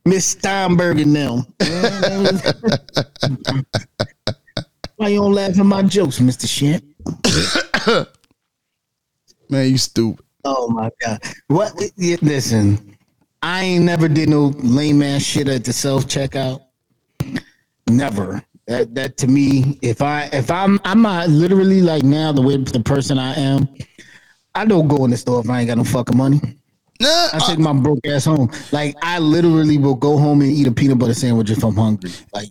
Miss 0.04 0.26
Steinberg 0.26 1.00
and 1.00 1.14
them. 1.14 1.46
Why 4.96 5.08
you 5.08 5.20
don't 5.20 5.32
laugh 5.32 5.58
at 5.58 5.66
my 5.66 5.82
jokes, 5.82 6.18
Mr. 6.18 6.48
Shant? 6.48 6.84
Man, 9.50 9.70
you 9.70 9.78
stupid. 9.78 10.24
Oh 10.44 10.68
my 10.68 10.90
god! 11.02 11.20
What? 11.48 11.74
Listen, 11.96 12.96
I 13.42 13.62
ain't 13.62 13.84
never 13.84 14.08
did 14.08 14.28
no 14.28 14.48
lame 14.58 15.02
ass 15.02 15.22
shit 15.22 15.48
at 15.48 15.64
the 15.64 15.72
self 15.72 16.06
checkout. 16.06 16.62
Never. 17.86 18.42
That 18.66 18.94
that 18.94 19.16
to 19.18 19.26
me, 19.26 19.78
if 19.82 20.02
I 20.02 20.28
if 20.32 20.50
I'm 20.50 20.78
I'm 20.84 21.02
not 21.02 21.28
literally 21.28 21.80
like 21.80 22.02
now 22.02 22.32
the 22.32 22.42
way 22.42 22.56
the 22.56 22.80
person 22.80 23.18
I 23.18 23.34
am, 23.34 23.68
I 24.54 24.64
don't 24.64 24.88
go 24.88 25.04
in 25.04 25.10
the 25.10 25.16
store 25.16 25.40
if 25.40 25.48
I 25.50 25.60
ain't 25.60 25.68
got 25.68 25.78
no 25.78 25.84
fucking 25.84 26.16
money. 26.16 26.40
Nah, 27.00 27.28
I 27.32 27.38
take 27.46 27.58
my 27.58 27.72
broke 27.72 28.06
ass 28.06 28.26
home. 28.26 28.50
Like 28.72 28.94
I 29.02 29.18
literally 29.18 29.78
will 29.78 29.94
go 29.94 30.18
home 30.18 30.42
and 30.42 30.52
eat 30.52 30.66
a 30.66 30.72
peanut 30.72 30.98
butter 30.98 31.14
sandwich 31.14 31.50
if 31.50 31.64
I'm 31.64 31.74
hungry. 31.74 32.10
Like 32.34 32.50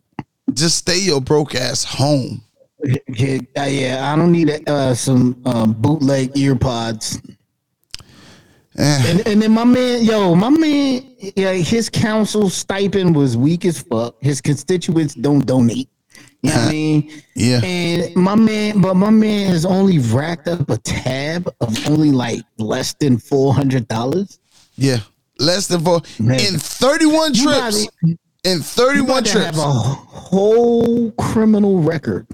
just 0.53 0.77
stay 0.79 0.99
your 0.99 1.21
broke 1.21 1.53
ass 1.53 1.83
home. 1.83 2.41
yeah, 2.83 3.37
uh, 3.57 3.63
yeah 3.63 4.11
I 4.11 4.15
don't 4.15 4.31
need 4.31 4.67
uh, 4.67 4.95
some 4.95 5.39
um, 5.45 5.73
bootleg 5.73 6.35
ear 6.35 6.55
pods. 6.55 7.21
Eh, 7.27 7.33
Eh. 8.79 9.03
And, 9.11 9.27
and 9.27 9.41
then 9.41 9.51
my 9.51 9.65
man, 9.65 10.03
yo, 10.03 10.35
my 10.35 10.49
man, 10.49 11.03
yeah, 11.35 11.51
his 11.53 11.89
council 11.89 12.49
stipend 12.49 13.15
was 13.15 13.35
weak 13.35 13.65
as 13.65 13.81
fuck. 13.81 14.15
His 14.21 14.39
constituents 14.41 15.13
don't 15.15 15.45
donate. 15.45 15.89
You 16.41 16.51
know 16.51 16.55
what 16.55 16.63
I 16.63 16.67
uh, 16.67 16.71
mean? 16.71 17.23
yeah. 17.35 17.61
And 17.61 18.15
my 18.15 18.35
man, 18.35 18.79
but 18.81 18.93
my 18.93 19.09
man 19.09 19.47
has 19.51 19.65
only 19.65 19.99
racked 19.99 20.47
up 20.47 20.69
a 20.69 20.77
tab 20.77 21.53
of 21.59 21.89
only 21.89 22.11
like 22.11 22.41
less 22.57 22.93
than 22.93 23.17
four 23.17 23.53
hundred 23.53 23.87
dollars. 23.89 24.39
Yeah. 24.75 24.99
Less 25.37 25.67
than 25.67 25.81
four. 25.83 26.01
Man. 26.19 26.39
In 26.39 26.57
31 26.57 27.33
trips. 27.33 27.85
gotta- 27.87 28.17
In 28.45 28.59
31 28.59 29.23
to 29.23 29.31
trips. 29.31 29.45
have 29.45 29.57
a 29.57 29.71
whole 29.71 31.11
criminal 31.11 31.81
record. 31.81 32.27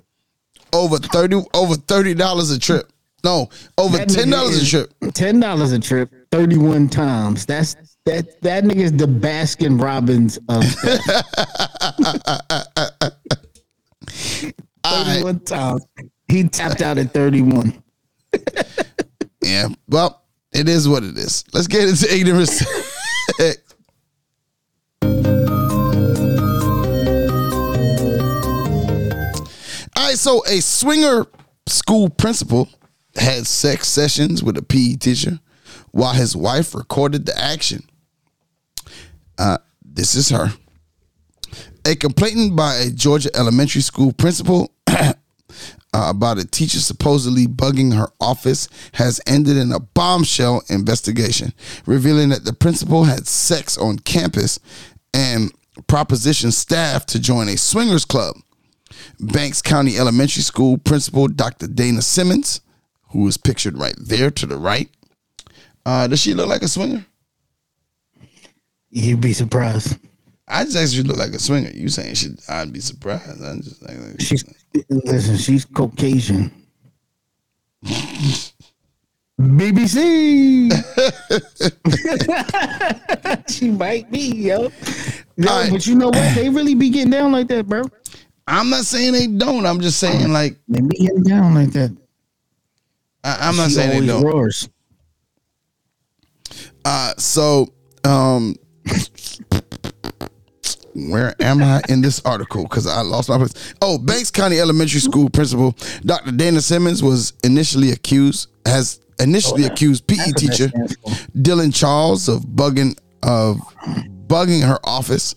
Over 0.73 0.97
30 0.97 1.43
over 1.53 1.75
$30 1.75 2.55
a 2.55 2.59
trip. 2.59 2.91
No, 3.26 3.49
over 3.80 3.97
That 3.97 4.09
$10 4.09 4.61
a 4.61 4.65
trip. 4.69 4.93
Ten 5.15 5.39
dollars 5.39 5.71
a 5.71 5.80
trip, 5.80 6.11
thirty-one 6.32 6.89
times. 6.89 7.47
That's 7.47 7.76
that. 8.05 8.39
That 8.43 8.65
nigga's 8.65 8.91
the 8.91 9.07
Baskin 9.07 9.82
Robbins 9.82 10.38
of 10.47 10.63
thirty-one 14.86 15.39
times. 15.39 15.88
He 16.28 16.47
tapped 16.47 16.84
out 16.84 16.99
at 16.99 17.13
thirty-one. 17.13 17.82
Yeah. 19.41 19.69
Well, 19.88 20.21
it 20.51 20.69
is 20.69 20.88
what 20.88 21.03
it 21.03 21.17
is. 21.17 21.43
Let's 21.51 21.65
get 21.65 21.89
into 21.89 22.13
ignorance. 22.13 22.61
All 29.97 30.09
right, 30.09 30.15
so 30.15 30.45
a 30.45 30.61
swinger 30.61 31.26
school 31.67 32.11
principal 32.11 32.69
had 33.16 33.47
sex 33.47 33.88
sessions 33.88 34.43
with 34.43 34.57
a 34.57 34.61
PE 34.61 34.95
teacher 34.95 35.39
while 35.91 36.13
his 36.13 36.36
wife 36.36 36.76
recorded 36.76 37.26
the 37.26 37.38
action. 37.38 37.84
Uh, 39.38 39.57
this 39.84 40.16
is 40.16 40.30
her. 40.30 40.49
A 41.86 41.95
complaint 41.95 42.55
by 42.55 42.76
a 42.76 42.89
Georgia 42.89 43.30
elementary 43.36 43.82
school 43.82 44.11
principal 44.11 44.72
uh, 44.88 45.13
about 45.93 46.39
a 46.39 46.45
teacher 46.45 46.80
supposedly 46.80 47.47
bugging 47.47 47.95
her 47.95 48.09
office 48.20 48.68
has 48.93 49.22
ended 49.28 49.55
in 49.55 49.72
a 49.72 49.80
bombshell 49.80 50.63
investigation, 50.70 51.53
revealing 51.86 52.30
that 52.30 52.43
the 52.43 52.53
principal 52.53 53.05
had 53.05 53.28
sex 53.28 53.78
on 53.78 53.99
campus 53.99 54.59
and 55.13 55.51
propositioned 55.84 56.53
staff 56.53 57.05
to 57.05 57.20
join 57.20 57.47
a 57.47 57.57
swingers 57.57 58.03
club. 58.03 58.36
Banks 59.20 59.61
County 59.61 59.97
Elementary 59.97 60.43
School 60.43 60.78
principal 60.78 61.28
Dr. 61.28 61.68
Dana 61.68 62.01
Simmons, 62.01 62.61
who 63.16 63.28
is 63.30 63.38
pictured 63.38 63.78
right 63.78 63.95
there 63.97 64.30
to 64.30 64.45
the 64.45 64.57
right. 64.57 64.89
Uh, 65.86 66.05
does 66.07 66.20
she 66.20 66.34
look 66.34 66.49
like 66.49 66.61
a 66.63 66.68
swinger? 66.68 67.05
You'd 68.89 69.22
be 69.22 69.32
surprised. 69.32 69.97
I 70.47 70.66
just 70.66 70.95
to 70.95 71.03
look 71.03 71.18
like 71.18 71.32
a 71.32 71.39
swinger. 71.39 71.70
You 71.70 71.88
saying 71.88 72.16
she? 72.16 72.32
I'd 72.49 72.74
be 72.74 72.82
surprised. 72.82 73.41
I'm 73.41 73.61
just 73.61 73.82
like, 73.82 73.97
like 73.97 74.20
She's 74.20 74.43
listen. 74.89 75.38
She's 75.38 75.63
Caucasian. 75.66 76.51
BBC. 79.39 80.72
she 83.49 83.72
might 83.72 84.11
be, 84.11 84.36
yo. 84.36 84.63
All 84.63 84.70
right. 85.39 85.72
but 85.72 85.88
you 85.88 85.95
know 85.95 86.07
what? 86.07 86.36
They 86.36 86.49
really 86.49 86.76
be 86.76 86.89
getting 86.89 87.11
down 87.11 87.32
like 87.32 87.47
that, 87.47 87.68
bro. 87.68 87.84
I'm 88.47 88.70
not 88.70 88.86
saying 88.86 89.13
they 89.13 89.28
don't. 89.28 89.66
I'm 89.66 89.80
just 89.82 89.99
saying 89.99 90.32
like 90.32 90.57
They 90.68 90.82
be 90.82 90.97
getting 90.97 91.24
down 91.24 91.55
like 91.55 91.72
that. 91.72 91.95
I, 93.26 93.38
I'm 93.49 93.55
not 93.57 93.69
She 93.69 93.76
saying 93.76 94.01
they 94.01 94.07
don't. 94.07 94.23
roars. 94.23 94.69
Uh, 96.86 97.13
so 97.17 97.73
um, 98.03 98.55
where 100.93 101.36
am 101.41 101.61
I 101.63 101.82
in 101.89 102.01
this 102.01 102.21
article? 102.23 102.63
Because 102.63 102.88
I 102.88 103.01
lost 103.01 103.30
my 103.30 103.38
place. 103.38 103.73
Oh, 103.82 103.97
Banks 103.97 104.32
County 104.32 104.59
Elementary 104.59 104.99
School 104.99 105.30
principal 105.30 105.76
Dr. 106.05 106.32
Dana 106.32 106.61
Simmons 106.61 107.01
was 107.03 107.34
initially 107.43 107.91
accused 107.91 108.49
has 108.65 108.99
initially 109.19 109.65
accused 109.65 110.07
PE 110.07 110.15
That's 110.15 110.28
what 110.28 110.36
that 110.36 110.39
teacher. 110.57 110.67
Dylan 111.38 111.73
Charles 111.76 112.30
of 112.30 112.41
bugging 112.43 112.97
of 113.23 113.57
bugging 114.28 114.61
her 114.65 114.80
office, 114.84 115.36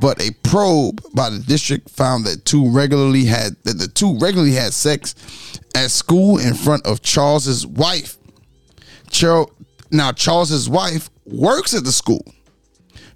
but 0.00 0.20
a 0.20 0.30
probe 0.42 1.00
by 1.14 1.30
the 1.30 1.38
district 1.38 1.90
found 1.90 2.24
that 2.24 2.44
two 2.44 2.70
regularly 2.70 3.24
had 3.24 3.56
that 3.64 3.78
the 3.78 3.88
two 3.88 4.18
regularly 4.18 4.52
had 4.54 4.72
sex 4.72 5.14
at 5.74 5.90
school 5.90 6.38
in 6.38 6.54
front 6.54 6.86
of 6.86 7.02
Charles's 7.02 7.66
wife. 7.66 8.16
Charles, 9.10 9.50
now 9.90 10.12
Charles's 10.12 10.68
wife 10.68 11.10
works 11.26 11.74
at 11.74 11.84
the 11.84 11.92
school. 11.92 12.24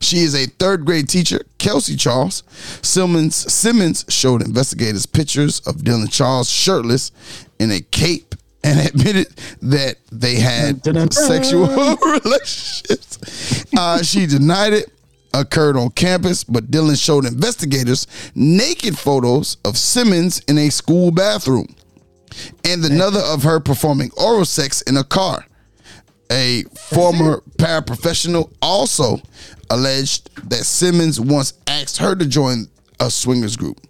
She 0.00 0.18
is 0.18 0.34
a 0.34 0.46
third 0.46 0.84
grade 0.84 1.08
teacher, 1.08 1.40
Kelsey 1.58 1.96
Charles. 1.96 2.44
Simmons 2.82 3.34
Simmons 3.52 4.04
showed 4.08 4.42
investigators 4.42 5.06
pictures 5.06 5.60
of 5.60 5.76
Dylan 5.76 6.10
Charles 6.10 6.48
shirtless 6.48 7.10
in 7.58 7.70
a 7.72 7.80
cape 7.80 8.34
and 8.62 8.78
admitted 8.88 9.28
that 9.62 9.96
they 10.12 10.36
had 10.36 10.84
sexual 11.12 11.66
relationships. 11.96 13.64
Uh, 13.76 14.02
she 14.02 14.26
denied 14.26 14.72
it 14.72 14.92
occurred 15.34 15.76
on 15.76 15.90
campus, 15.90 16.44
but 16.44 16.70
Dylan 16.70 17.02
showed 17.02 17.24
investigators 17.24 18.06
naked 18.34 18.98
photos 18.98 19.56
of 19.64 19.76
Simmons 19.76 20.40
in 20.48 20.58
a 20.58 20.70
school 20.70 21.10
bathroom 21.10 21.74
and 22.64 22.84
another 22.84 23.20
of 23.20 23.42
her 23.42 23.60
performing 23.60 24.10
oral 24.16 24.44
sex 24.44 24.82
in 24.82 24.96
a 24.96 25.04
car. 25.04 25.44
A 26.30 26.64
former 26.76 27.42
paraprofessional 27.58 28.52
also 28.60 29.20
alleged 29.70 30.28
that 30.50 30.64
Simmons 30.64 31.18
once 31.18 31.54
asked 31.66 31.98
her 31.98 32.14
to 32.14 32.26
join 32.26 32.68
a 33.00 33.10
swingers 33.10 33.56
group. 33.56 33.80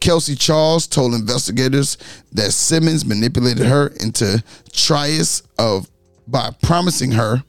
Kelsey 0.00 0.34
Charles 0.34 0.86
told 0.86 1.14
investigators 1.14 1.96
that 2.32 2.52
Simmons 2.52 3.04
manipulated 3.04 3.66
her 3.66 3.88
into 4.00 4.42
trias 4.72 5.42
of 5.58 5.88
by 6.26 6.50
promising 6.62 7.12
her 7.12 7.42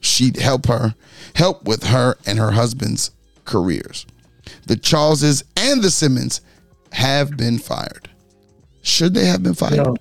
she'd 0.00 0.36
help 0.36 0.66
her 0.66 0.94
help 1.34 1.64
with 1.64 1.84
her 1.84 2.16
and 2.26 2.38
her 2.38 2.50
husband's 2.52 3.10
careers. 3.44 4.06
The 4.66 4.76
Charleses 4.76 5.44
and 5.56 5.82
the 5.82 5.90
Simmons 5.90 6.40
have 6.92 7.36
been 7.36 7.58
fired. 7.58 8.08
Should 8.82 9.14
they 9.14 9.26
have 9.26 9.42
been 9.42 9.54
fired? 9.54 9.98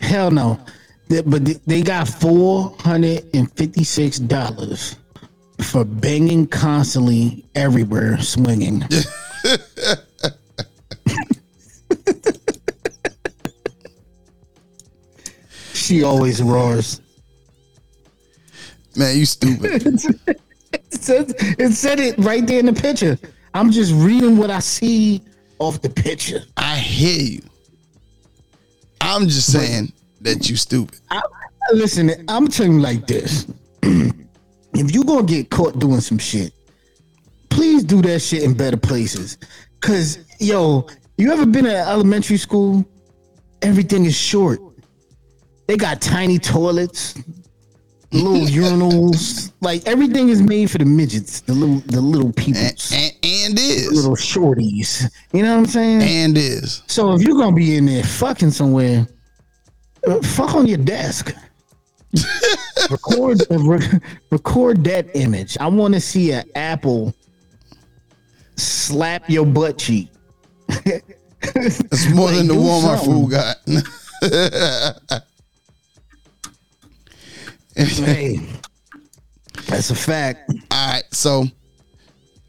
Hell 0.00 0.30
no. 0.30 0.60
They- 1.08 1.22
but 1.22 1.44
they- 1.66 1.82
got 1.82 2.08
four 2.08 2.74
hundred 2.80 3.24
and 3.32 3.50
fifty 3.52 3.84
six 3.84 4.18
dollars 4.18 4.96
for 5.60 5.84
banging 5.84 6.46
constantly 6.48 7.44
everywhere, 7.54 8.18
swinging. 8.20 8.84
she 15.72 16.02
always 16.02 16.42
roars. 16.42 17.00
Man, 18.96 19.16
you 19.16 19.26
stupid. 19.26 20.00
It 20.72 21.02
said, 21.02 21.34
it 21.38 21.72
said 21.72 22.00
it 22.00 22.18
right 22.18 22.46
there 22.46 22.58
in 22.58 22.66
the 22.66 22.72
picture. 22.72 23.18
I'm 23.54 23.70
just 23.70 23.92
reading 23.94 24.36
what 24.36 24.50
I 24.50 24.58
see 24.58 25.22
off 25.58 25.80
the 25.80 25.88
picture. 25.88 26.40
I 26.56 26.76
hear 26.76 27.18
you. 27.18 27.42
I'm 29.00 29.26
just 29.28 29.50
saying 29.52 29.92
that 30.20 30.50
you 30.50 30.56
stupid. 30.56 30.98
I, 31.10 31.22
listen, 31.72 32.10
I'm 32.28 32.48
telling 32.48 32.74
you 32.74 32.80
like 32.80 33.06
this. 33.06 33.46
if 33.82 34.94
you 34.94 35.04
gonna 35.04 35.22
get 35.22 35.50
caught 35.50 35.78
doing 35.78 36.00
some 36.00 36.18
shit, 36.18 36.52
please 37.48 37.84
do 37.84 38.02
that 38.02 38.20
shit 38.20 38.42
in 38.42 38.54
better 38.54 38.76
places. 38.76 39.38
Cause 39.80 40.18
yo, 40.40 40.86
you 41.16 41.32
ever 41.32 41.46
been 41.46 41.66
at 41.66 41.88
elementary 41.88 42.36
school? 42.36 42.84
Everything 43.62 44.04
is 44.04 44.16
short. 44.16 44.60
They 45.66 45.76
got 45.76 46.00
tiny 46.00 46.38
toilets, 46.38 47.14
little 48.16 48.46
urinals. 48.90 49.52
Like 49.60 49.86
everything 49.86 50.28
is 50.28 50.42
made 50.42 50.70
for 50.70 50.78
the 50.78 50.84
midgets, 50.84 51.40
the 51.40 51.52
little 51.52 51.80
the 51.86 52.00
little 52.00 52.32
And, 52.36 52.56
and, 52.56 53.12
and 53.22 53.58
is. 53.58 53.92
little 53.92 54.16
shorties. 54.16 55.10
You 55.32 55.42
know 55.42 55.52
what 55.52 55.58
I'm 55.60 55.66
saying? 55.66 56.02
And 56.02 56.38
is. 56.38 56.82
So 56.86 57.14
if 57.14 57.22
you're 57.22 57.36
gonna 57.36 57.56
be 57.56 57.76
in 57.76 57.86
there 57.86 58.04
fucking 58.04 58.50
somewhere, 58.50 59.06
uh, 60.06 60.20
fuck 60.22 60.54
on 60.54 60.66
your 60.66 60.78
desk. 60.78 61.34
record 62.90 63.42
uh, 63.50 63.58
re- 63.58 64.00
record 64.30 64.84
that 64.84 65.14
image. 65.14 65.58
I 65.58 65.66
want 65.66 65.94
to 65.94 66.00
see 66.00 66.32
an 66.32 66.44
apple 66.54 67.14
slap 68.56 69.28
your 69.28 69.44
butt 69.44 69.78
cheek. 69.78 70.08
It's 70.68 72.08
more 72.10 72.30
than 72.30 72.48
the 72.48 72.54
Walmart 72.54 72.98
something. 72.98 73.28
food 73.28 73.30
got. 73.30 75.22
hey, 77.76 78.40
that's 79.66 79.90
a 79.90 79.94
fact. 79.94 80.50
All 80.70 80.92
right, 80.92 81.04
so 81.12 81.44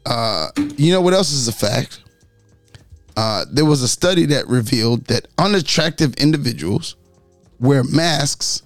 uh, 0.06 0.48
you 0.76 0.92
know 0.92 1.00
what 1.00 1.14
else 1.14 1.32
is 1.32 1.48
a 1.48 1.52
fact? 1.52 2.02
Uh, 3.16 3.44
there 3.50 3.64
was 3.64 3.82
a 3.82 3.88
study 3.88 4.26
that 4.26 4.46
revealed 4.46 5.04
that 5.06 5.26
unattractive 5.38 6.14
individuals 6.14 6.96
wear 7.58 7.82
masks 7.82 8.62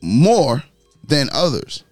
more 0.00 0.62
than 1.06 1.28
others. 1.32 1.82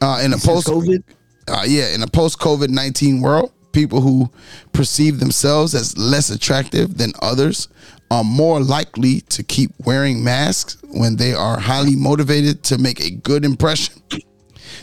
Uh, 0.00 0.20
in 0.22 0.32
a 0.32 0.36
post 0.36 0.66
COVID? 0.66 1.02
uh, 1.48 1.64
yeah, 1.66 1.94
in 1.94 2.02
a 2.02 2.06
post 2.06 2.38
COVID 2.38 2.68
19 2.68 3.20
world, 3.20 3.52
people 3.72 4.00
who 4.00 4.30
perceive 4.72 5.20
themselves 5.20 5.74
as 5.74 5.96
less 5.96 6.30
attractive 6.30 6.98
than 6.98 7.12
others 7.22 7.68
are 8.10 8.24
more 8.24 8.60
likely 8.60 9.20
to 9.22 9.42
keep 9.42 9.72
wearing 9.84 10.22
masks 10.22 10.76
when 10.92 11.16
they 11.16 11.32
are 11.32 11.58
highly 11.58 11.96
motivated 11.96 12.62
to 12.64 12.78
make 12.78 13.00
a 13.00 13.10
good 13.10 13.44
impression. 13.44 14.02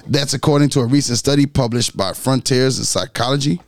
That's 0.07 0.33
according 0.33 0.69
to 0.69 0.81
a 0.81 0.85
recent 0.85 1.17
study 1.17 1.45
published 1.45 1.95
by 1.95 2.13
Frontiers 2.13 2.79
in 2.79 2.85
Psychology. 2.85 3.61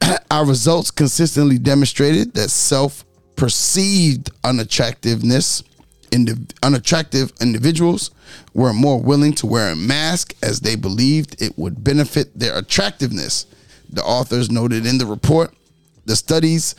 Our 0.30 0.46
results 0.46 0.90
consistently 0.90 1.58
demonstrated 1.58 2.34
that 2.34 2.50
self 2.50 3.04
perceived 3.36 4.30
unattractiveness, 4.44 5.62
indi- 6.12 6.46
unattractive 6.62 7.32
individuals 7.40 8.10
were 8.52 8.72
more 8.72 9.00
willing 9.00 9.32
to 9.34 9.46
wear 9.46 9.72
a 9.72 9.76
mask 9.76 10.34
as 10.42 10.60
they 10.60 10.76
believed 10.76 11.40
it 11.42 11.58
would 11.58 11.82
benefit 11.82 12.38
their 12.38 12.56
attractiveness. 12.56 13.46
The 13.90 14.02
authors 14.02 14.50
noted 14.50 14.86
in 14.86 14.98
the 14.98 15.06
report. 15.06 15.54
The 16.06 16.16
study's 16.16 16.74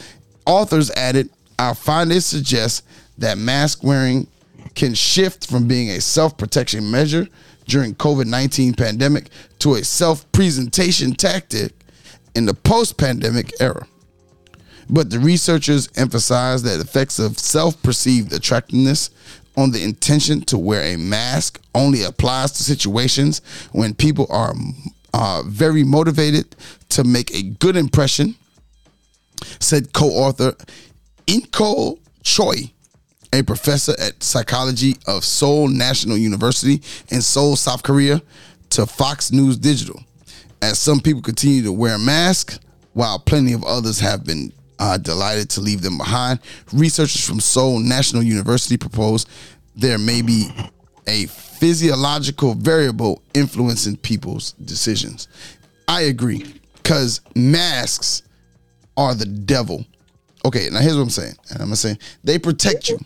authors 0.45 0.91
added, 0.91 1.29
Our 1.59 1.75
findings 1.75 2.25
suggest 2.25 2.85
that 3.17 3.37
mask 3.37 3.83
wearing 3.83 4.27
can 4.75 4.93
shift 4.93 5.47
from 5.49 5.67
being 5.67 5.89
a 5.89 6.01
self-protection 6.01 6.89
measure 6.89 7.27
during 7.65 7.95
COVID-19 7.95 8.77
pandemic 8.77 9.29
to 9.59 9.75
a 9.75 9.83
self-presentation 9.83 11.13
tactic 11.13 11.73
in 12.35 12.45
the 12.45 12.53
post-pandemic 12.53 13.53
era. 13.59 13.87
But 14.89 15.09
the 15.09 15.19
researchers 15.19 15.89
emphasize 15.95 16.61
that 16.63 16.79
effects 16.79 17.17
of 17.17 17.39
self-perceived 17.39 18.33
attractiveness 18.33 19.09
on 19.57 19.71
the 19.71 19.83
intention 19.83 20.41
to 20.41 20.57
wear 20.57 20.83
a 20.83 20.97
mask 20.97 21.61
only 21.73 22.03
applies 22.03 22.51
to 22.51 22.63
situations 22.63 23.41
when 23.71 23.93
people 23.93 24.27
are 24.29 24.53
uh, 25.13 25.41
very 25.45 25.83
motivated 25.83 26.55
to 26.89 27.03
make 27.03 27.33
a 27.33 27.41
good 27.41 27.77
impression, 27.77 28.35
said 29.59 29.93
co-author 29.93 30.53
Incheol 31.27 31.99
Choi, 32.23 32.71
a 33.33 33.43
professor 33.43 33.93
at 33.99 34.21
psychology 34.23 34.95
of 35.07 35.23
Seoul 35.23 35.67
National 35.67 36.17
University 36.17 36.81
in 37.09 37.21
Seoul, 37.21 37.55
South 37.55 37.83
Korea, 37.83 38.21
to 38.71 38.85
Fox 38.85 39.31
News 39.31 39.57
Digital. 39.57 40.01
As 40.61 40.79
some 40.79 40.99
people 40.99 41.21
continue 41.21 41.63
to 41.63 41.71
wear 41.71 41.97
masks, 41.97 42.59
while 42.93 43.19
plenty 43.19 43.53
of 43.53 43.63
others 43.63 43.99
have 43.99 44.25
been 44.25 44.53
uh, 44.79 44.97
delighted 44.97 45.49
to 45.51 45.61
leave 45.61 45.81
them 45.81 45.97
behind, 45.97 46.39
researchers 46.73 47.25
from 47.25 47.39
Seoul 47.39 47.79
National 47.79 48.23
University 48.23 48.77
propose 48.77 49.25
there 49.75 49.97
may 49.97 50.21
be 50.21 50.49
a 51.07 51.25
physiological 51.27 52.53
variable 52.53 53.21
influencing 53.33 53.97
people's 53.97 54.53
decisions. 54.53 55.27
I 55.87 56.01
agree. 56.03 56.45
Because 56.77 57.21
masks 57.35 58.23
are 58.97 59.13
the 59.15 59.25
devil. 59.25 59.85
Okay, 60.45 60.69
now 60.71 60.79
here's 60.79 60.95
what 60.95 61.01
I'm 61.01 61.09
saying. 61.09 61.33
And 61.49 61.59
I'm 61.59 61.67
gonna 61.67 61.75
say 61.75 61.97
they 62.23 62.37
protect 62.37 62.87
you. 62.87 62.99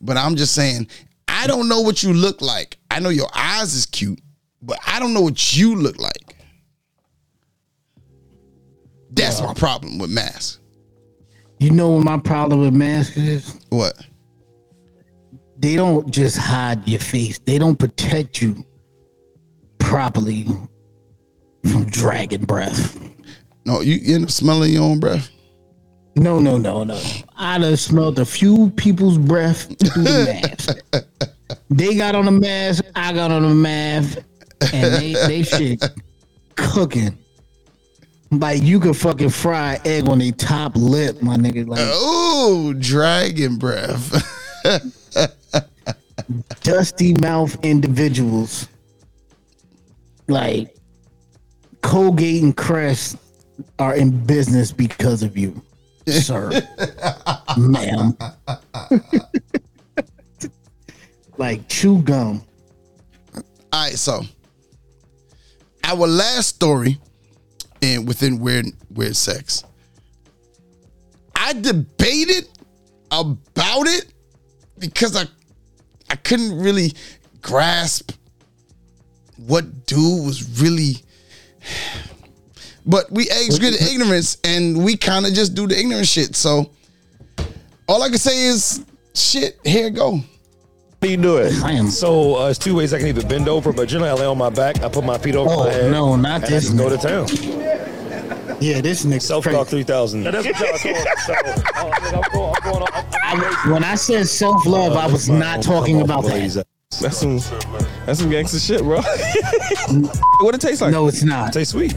But 0.00 0.16
I'm 0.16 0.36
just 0.36 0.54
saying, 0.54 0.86
I 1.26 1.48
don't 1.48 1.68
know 1.68 1.80
what 1.80 2.04
you 2.04 2.12
look 2.12 2.40
like. 2.40 2.78
I 2.92 3.00
know 3.00 3.08
your 3.08 3.28
eyes 3.34 3.74
is 3.74 3.86
cute, 3.86 4.20
but 4.62 4.78
I 4.86 5.00
don't 5.00 5.12
know 5.12 5.20
what 5.20 5.56
you 5.56 5.74
look 5.74 5.98
like. 5.98 6.36
That's 9.10 9.40
my 9.40 9.52
problem 9.52 9.98
with 9.98 10.10
masks. 10.10 10.60
You 11.58 11.72
know 11.72 11.90
what 11.90 12.04
my 12.04 12.18
problem 12.18 12.60
with 12.60 12.72
masks 12.72 13.16
is? 13.16 13.58
What? 13.70 14.00
They 15.58 15.74
don't 15.74 16.08
just 16.08 16.36
hide 16.36 16.86
your 16.86 17.00
face. 17.00 17.40
They 17.40 17.58
don't 17.58 17.76
protect 17.76 18.40
you 18.40 18.64
properly 19.80 20.46
from 21.64 21.86
dragon 21.86 22.44
breath. 22.44 22.96
No, 23.64 23.80
you, 23.80 23.94
you 23.94 24.14
end 24.14 24.24
up 24.24 24.30
smelling 24.30 24.72
your 24.72 24.84
own 24.84 25.00
breath. 25.00 25.30
No, 26.18 26.40
no, 26.40 26.58
no, 26.58 26.84
no. 26.84 27.00
I 27.36 27.58
done 27.58 27.76
smelled 27.76 28.18
a 28.18 28.24
few 28.24 28.70
people's 28.70 29.18
breath 29.18 29.66
through 29.92 30.02
the 30.02 30.24
mask. 30.42 31.04
they 31.70 31.94
got 31.96 32.14
on 32.14 32.24
the 32.24 32.32
mask, 32.32 32.84
I 32.96 33.12
got 33.12 33.30
on 33.30 33.42
the 33.42 33.54
mask, 33.54 34.18
and 34.72 34.94
they, 34.94 35.12
they 35.12 35.42
shit 35.42 35.84
cooking. 36.56 37.16
Like 38.30 38.62
you 38.62 38.80
could 38.80 38.96
fucking 38.96 39.30
fry 39.30 39.80
egg 39.84 40.08
on 40.08 40.18
the 40.18 40.32
top 40.32 40.72
lip, 40.76 41.22
my 41.22 41.36
nigga. 41.36 41.66
Like 41.66 41.78
Oh, 41.82 42.74
dragon 42.78 43.56
breath. 43.56 44.12
dusty 46.62 47.14
mouth 47.14 47.56
individuals. 47.64 48.68
Like 50.26 50.76
Colgate 51.80 52.42
and 52.42 52.56
Crest 52.56 53.16
are 53.78 53.94
in 53.94 54.10
business 54.26 54.72
because 54.72 55.22
of 55.22 55.38
you, 55.38 55.62
sir, 56.12 56.50
ma'am. 57.56 58.16
like 61.38 61.68
chew 61.68 62.02
gum. 62.02 62.42
All 63.34 63.42
right, 63.72 63.92
so 63.92 64.22
our 65.84 66.06
last 66.06 66.48
story 66.48 66.98
and 67.82 68.06
within 68.06 68.38
weird 68.40 68.66
weird 68.90 69.16
sex. 69.16 69.64
I 71.34 71.52
debated 71.52 72.48
about 73.10 73.86
it 73.86 74.12
because 74.78 75.16
I 75.16 75.24
I 76.10 76.16
couldn't 76.16 76.58
really 76.58 76.92
grasp 77.42 78.12
what 79.36 79.86
dude 79.86 80.26
was 80.26 80.60
really 80.60 80.96
but 82.88 83.10
we 83.12 83.28
eggs 83.30 83.58
good 83.58 83.74
at 83.74 83.82
ignorance 83.82 84.38
and 84.44 84.82
we 84.84 84.96
kind 84.96 85.26
of 85.26 85.32
just 85.32 85.54
do 85.54 85.66
the 85.68 85.78
ignorant 85.78 86.08
shit. 86.08 86.34
So 86.34 86.70
all 87.88 88.02
I 88.02 88.08
can 88.08 88.18
say 88.18 88.46
is 88.46 88.84
shit, 89.14 89.58
here 89.64 89.90
go. 89.90 90.20
How 91.00 91.06
you 91.08 91.16
do 91.16 91.36
it? 91.36 91.52
I 91.62 91.72
am- 91.72 91.90
So 91.90 92.36
uh, 92.36 92.48
it's 92.48 92.58
two 92.58 92.74
ways 92.74 92.92
I 92.92 92.98
can 92.98 93.06
either 93.06 93.24
bend 93.24 93.48
over, 93.48 93.72
but 93.72 93.88
generally 93.88 94.10
I 94.10 94.14
lay 94.14 94.26
on 94.26 94.36
my 94.38 94.50
back. 94.50 94.82
I 94.82 94.88
put 94.88 95.04
my 95.04 95.16
feet 95.18 95.36
over 95.36 95.48
Oh, 95.48 95.64
my 95.64 95.70
head. 95.70 95.92
no, 95.92 96.16
not 96.16 96.42
and 96.42 96.52
this 96.52 96.64
just 96.64 96.76
go 96.76 96.88
to 96.88 96.96
town. 96.98 97.28
Yeah, 98.60 98.80
this 98.80 99.04
nigga. 99.04 99.22
Self 99.22 99.44
talk 99.44 99.68
three 99.68 99.84
thousand. 99.84 100.24
That's 100.24 100.44
what 100.44 100.58
y'all 100.58 100.76
saying. 100.78 101.06
So, 101.24 101.32
uh, 101.32 101.62
I'm 101.76 102.32
going. 102.32 102.54
I'm 102.64 102.72
going. 102.72 103.54
I'm, 103.64 103.70
When 103.72 103.84
I 103.84 103.94
said 103.94 104.26
self 104.26 104.66
love, 104.66 104.96
I 104.96 105.06
was 105.06 105.28
not 105.28 105.62
talking 105.62 106.00
about 106.00 106.24
that. 106.24 106.64
That's 107.00 107.18
some 107.18 107.36
that's 108.04 108.18
some 108.18 108.30
gangster 108.30 108.58
shit, 108.58 108.80
bro. 108.82 109.00
what 110.40 110.54
it 110.56 110.60
tastes 110.60 110.80
like? 110.80 110.90
No, 110.90 111.06
it's 111.06 111.22
not. 111.22 111.54
Say 111.54 111.62
sweet. 111.62 111.94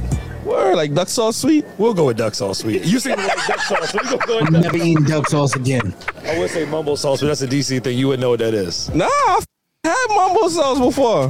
Word, 0.52 0.76
like 0.76 0.94
duck 0.94 1.08
sauce 1.08 1.38
sweet. 1.38 1.66
We'll 1.78 1.94
go 1.94 2.06
with 2.06 2.18
duck 2.18 2.36
sauce 2.36 2.60
sweet. 2.60 2.84
You 2.86 3.00
seem 3.00 3.16
to 3.16 3.22
like 3.28 3.48
duck 3.48 3.60
sauce. 3.60 3.90
So 3.92 4.00
we 4.04 4.10
gonna 4.10 4.26
go 4.28 4.36
with 4.38 4.48
I'm 4.48 4.54
duck. 4.54 4.64
never 4.64 4.78
eating 4.78 5.04
duck 5.04 5.28
sauce 5.30 5.56
again. 5.56 5.94
I 6.26 6.38
would 6.40 6.50
say 6.52 6.66
mumble 6.66 6.98
sauce, 6.98 7.22
but 7.22 7.28
that's 7.28 7.42
a 7.42 7.48
DC 7.48 7.84
thing. 7.84 7.98
You 7.98 8.08
wouldn't 8.08 8.22
know 8.22 8.30
what 8.32 8.40
that 8.40 8.54
is. 8.54 8.90
Nah, 8.94 9.06
I've 9.30 9.46
had 9.84 10.06
mumbo 10.10 10.48
sauce 10.50 10.80
before. 10.80 11.30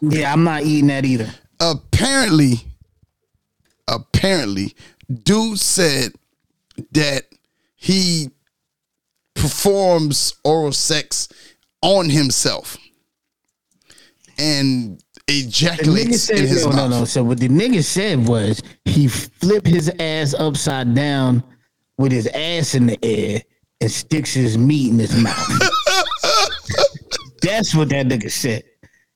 Yeah, 0.00 0.32
I'm 0.32 0.44
not 0.44 0.62
eating 0.64 0.88
that 0.88 1.04
either. 1.04 1.30
apparently, 1.60 2.56
apparently, 3.88 4.74
dude 5.22 5.58
said 5.58 6.12
that 6.92 7.24
he 7.76 8.30
performs 9.34 10.34
oral 10.44 10.72
sex 10.72 11.28
on 11.82 12.08
himself 12.10 12.76
and 14.38 15.02
The 15.13 15.13
nigga 15.13 15.13
ejaculates 15.28 16.24
said, 16.24 16.38
in 16.38 16.46
his 16.46 16.64
no, 16.66 16.72
mouth. 16.72 16.90
no, 16.90 16.98
no. 17.00 17.04
So 17.04 17.22
what 17.24 17.38
the 17.40 17.48
nigga 17.48 17.82
said 17.82 18.26
was 18.26 18.62
he 18.84 19.08
flipped 19.08 19.66
his 19.66 19.90
ass 19.98 20.34
upside 20.34 20.94
down 20.94 21.42
with 21.98 22.12
his 22.12 22.26
ass 22.28 22.74
in 22.74 22.86
the 22.86 22.98
air 23.04 23.42
and 23.80 23.90
sticks 23.90 24.34
his 24.34 24.58
meat 24.58 24.90
in 24.92 24.98
his 24.98 25.14
mouth. 25.16 25.48
That's 27.42 27.74
what 27.74 27.90
that 27.90 28.06
nigga 28.06 28.30
said. 28.30 28.64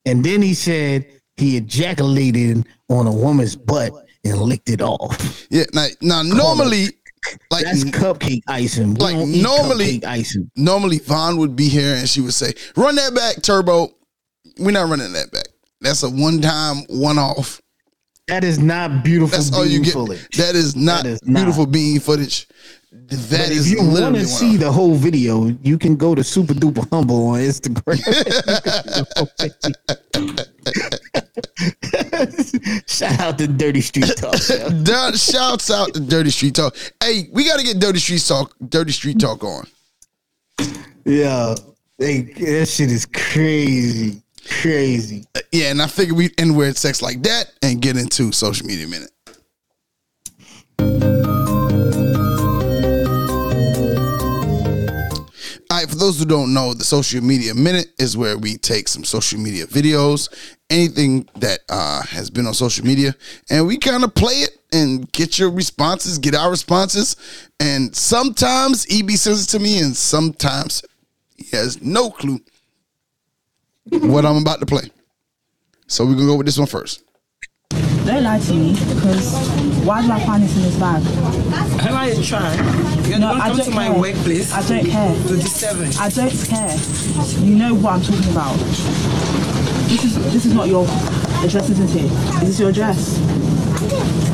And 0.04 0.24
then 0.24 0.42
he 0.42 0.54
said 0.54 1.06
he 1.36 1.56
ejaculated 1.56 2.66
on 2.88 3.06
a 3.06 3.12
woman's 3.12 3.56
butt 3.56 3.92
and 4.24 4.40
licked 4.40 4.68
it 4.70 4.82
off. 4.82 5.46
Yeah, 5.50 5.64
now, 5.72 5.86
now 6.00 6.22
normally, 6.22 6.86
like 7.50 7.64
That's 7.64 7.84
cupcake 7.84 8.42
icing. 8.48 8.94
We 8.94 9.00
like 9.00 9.16
don't 9.16 9.42
normally- 9.42 10.00
cupcake 10.00 10.04
icing. 10.04 10.50
normally 10.56 10.98
Von 10.98 11.36
would 11.38 11.56
be 11.56 11.68
here 11.68 11.94
and 11.94 12.09
she 12.09 12.20
would 12.20 12.34
say, 12.34 12.52
"Run 12.76 12.94
that 12.96 13.14
back, 13.14 13.42
Turbo." 13.42 13.92
We're 14.59 14.70
not 14.72 14.88
running 14.88 15.12
that 15.12 15.30
back. 15.30 15.46
That's 15.80 16.02
a 16.02 16.10
one-time, 16.10 16.78
one-off. 16.88 17.60
That 18.26 18.44
is 18.44 18.58
not 18.58 19.02
beautiful 19.04 19.38
That's 19.38 19.52
all 19.52 19.64
you 19.64 19.82
get. 19.82 19.94
footage. 19.94 20.28
That 20.36 20.54
is 20.54 20.76
not 20.76 21.04
That 21.04 21.10
is 21.12 21.20
not. 21.24 21.36
beautiful 21.40 21.66
bean 21.66 21.98
footage. 22.00 22.46
That 22.92 23.50
is 23.50 23.72
if 23.72 23.78
you 23.78 23.88
want 23.88 24.16
to 24.16 24.26
see 24.26 24.54
off. 24.54 24.60
the 24.60 24.72
whole 24.72 24.94
video, 24.94 25.46
you 25.62 25.78
can 25.78 25.96
go 25.96 26.14
to 26.14 26.22
Super 26.24 26.52
Duper 26.52 26.86
Humble 26.90 27.28
on 27.28 27.40
Instagram. 27.40 27.98
Shout 32.88 33.20
out 33.20 33.38
to 33.38 33.46
Dirty 33.46 33.80
Street 33.80 34.12
Talk. 34.16 34.34
Shouts 35.16 35.70
out 35.70 35.94
to 35.94 36.00
Dirty 36.00 36.30
Street 36.30 36.54
Talk. 36.54 36.76
Hey, 37.02 37.28
we 37.32 37.44
got 37.44 37.58
to 37.58 37.64
get 37.64 37.78
Dirty 37.78 37.98
Street 37.98 38.24
Talk, 38.26 38.54
Dirty 38.68 38.92
Street 38.92 39.18
Talk 39.20 39.42
on. 39.44 39.66
yeah, 41.04 41.54
they, 41.98 42.22
that 42.22 42.66
shit 42.68 42.90
is 42.90 43.06
crazy, 43.06 44.22
crazy. 44.49 45.24
Yeah, 45.53 45.70
and 45.70 45.80
I 45.82 45.86
figure 45.86 46.14
we 46.14 46.30
end 46.38 46.57
weird 46.57 46.76
sex 46.76 47.03
like 47.03 47.22
that 47.22 47.53
and 47.62 47.80
get 47.80 47.96
into 47.96 48.32
social 48.32 48.66
media 48.66 48.86
minute. 48.86 49.11
All 55.70 55.78
right, 55.78 55.88
for 55.88 55.96
those 55.96 56.18
who 56.18 56.24
don't 56.24 56.55
know, 56.55 56.72
the 56.72 56.82
social 56.82 57.20
media 57.20 57.55
minute 57.55 57.88
is 57.99 58.16
where 58.16 58.38
we 58.38 58.57
take 58.57 58.88
some 58.88 59.05
social 59.05 59.38
media 59.38 59.66
videos, 59.66 60.28
anything 60.70 61.28
that 61.36 61.61
uh, 61.68 62.03
has 62.05 62.30
been 62.30 62.46
on 62.46 62.55
social 62.55 62.86
media, 62.86 63.14
and 63.51 63.66
we 63.66 63.76
kind 63.76 64.03
of 64.03 64.14
play 64.14 64.32
it 64.34 64.59
and 64.72 65.11
get 65.12 65.38
your 65.38 65.51
responses, 65.51 66.18
get 66.18 66.34
our 66.34 66.51
responses. 66.51 67.16
And 67.61 67.94
sometimes 67.94 68.86
Ibby 68.86 69.18
sends 69.18 69.44
it 69.44 69.51
to 69.51 69.62
me, 69.62 69.80
and 69.80 69.94
sometimes 69.94 70.82
he 71.36 71.55
has 71.55 71.82
no 71.82 72.11
clue 72.11 72.40
what 73.91 74.24
I'm 74.24 74.36
about 74.36 74.61
to 74.61 74.66
play. 74.66 74.91
So 75.86 76.05
we're 76.05 76.14
gonna 76.14 76.26
go 76.26 76.36
with 76.36 76.47
this 76.47 76.59
one 76.59 76.66
first. 76.66 77.03
Don't 78.05 78.24
lie 78.24 78.39
to 78.39 78.53
me 78.55 78.72
because 78.72 79.34
why 79.84 80.03
did 80.03 80.11
I 80.11 80.24
find 80.24 80.43
this 80.43 80.57
in 80.57 80.62
this 80.62 80.76
bag? 80.78 81.03
Have 81.80 81.95
I 81.95 82.14
tried? 82.22 82.57
You're 83.07 83.18
No, 83.18 83.34
not 83.34 83.43
I 83.43 83.49
come 83.49 83.57
don't 83.59 83.66
to 83.66 83.70
my 83.74 83.89
care. 83.89 83.99
workplace. 84.01 84.53
I 84.53 84.62
don't 84.66 84.86
care. 84.86 85.14
To 85.28 85.36
disturb 85.36 85.76
I 86.01 86.09
don't 86.11 86.49
care. 86.49 86.76
You 87.45 87.55
know 87.57 87.74
what 87.74 87.93
I'm 87.95 88.03
talking 88.03 88.30
about. 88.32 88.57
This 89.89 90.05
is 90.05 90.14
this 90.32 90.45
is 90.47 90.55
not 90.55 90.68
your 90.68 90.84
address, 90.84 91.68
isn't 91.70 91.91
it? 91.97 92.11
Is 92.43 92.49
this 92.49 92.61
your 92.61 92.70
address? 92.70 93.18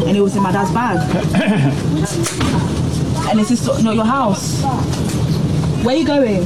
And 0.06 0.16
it 0.16 0.20
was 0.20 0.36
in 0.36 0.42
my 0.42 0.52
dad's 0.52 0.72
bag. 0.72 0.98
and 3.30 3.40
is 3.40 3.48
this 3.48 3.66
not 3.82 3.94
your 3.94 4.04
house? 4.04 4.62
Where 5.84 5.94
are 5.94 5.98
you 5.98 6.06
going? 6.06 6.44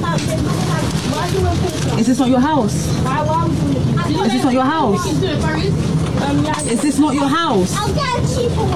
Is 1.99 2.07
this 2.07 2.19
not 2.19 2.29
your 2.29 2.41
house? 2.41 2.75
Is 4.09 4.33
this 4.33 4.45
not 4.45 4.53
your 4.53 4.63
house? 4.65 5.07
Is 6.67 6.81
this 6.83 6.99
not 6.99 7.15
your 7.15 7.29
house? 7.29 7.75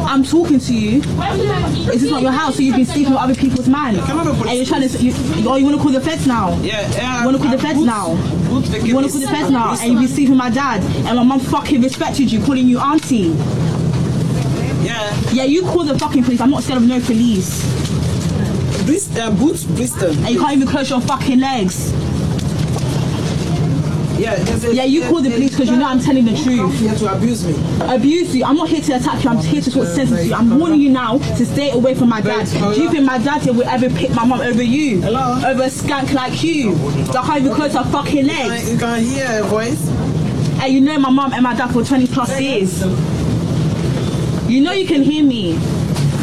I'm 0.06 0.22
talking 0.22 0.58
to 0.58 0.74
you. 0.74 1.00
Is 1.92 2.02
this 2.02 2.10
not 2.10 2.20
your 2.22 2.30
house? 2.32 2.56
So 2.56 2.62
you've 2.62 2.76
been 2.76 2.84
sleeping 2.86 3.12
with 3.12 3.20
other 3.22 3.34
people's 3.34 3.68
man, 3.68 3.96
and 3.96 4.56
you're 4.56 4.66
trying 4.66 4.86
to. 4.86 4.98
You, 4.98 5.14
oh, 5.48 5.56
you 5.56 5.64
want 5.64 5.76
to 5.76 5.82
call 5.82 5.92
the 5.92 6.00
feds 6.00 6.26
now? 6.26 6.50
Yeah, 6.60 6.80
yeah. 6.92 7.20
You 7.20 7.24
want 7.26 7.36
to 7.38 7.42
call 7.42 7.50
the 7.52 7.58
uh, 7.58 7.60
feds 7.60 7.80
now? 7.84 8.12
You 8.84 8.94
want 8.94 9.06
to 9.06 9.12
call 9.12 9.20
the 9.20 9.28
feds 9.28 9.50
now? 9.50 9.72
And 9.80 9.92
you've 9.92 10.00
been 10.00 10.08
sleeping 10.08 10.30
with 10.32 10.38
my 10.38 10.50
dad, 10.50 10.82
and 11.06 11.16
my 11.16 11.22
mum 11.22 11.40
fucking 11.40 11.80
respected 11.80 12.30
you, 12.30 12.44
calling 12.44 12.68
you 12.68 12.78
auntie. 12.78 13.34
Yeah. 14.84 15.20
Yeah, 15.32 15.44
you 15.44 15.62
call 15.62 15.84
the 15.84 15.98
fucking 15.98 16.24
police. 16.24 16.40
I'm 16.40 16.50
not 16.50 16.62
scared 16.64 16.82
of 16.82 16.88
no 16.88 17.00
police. 17.00 17.62
Blis- 18.84 19.16
uh, 19.16 19.30
Boots 19.30 19.64
Bristol. 19.64 20.10
And 20.10 20.28
you 20.30 20.40
can't 20.40 20.56
even 20.56 20.68
close 20.68 20.90
your 20.90 21.00
fucking 21.00 21.38
legs. 21.38 21.92
Yeah, 24.22 24.34
it's, 24.38 24.64
it's, 24.64 24.74
Yeah, 24.74 24.84
you 24.84 25.02
call 25.02 25.20
the 25.20 25.30
police 25.30 25.50
because 25.50 25.68
you 25.68 25.76
know 25.76 25.86
I'm 25.88 25.98
telling 25.98 26.24
the 26.24 26.32
Come 26.34 26.44
truth. 26.44 26.78
here 26.78 26.94
to 26.94 27.12
abuse 27.16 27.44
me. 27.44 27.54
Abuse 27.92 28.36
you. 28.36 28.44
I'm 28.44 28.54
not 28.56 28.68
here 28.68 28.80
to 28.80 28.92
attack 28.92 29.24
you. 29.24 29.30
I'm 29.30 29.38
here 29.38 29.60
to 29.60 29.70
talk 29.70 29.86
sense 29.86 30.10
to 30.10 30.24
you. 30.24 30.32
I'm 30.34 30.58
warning 30.60 30.80
you 30.80 30.90
now 30.90 31.18
to 31.18 31.44
stay 31.44 31.70
away 31.72 31.94
from 31.96 32.08
my 32.08 32.20
dad. 32.20 32.46
Do 32.74 32.80
you 32.80 32.88
think 32.90 33.04
my 33.04 33.18
dad 33.18 33.42
here 33.42 33.52
would 33.52 33.66
ever 33.66 33.90
pick 33.90 34.10
my 34.14 34.24
mom 34.24 34.40
over 34.40 34.62
you? 34.62 35.00
Hello? 35.02 35.40
Over 35.44 35.64
a 35.64 35.66
skank 35.66 36.12
like 36.12 36.42
you? 36.44 36.74
That 37.12 37.24
can't 37.24 37.40
even 37.42 37.52
close 37.54 37.72
her 37.74 37.82
fucking 37.84 38.16
You 38.18 38.22
legs. 38.26 38.48
can't- 38.62 38.72
You 38.72 38.78
can't 38.78 39.02
hear 39.02 39.26
her 39.26 39.42
voice. 39.42 39.88
And 40.62 40.72
you 40.72 40.80
know 40.80 40.96
my 41.00 41.10
mom 41.10 41.32
and 41.32 41.42
my 41.42 41.54
dad 41.54 41.72
for 41.72 41.82
20 41.84 42.06
plus 42.06 42.40
years. 42.40 42.80
You 44.48 44.60
know 44.60 44.72
you 44.72 44.86
can 44.86 45.02
hear 45.02 45.24
me. 45.24 45.58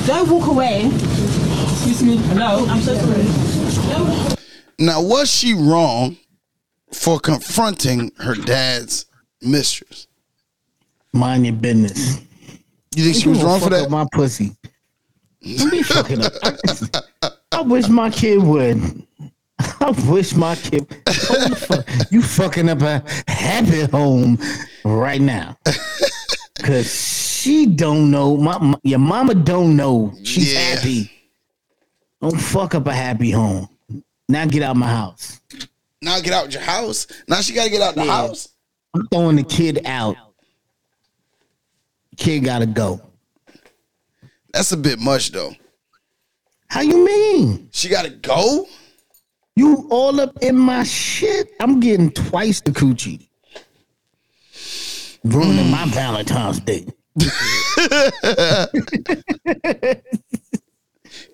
Don't 0.05 0.29
walk 0.29 0.47
away. 0.47 0.85
Excuse 0.85 2.03
me. 2.03 2.17
Hello. 2.17 2.65
I'm 2.69 2.79
so 2.81 2.95
sorry. 2.95 4.35
Now, 4.81 5.01
was 5.01 5.29
she 5.29 5.53
wrong 5.53 6.15
for 6.91 7.19
confronting 7.19 8.11
her 8.17 8.35
dad's 8.35 9.05
mistress? 9.41 10.07
Mind 11.13 11.45
your 11.45 11.55
business. 11.55 12.21
You 12.95 13.03
think 13.05 13.15
she 13.15 13.29
was 13.29 13.43
wrong 13.43 13.59
for 13.59 13.69
that? 13.69 13.89
My 13.89 14.05
pussy. 14.11 14.55
Don't 15.57 15.71
be 15.71 15.83
fucking 15.83 16.21
up. 16.23 16.33
I, 16.43 17.31
I 17.51 17.61
wish 17.61 17.87
my 17.87 18.09
kid 18.09 18.41
would. 18.43 19.05
I 19.59 19.89
wish 20.07 20.33
my 20.35 20.55
kid. 20.55 20.87
Fuck, 21.57 21.87
you 22.11 22.21
fucking 22.21 22.69
up 22.69 22.81
a 22.81 23.03
happy 23.27 23.81
home 23.83 24.37
right 24.85 25.21
now. 25.21 25.57
Cause 26.63 26.93
she 26.93 27.65
don't 27.65 28.11
know. 28.11 28.37
My, 28.37 28.57
my- 28.57 28.79
your 28.83 28.99
mama 28.99 29.33
don't 29.35 29.75
know 29.75 30.13
she's 30.23 30.53
Yeah. 30.53 30.59
happy. 30.75 31.11
Don't 32.21 32.37
fuck 32.39 32.75
up 32.75 32.85
a 32.87 32.93
happy 32.93 33.31
home. 33.31 33.69
Now 34.27 34.45
get 34.45 34.61
out 34.61 34.75
my 34.75 34.87
house. 34.89 35.39
Now 36.01 36.19
get 36.21 36.33
out 36.33 36.53
your 36.53 36.61
house. 36.61 37.07
Now 37.27 37.41
she 37.41 37.53
got 37.53 37.65
to 37.65 37.69
get 37.69 37.81
out 37.81 37.95
the 37.95 38.05
Yeah. 38.05 38.11
house. 38.11 38.49
I'm 38.93 39.07
throwing 39.07 39.35
the 39.35 39.43
kid 39.43 39.81
out. 39.85 40.15
Kid 42.17 42.43
gotta 42.43 42.65
go. 42.65 43.01
That's 44.51 44.71
a 44.71 44.77
bit 44.77 44.99
much, 44.99 45.31
though. 45.31 45.53
How 46.69 46.81
you 46.81 47.05
mean? 47.05 47.69
She 47.71 47.87
got 47.87 48.03
to 48.03 48.09
go. 48.09 48.67
You 49.55 49.87
all 49.89 50.19
up 50.19 50.37
in 50.41 50.57
my 50.57 50.83
shit. 50.83 51.49
I'm 51.59 51.79
getting 51.79 52.11
twice 52.11 52.61
the 52.61 52.71
coochie. 52.71 53.27
Ruining 55.23 55.69
my 55.69 55.83
hmm. 55.83 55.89
Valentine's 55.89 56.59
Day. 56.61 56.87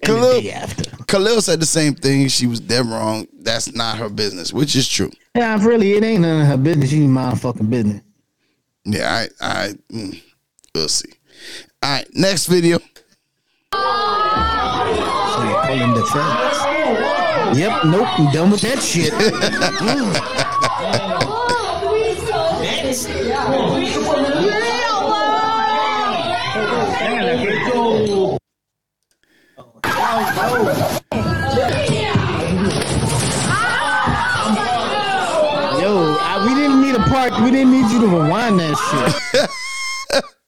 And 0.08 0.16
the 0.16 0.20
Khalil, 0.20 0.41
day 0.41 0.51
after. 0.51 1.03
Khalil 1.06 1.41
said 1.41 1.60
the 1.60 1.66
same 1.66 1.95
thing. 1.95 2.28
She 2.28 2.47
was 2.47 2.60
dead 2.60 2.86
wrong. 2.86 3.28
That's 3.39 3.74
not 3.74 3.97
her 3.97 4.10
business, 4.10 4.53
which 4.53 4.76
is 4.76 4.88
true. 4.88 5.12
Yeah, 5.36 5.64
really, 5.66 5.93
it 5.93 6.03
ain't 6.03 6.22
none 6.22 6.41
of 6.41 6.47
her 6.47 6.58
business. 6.58 6.89
She 6.89 6.99
mind 6.99 7.41
fucking 7.41 7.70
business. 7.70 8.01
Yeah, 8.86 9.28
I, 9.41 9.45
I, 9.45 9.74
mm, 9.91 10.22
we'll 10.74 10.88
see. 10.88 11.12
All 11.82 11.91
right, 11.91 12.08
next 12.14 12.45
video. 12.47 12.78
So 12.78 12.84
you're 15.43 15.62
pulling 15.66 15.93
the 15.93 16.06
fence. 16.12 17.58
Yep, 17.58 17.86
nope, 17.86 18.20
I'm 18.20 18.32
done 18.32 18.51
with 18.51 18.62
that 18.62 18.82
shit. 18.82 19.14
Yo, 30.16 30.22
I, 36.22 36.45
we 36.47 36.55
didn't 36.55 36.82
need 36.82 36.95
a 36.95 36.99
part. 37.09 37.34
We 37.43 37.51
didn't 37.51 37.72
need 37.74 37.91
you 37.91 37.99
to 37.99 38.07
rewind 38.07 38.57
that 38.59 39.49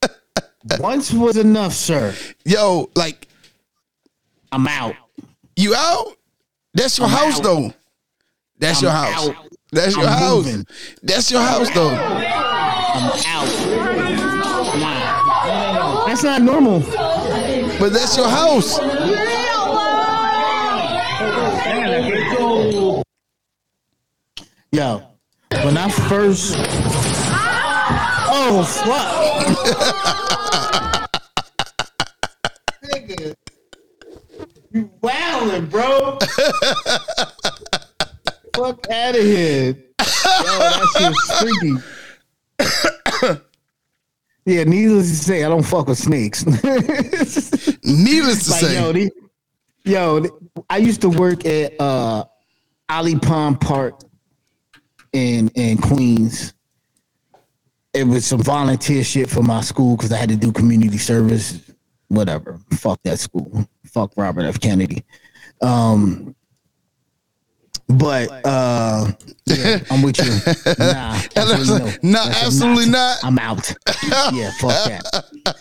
shit. 0.01 0.79
Once 0.79 1.11
was 1.11 1.35
enough, 1.35 1.73
sir. 1.73 2.15
Yo, 2.45 2.89
like 2.95 3.27
I'm 4.53 4.65
out. 4.69 4.95
you 5.57 5.75
out? 5.75 6.13
That's 6.73 6.97
your 6.97 7.07
I'm 7.07 7.13
house, 7.13 7.37
out. 7.39 7.43
though. 7.43 7.73
That's 8.59 8.77
I'm 8.79 8.83
your 8.83 8.91
house. 8.93 9.29
out. 9.29 9.35
That's 9.73 9.95
your 9.97 10.05
I'm 10.05 10.17
house. 10.17 10.31
moving. 10.45 10.65
That's 11.03 11.29
your 11.29 11.41
house, 11.41 11.69
though. 11.71 11.89
I'm 11.89 13.11
out. 13.25 13.47
Nah. 14.79 16.05
That's 16.07 16.23
not 16.23 16.41
normal. 16.41 16.79
But 17.79 17.89
that's 17.93 18.15
your 18.15 18.29
house. 18.29 18.79
Yo, 24.71 25.01
when 25.63 25.77
I 25.77 25.89
first. 25.89 26.55
Oh, 28.29 28.63
fuck. 28.83 29.47
Nigga. 32.83 33.35
You 34.71 34.89
wildin', 35.01 35.69
bro. 35.69 36.17
fuck 38.55 38.89
out 38.91 39.15
of 39.15 39.21
here. 39.21 39.67
Yo, 39.67 40.05
that 40.59 40.87
shit's 40.97 41.31
freaky. 41.39 41.73
yeah, 44.45 44.63
needless 44.65 45.09
to 45.09 45.15
say, 45.15 45.43
I 45.43 45.49
don't 45.49 45.63
fuck 45.63 45.87
with 45.87 45.97
snakes. 45.97 46.45
Needless 47.83 48.45
to 48.45 48.51
like, 48.51 48.61
say, 48.61 48.75
yo, 48.75 48.91
they- 48.91 49.09
yo, 49.85 50.25
I 50.69 50.77
used 50.77 51.01
to 51.01 51.09
work 51.09 51.45
at 51.45 51.79
uh, 51.79 52.25
Alley 52.89 53.17
Pond 53.17 53.61
Park 53.61 54.01
in 55.13 55.49
in 55.49 55.77
Queens. 55.77 56.53
It 57.93 58.03
was 58.05 58.25
some 58.25 58.41
volunteer 58.41 59.03
shit 59.03 59.29
for 59.29 59.41
my 59.41 59.61
school 59.61 59.97
because 59.97 60.11
I 60.11 60.17
had 60.17 60.29
to 60.29 60.35
do 60.35 60.51
community 60.51 60.97
service. 60.97 61.59
Whatever. 62.09 62.59
Fuck 62.73 62.99
that 63.03 63.19
school. 63.19 63.67
Fuck 63.85 64.13
Robert 64.15 64.43
F. 64.43 64.59
Kennedy. 64.59 65.03
Um, 65.61 66.35
but 67.89 68.29
uh, 68.45 69.11
yeah, 69.45 69.79
I'm 69.89 70.01
with 70.01 70.17
you. 70.19 70.75
Nah, 70.77 71.19
absolutely 71.35 71.91
no. 72.03 72.11
No, 72.11 72.23
absolutely 72.23 72.89
not. 72.89 73.17
I'm 73.23 73.39
out. 73.39 73.73
yeah, 74.33 74.51
fuck 74.59 74.71
that. 74.85 75.55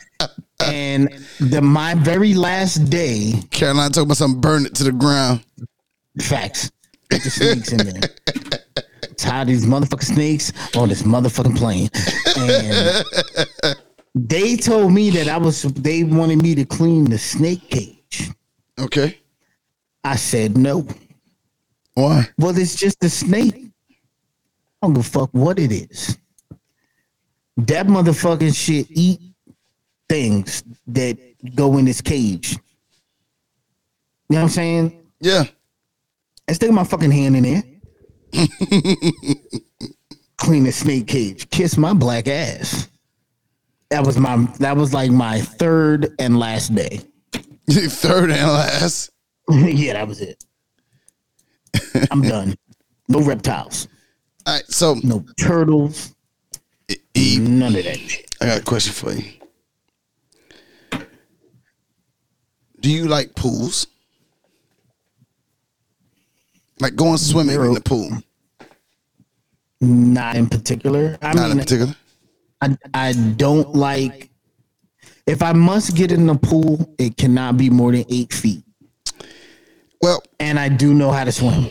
And 0.64 1.08
the 1.38 1.60
my 1.62 1.94
very 1.94 2.34
last 2.34 2.90
day, 2.90 3.34
Caroline 3.50 3.90
talking 3.90 4.08
about 4.08 4.16
something, 4.16 4.40
burn 4.40 4.66
it 4.66 4.74
to 4.76 4.84
the 4.84 4.92
ground. 4.92 5.44
facts. 6.20 6.70
Put 7.10 7.22
the 7.22 7.30
snakes 7.30 7.72
in 7.72 7.78
there. 7.78 8.60
Tired 9.16 9.42
of 9.42 9.48
these 9.48 9.66
motherfucking 9.66 10.04
snakes 10.04 10.52
on 10.76 10.88
this 10.88 11.02
motherfucking 11.02 11.56
plane. 11.56 11.88
And 12.36 13.76
they 14.14 14.56
told 14.56 14.92
me 14.92 15.10
that 15.10 15.28
I 15.28 15.38
was 15.38 15.62
they 15.62 16.04
wanted 16.04 16.42
me 16.42 16.54
to 16.54 16.64
clean 16.64 17.04
the 17.04 17.18
snake 17.18 17.68
cage. 17.70 18.30
Okay. 18.78 19.18
I 20.04 20.16
said 20.16 20.56
no. 20.56 20.86
Why? 21.94 22.28
Well, 22.38 22.56
it's 22.56 22.76
just 22.76 23.02
a 23.02 23.08
snake. 23.08 23.54
I 23.54 24.86
don't 24.86 24.94
give 24.94 25.06
a 25.06 25.08
fuck 25.08 25.30
what 25.32 25.58
it 25.58 25.72
is. 25.72 26.18
That 27.56 27.86
motherfucking 27.86 28.54
shit 28.54 28.86
eat 28.90 29.20
things 30.08 30.62
that 30.86 31.18
go 31.54 31.78
in 31.78 31.86
this 31.86 32.02
cage. 32.02 32.52
You 32.52 32.58
know 34.28 34.38
what 34.38 34.42
I'm 34.42 34.48
saying? 34.50 35.06
Yeah. 35.20 35.44
I 36.48 36.52
stick 36.52 36.70
my 36.70 36.84
fucking 36.84 37.10
hand 37.10 37.36
in 37.36 37.42
there. 37.44 37.62
Clean 40.38 40.64
the 40.64 40.72
snake 40.72 41.06
cage. 41.06 41.48
Kiss 41.50 41.76
my 41.76 41.92
black 41.92 42.28
ass. 42.28 42.88
That 43.90 44.04
was 44.04 44.18
my 44.18 44.36
that 44.58 44.76
was 44.76 44.92
like 44.92 45.10
my 45.10 45.40
third 45.40 46.14
and 46.18 46.38
last 46.38 46.74
day. 46.74 47.00
Third 47.68 48.30
and 48.30 48.52
last. 48.52 49.10
yeah, 49.50 49.94
that 49.94 50.06
was 50.06 50.20
it. 50.20 50.44
I'm 52.12 52.22
done. 52.22 52.54
No 53.08 53.20
reptiles. 53.20 53.88
All 54.46 54.54
right. 54.54 54.64
So, 54.68 54.94
No 55.02 55.24
turtles. 55.36 56.14
Eve, 57.14 57.48
None 57.48 57.74
of 57.74 57.84
that 57.84 57.98
shit. 57.98 58.26
I 58.40 58.46
got 58.46 58.60
a 58.60 58.64
question 58.64 58.92
for 58.92 59.12
you. 59.12 59.32
Do 62.80 62.90
you 62.90 63.08
like 63.08 63.34
pools? 63.34 63.88
Like 66.78 66.94
going 66.94 67.18
swimming 67.18 67.56
in 67.56 67.74
the 67.74 67.80
pool? 67.80 68.10
Not 69.80 70.36
in 70.36 70.48
particular. 70.48 71.18
I 71.22 71.32
Not 71.34 71.42
mean, 71.48 71.52
in 71.52 71.58
particular. 71.58 71.94
I, 72.60 72.76
I 72.94 73.12
don't 73.36 73.74
like 73.74 74.30
if 75.26 75.42
I 75.42 75.52
must 75.52 75.96
get 75.96 76.12
in 76.12 76.26
the 76.26 76.36
pool, 76.36 76.94
it 76.98 77.16
cannot 77.16 77.56
be 77.56 77.68
more 77.68 77.92
than 77.92 78.04
eight 78.08 78.32
feet. 78.32 78.62
Well, 80.00 80.22
And 80.38 80.58
I 80.58 80.68
do 80.68 80.94
know 80.94 81.10
how 81.10 81.24
to 81.24 81.32
swim. 81.32 81.68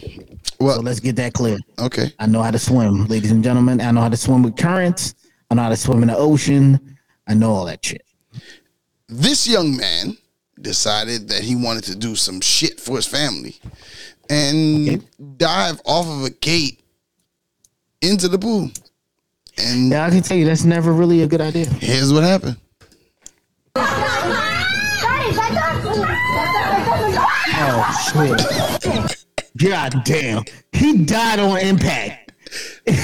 well, 0.60 0.76
So 0.78 0.82
let's 0.82 1.00
get 1.00 1.16
that 1.16 1.34
clear. 1.34 1.58
okay. 1.80 2.12
I 2.20 2.26
know 2.28 2.42
how 2.44 2.52
to 2.52 2.60
swim, 2.60 3.06
ladies 3.08 3.32
and 3.32 3.44
gentlemen. 3.44 3.80
I 3.82 3.92
know 3.92 4.02
how 4.02 4.10
to 4.10 4.18
swim 4.18 4.44
with 4.44 4.58
currents. 4.58 5.16
I 5.50 5.56
know 5.56 5.64
how 5.64 5.70
to 5.70 5.78
swim 5.78 6.02
in 6.02 6.10
the 6.10 6.18
ocean. 6.18 6.98
I 7.28 7.34
know 7.34 7.52
all 7.52 7.66
that 7.66 7.84
shit. 7.86 8.04
This 9.08 9.48
young 9.48 9.78
man 9.78 10.18
decided 10.62 11.30
that 11.30 11.44
he 11.44 11.56
wanted 11.56 11.84
to 11.86 11.96
do 11.96 12.16
some 12.16 12.42
shit 12.42 12.80
for 12.80 12.96
his 12.98 13.06
family 13.08 13.56
and 14.30 15.06
dive 15.38 15.80
off 15.86 16.08
of 16.08 16.24
a 16.24 16.30
gate 16.32 16.82
into 18.06 18.28
the 18.28 18.38
pool. 18.40 18.70
And 19.58 19.90
Yeah, 19.92 20.06
I 20.06 20.10
can 20.10 20.22
tell 20.22 20.38
you 20.38 20.46
that's 20.46 20.66
never 20.66 20.92
really 20.92 21.22
a 21.24 21.28
good 21.28 21.42
idea. 21.42 21.66
here's 21.66 22.12
what 22.14 22.24
happened. 22.24 22.58
Oh 27.58 28.12
shit! 28.14 29.26
God 29.58 30.04
damn, 30.04 30.44
he 30.74 30.98
died 31.06 31.40
on 31.40 31.58
impact. 31.60 32.34
he 32.86 32.96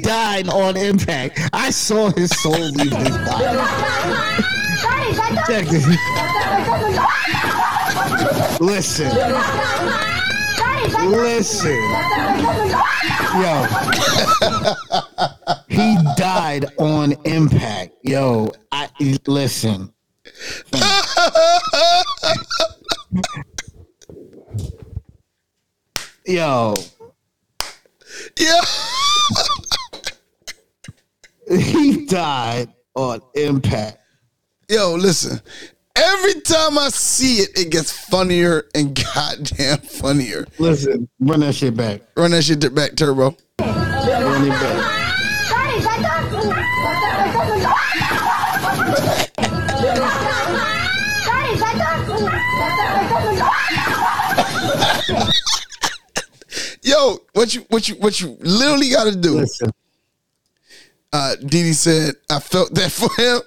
died 0.00 0.48
on 0.48 0.76
impact. 0.76 1.40
I 1.52 1.70
saw 1.70 2.10
his 2.10 2.30
soul 2.42 2.52
leave 2.58 2.92
his 2.92 3.16
body. 3.18 3.58
Check 5.46 5.66
this. 5.66 5.86
Listen. 8.60 9.10
Listen. 10.84 11.80
Yo. 13.40 13.66
he 15.68 15.96
died 16.16 16.66
on 16.78 17.12
impact. 17.24 17.94
Yo, 18.02 18.52
I 18.70 18.88
listen. 19.26 19.92
Yo. 26.26 26.74
Yeah. 28.38 28.60
he 31.50 32.06
died 32.06 32.72
on 32.94 33.20
impact. 33.34 33.98
Yo, 34.68 34.94
listen. 34.94 35.40
Every 35.96 36.40
time 36.40 36.76
I 36.76 36.88
see 36.88 37.36
it, 37.36 37.56
it 37.56 37.70
gets 37.70 37.92
funnier 37.92 38.66
and 38.74 38.94
goddamn 39.14 39.78
funnier. 39.78 40.46
Listen, 40.58 41.08
run 41.20 41.40
that 41.40 41.54
shit 41.54 41.76
back. 41.76 42.02
Run 42.16 42.32
that 42.32 42.42
shit 42.42 42.74
back, 42.74 42.96
Turbo. 42.96 43.36
Run 43.60 44.44
it 44.44 44.50
back. 44.50 45.00
Yo, 56.82 57.18
what 57.32 57.54
you 57.54 57.64
what 57.68 57.88
you 57.88 57.94
what 57.96 58.20
you 58.20 58.36
literally 58.40 58.90
got 58.90 59.04
to 59.04 59.16
do? 59.16 59.36
Listen. 59.36 59.70
Uh, 61.12 61.36
Didi 61.36 61.72
said, 61.72 62.14
"I 62.30 62.40
felt 62.40 62.74
that 62.74 62.90
for 62.90 63.08
him." 63.16 63.40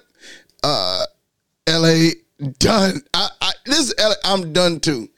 Uh, 0.62 1.04
L.A. 1.66 2.12
done. 2.58 3.02
I, 3.14 3.28
I 3.40 3.52
this 3.66 3.94
I'm 4.24 4.52
done 4.52 4.80
too, 4.80 5.08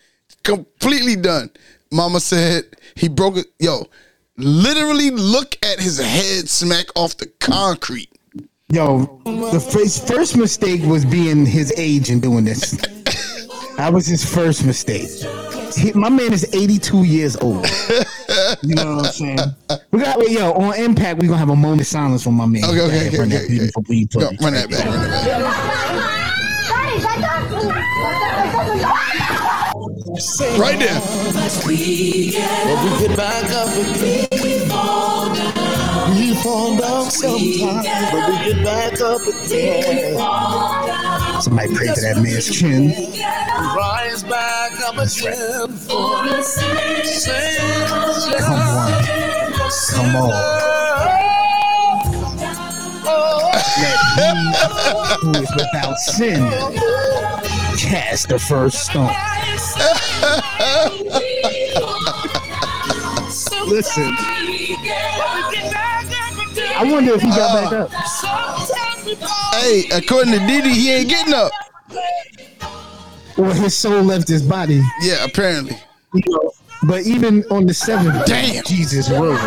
completely 0.42 1.16
done. 1.16 1.50
Mama 1.92 2.20
said 2.20 2.64
he 2.94 3.08
broke 3.08 3.36
it. 3.36 3.46
Yo, 3.58 3.86
literally 4.36 5.10
look 5.10 5.56
at 5.64 5.78
his 5.80 5.98
head 5.98 6.48
smack 6.48 6.86
off 6.96 7.16
the 7.16 7.26
concrete. 7.40 8.08
Yo, 8.72 9.20
the 9.24 9.60
first 9.60 10.06
first 10.06 10.36
mistake 10.36 10.80
was 10.84 11.04
being 11.04 11.44
his 11.44 11.72
age 11.76 12.10
and 12.10 12.22
doing 12.22 12.44
this. 12.44 12.70
that 13.76 13.90
was 13.92 14.06
his 14.06 14.24
first 14.24 14.64
mistake. 14.64 15.08
He- 15.76 15.92
my 15.92 16.08
man 16.08 16.32
is 16.32 16.44
82 16.54 17.04
years 17.04 17.36
old. 17.36 17.66
You 18.62 18.74
know 18.74 18.96
what 18.96 19.06
I'm 19.06 19.12
saying? 19.12 19.38
We 19.90 20.00
got 20.00 20.30
yo 20.30 20.52
on 20.52 20.74
impact. 20.78 21.20
We 21.20 21.26
are 21.26 21.30
gonna 21.30 21.38
have 21.38 21.50
a 21.50 21.56
moment 21.56 21.80
of 21.80 21.86
silence 21.88 22.22
for 22.22 22.32
my 22.32 22.46
man. 22.46 22.64
Okay, 22.64 22.80
okay, 22.80 23.08
okay, 23.08 23.18
Run 23.18 23.32
okay, 23.32 23.48
beautiful 23.48 23.82
beat 23.82 24.12
Go, 24.12 24.20
footage. 24.20 24.40
run 24.40 24.52
that 24.54 24.70
back. 24.70 24.84
Run 24.84 25.10
that 25.10 25.24
back. 25.40 26.19
Right 30.58 30.78
there. 30.78 31.00
But 31.60 32.78
we 32.84 32.98
get 33.00 33.16
back 33.16 33.50
up 33.52 33.72
again. 33.74 34.26
We 34.42 34.58
fall 34.68 35.34
down. 35.34 36.14
We 36.16 36.34
fall 36.42 36.76
down 36.76 37.10
sometimes, 37.10 37.86
but 38.12 38.28
we 38.28 38.52
get 38.52 38.64
back 38.64 39.00
up 39.00 39.22
again. 39.22 40.18
Somebody 41.40 41.74
pray 41.74 41.88
for 41.88 42.00
that 42.00 42.16
man's 42.22 42.50
chin. 42.50 42.90
Rise 43.76 44.22
back 44.24 44.78
up 44.80 44.98
again 44.98 45.68
for 45.68 46.24
the 46.26 46.42
saints. 46.42 47.26
Come 48.44 48.60
on. 48.60 49.04
Come 49.90 50.16
on. 50.16 51.29
Let 53.78 53.98
he 54.16 55.26
who 55.26 55.30
is 55.42 55.50
without 55.56 55.98
sin 55.98 56.40
cast 57.78 58.28
the 58.28 58.38
first 58.38 58.84
stone. 58.86 59.10
Listen. 63.68 64.14
I 66.76 66.88
wonder 66.90 67.12
if 67.14 67.20
he 67.22 67.28
got 67.28 67.70
back 67.70 67.72
up. 67.72 67.90
Hey, 69.54 69.84
according 69.92 70.32
to 70.32 70.38
Didi, 70.46 70.70
he 70.70 70.92
ain't 70.92 71.08
getting 71.08 71.34
up. 71.34 71.52
Or 73.38 73.54
his 73.54 73.76
soul 73.76 74.02
left 74.02 74.28
his 74.28 74.42
body. 74.42 74.82
Yeah, 75.02 75.24
apparently. 75.24 75.76
You 76.14 76.22
know, 76.26 76.52
but 76.86 77.06
even 77.06 77.44
on 77.50 77.66
the 77.66 77.74
seventh 77.74 78.24
day, 78.26 78.52
Damn. 78.52 78.64
Jesus 78.64 79.10
rose 79.10 79.38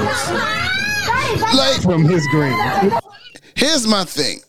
Like, 1.55 1.81
from 1.81 2.03
his 2.05 2.25
grave. 2.27 2.53
Here's 3.55 3.87
my 3.87 4.03
thing. 4.03 4.41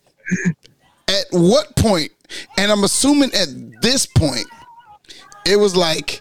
At 1.09 1.27
what 1.31 1.77
point, 1.77 2.13
and 2.59 2.73
I'm 2.73 2.85
assuming 2.85 3.31
at 3.35 3.49
this 3.83 4.07
point, 4.07 4.47
it 5.47 5.57
was 5.57 5.77
like, 5.77 6.21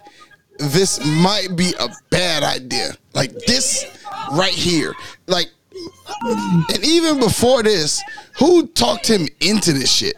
this 0.59 1.03
might 1.05 1.55
be 1.55 1.73
a 1.79 1.87
bad 2.09 2.43
idea. 2.43 2.91
Like 3.13 3.31
this 3.31 3.85
right 4.33 4.53
here. 4.53 4.93
Like, 5.27 5.47
and 6.23 6.85
even 6.85 7.19
before 7.19 7.63
this, 7.63 8.01
who 8.37 8.67
talked 8.67 9.07
him 9.07 9.27
into 9.39 9.73
this 9.73 9.91
shit? 9.91 10.15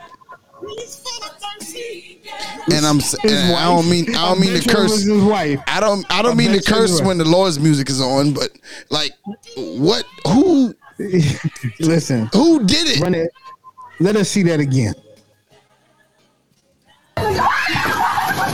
And 2.71 2.85
I'm, 2.85 2.99
and 3.23 3.55
I 3.55 3.65
don't 3.65 3.89
mean, 3.89 4.15
I 4.15 4.27
don't 4.27 4.39
mean 4.39 4.59
to 4.59 4.67
bet 4.67 4.73
you 4.73 4.79
it 4.79 4.83
was 4.83 4.91
curse. 4.91 5.03
his 5.03 5.23
wife. 5.23 5.59
I 5.67 5.79
don't, 5.79 6.05
I 6.11 6.21
don't 6.21 6.35
mean 6.35 6.47
to 6.47 6.57
bet 6.57 6.67
you 6.67 6.75
it 6.75 6.77
curse 6.79 7.01
when 7.01 7.17
the 7.17 7.25
Lord's 7.25 7.59
music 7.59 7.89
is 7.89 8.01
on, 8.01 8.33
but 8.33 8.49
like, 8.89 9.11
what? 9.55 10.03
Who? 10.27 10.73
Listen, 10.97 12.29
Who 12.33 12.63
did 12.63 12.87
it? 12.87 13.01
run 13.01 13.15
it. 13.15 13.29
Let 13.99 14.15
us 14.15 14.29
see 14.29 14.43
that 14.43 14.59
again. 14.59 14.93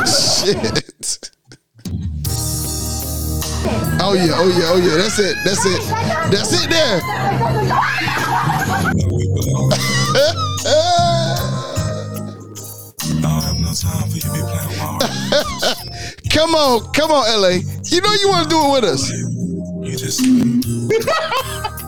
Shit. 0.05 1.29
Oh 4.03 4.13
yeah, 4.13 4.33
oh 4.35 4.49
yeah, 4.49 4.71
oh 4.71 4.77
yeah. 4.77 4.97
That's 4.97 5.19
it. 5.19 5.37
That's 5.43 5.65
it. 5.65 5.81
That's 6.31 6.53
it 6.53 6.69
there. 6.69 7.01
come 16.31 16.55
on, 16.55 16.91
come 16.93 17.11
on, 17.11 17.41
LA. 17.41 17.59
You 17.85 18.01
know 18.01 18.13
you 18.13 18.29
want 18.29 18.43
to 18.43 18.49
do 18.49 18.59
it 18.65 18.71
with 18.71 18.83
us. 18.83 19.11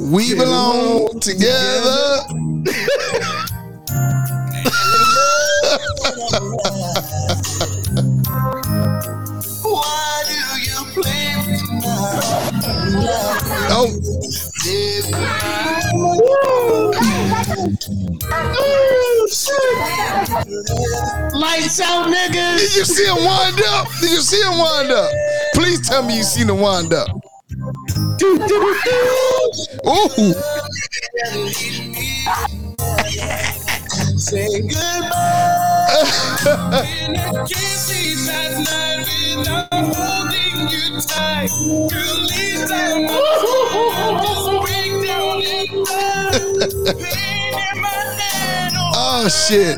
we 0.00 0.34
belong 0.34 1.20
together. 1.20 2.22
Why 9.62 10.24
do 10.26 10.60
you 10.60 10.84
play 10.94 11.34
with 11.46 11.70
my 11.84 12.20
Oh, 13.70 14.98
Lights 21.34 21.80
out, 21.80 22.06
niggas. 22.08 22.58
did 22.58 22.74
you 22.76 22.84
see 22.84 23.04
him 23.04 23.16
wind 23.24 23.60
up? 23.68 23.88
Did 24.00 24.10
you 24.10 24.20
see 24.20 24.40
him 24.40 24.58
wind 24.58 24.90
up? 24.90 25.10
Please 25.54 25.86
tell 25.86 26.02
me 26.02 26.16
you 26.18 26.22
seen 26.22 26.48
him 26.48 26.60
wind 26.60 26.92
up. 26.94 27.08
Ooh. 27.60 27.74
say 34.16 34.60
goodbye? 34.62 35.08
Oh 49.00 49.28
shit. 49.28 49.76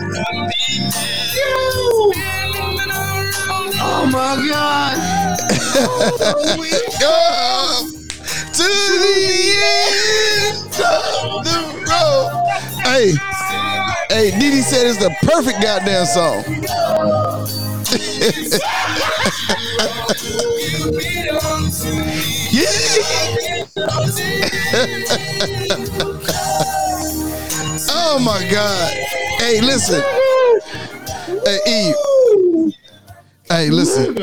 Oh 3.82 4.06
my 4.12 4.36
god. 4.48 5.49
Come 7.00 7.92
to 8.52 8.66
the 8.66 9.16
end 9.64 10.66
of 10.66 11.44
the 11.44 11.58
road. 11.88 12.28
Hey, 12.82 13.14
hey, 14.08 14.30
Didi 14.38 14.62
said 14.62 14.86
it's 14.86 14.98
the 14.98 15.10
perfect 15.22 15.62
goddamn 15.62 16.06
song. 16.06 16.44
yeah. 22.50 22.66
oh 27.90 28.18
my 28.20 28.48
God. 28.50 28.92
Hey, 29.38 29.60
listen. 29.60 30.02
Hey, 31.44 31.58
Eve. 31.66 32.74
Hey, 33.48 33.70
listen. 33.70 34.16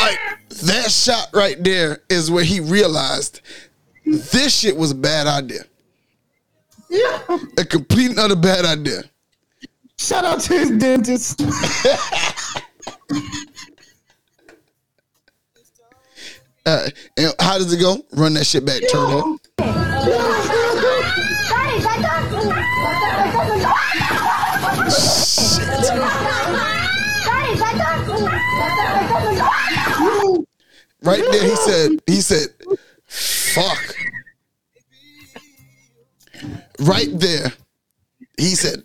Like 0.00 0.18
that 0.62 0.90
shot 0.90 1.28
right 1.32 1.62
there 1.62 2.02
is 2.08 2.30
where 2.30 2.44
he 2.44 2.60
realized 2.60 3.40
this 4.04 4.58
shit 4.58 4.76
was 4.76 4.90
a 4.90 4.94
bad 4.94 5.26
idea. 5.26 5.64
Yeah. 6.90 7.38
A 7.58 7.64
complete 7.64 8.10
and 8.10 8.18
utter 8.18 8.36
bad 8.36 8.64
idea. 8.64 9.02
Shout 9.98 10.24
out 10.24 10.40
to 10.40 10.54
his 10.54 10.70
dentist. 10.72 11.42
Uh, 16.66 16.88
and 17.18 17.34
how 17.40 17.58
does 17.58 17.70
it 17.74 17.78
go? 17.78 17.98
Run 18.12 18.32
that 18.32 18.46
shit 18.46 18.64
back, 18.64 18.80
turn 18.90 19.10
it. 19.10 20.43
Right 31.04 31.22
there, 31.30 31.42
he 31.42 31.56
said, 31.56 31.90
he 32.06 32.20
said, 32.22 32.48
fuck. 33.06 33.94
Right 36.80 37.10
there, 37.12 37.52
he 38.38 38.54
said, 38.54 38.82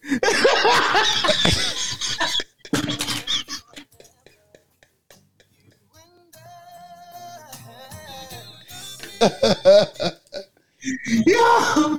Yeah. 11.25 11.97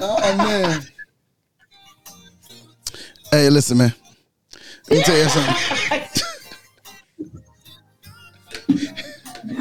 Oh 0.00 0.36
man. 0.36 0.82
Hey, 3.30 3.50
listen, 3.50 3.78
man. 3.78 3.94
Let 4.90 4.98
me 4.98 5.02
tell 5.02 5.18
you 5.18 5.28
something. 5.28 6.24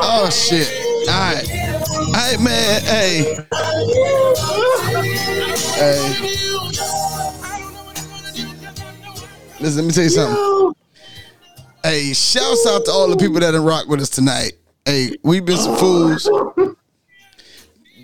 Oh 0.00 0.30
shit. 0.30 0.68
All 1.08 1.14
right. 1.14 1.46
All 1.98 2.12
right, 2.12 2.40
man. 2.40 2.82
Hey. 2.82 3.36
Hey. 5.74 6.38
Listen, 9.60 9.76
let 9.76 9.84
me 9.84 9.92
tell 9.92 10.04
you 10.04 10.10
something. 10.10 10.77
Hey, 11.82 12.12
shouts 12.12 12.66
out 12.66 12.84
to 12.86 12.90
all 12.90 13.08
the 13.08 13.16
people 13.16 13.40
that 13.40 13.52
done 13.52 13.64
rock 13.64 13.86
with 13.88 14.00
us 14.00 14.08
tonight. 14.10 14.52
Hey, 14.84 15.16
we 15.22 15.40
been 15.40 15.56
some 15.56 15.76
fools. 15.76 16.24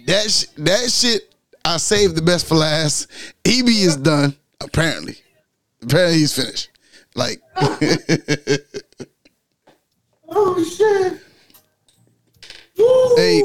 That 0.07 0.31
sh- 0.31 0.47
that 0.59 0.91
shit, 0.91 1.35
I 1.65 1.79
saved 1.79 2.15
the 2.15 2.23
best 2.23 2.47
for 2.47 2.57
last. 2.57 3.11
Ibby 3.45 3.85
is 3.85 3.97
done, 3.97 4.37
apparently. 4.61 5.17
Apparently 5.83 6.19
he's 6.19 6.35
finished. 6.35 6.71
Like 7.15 7.41
Oh 10.29 10.65
shit. 10.65 11.21
Hey, 13.17 13.41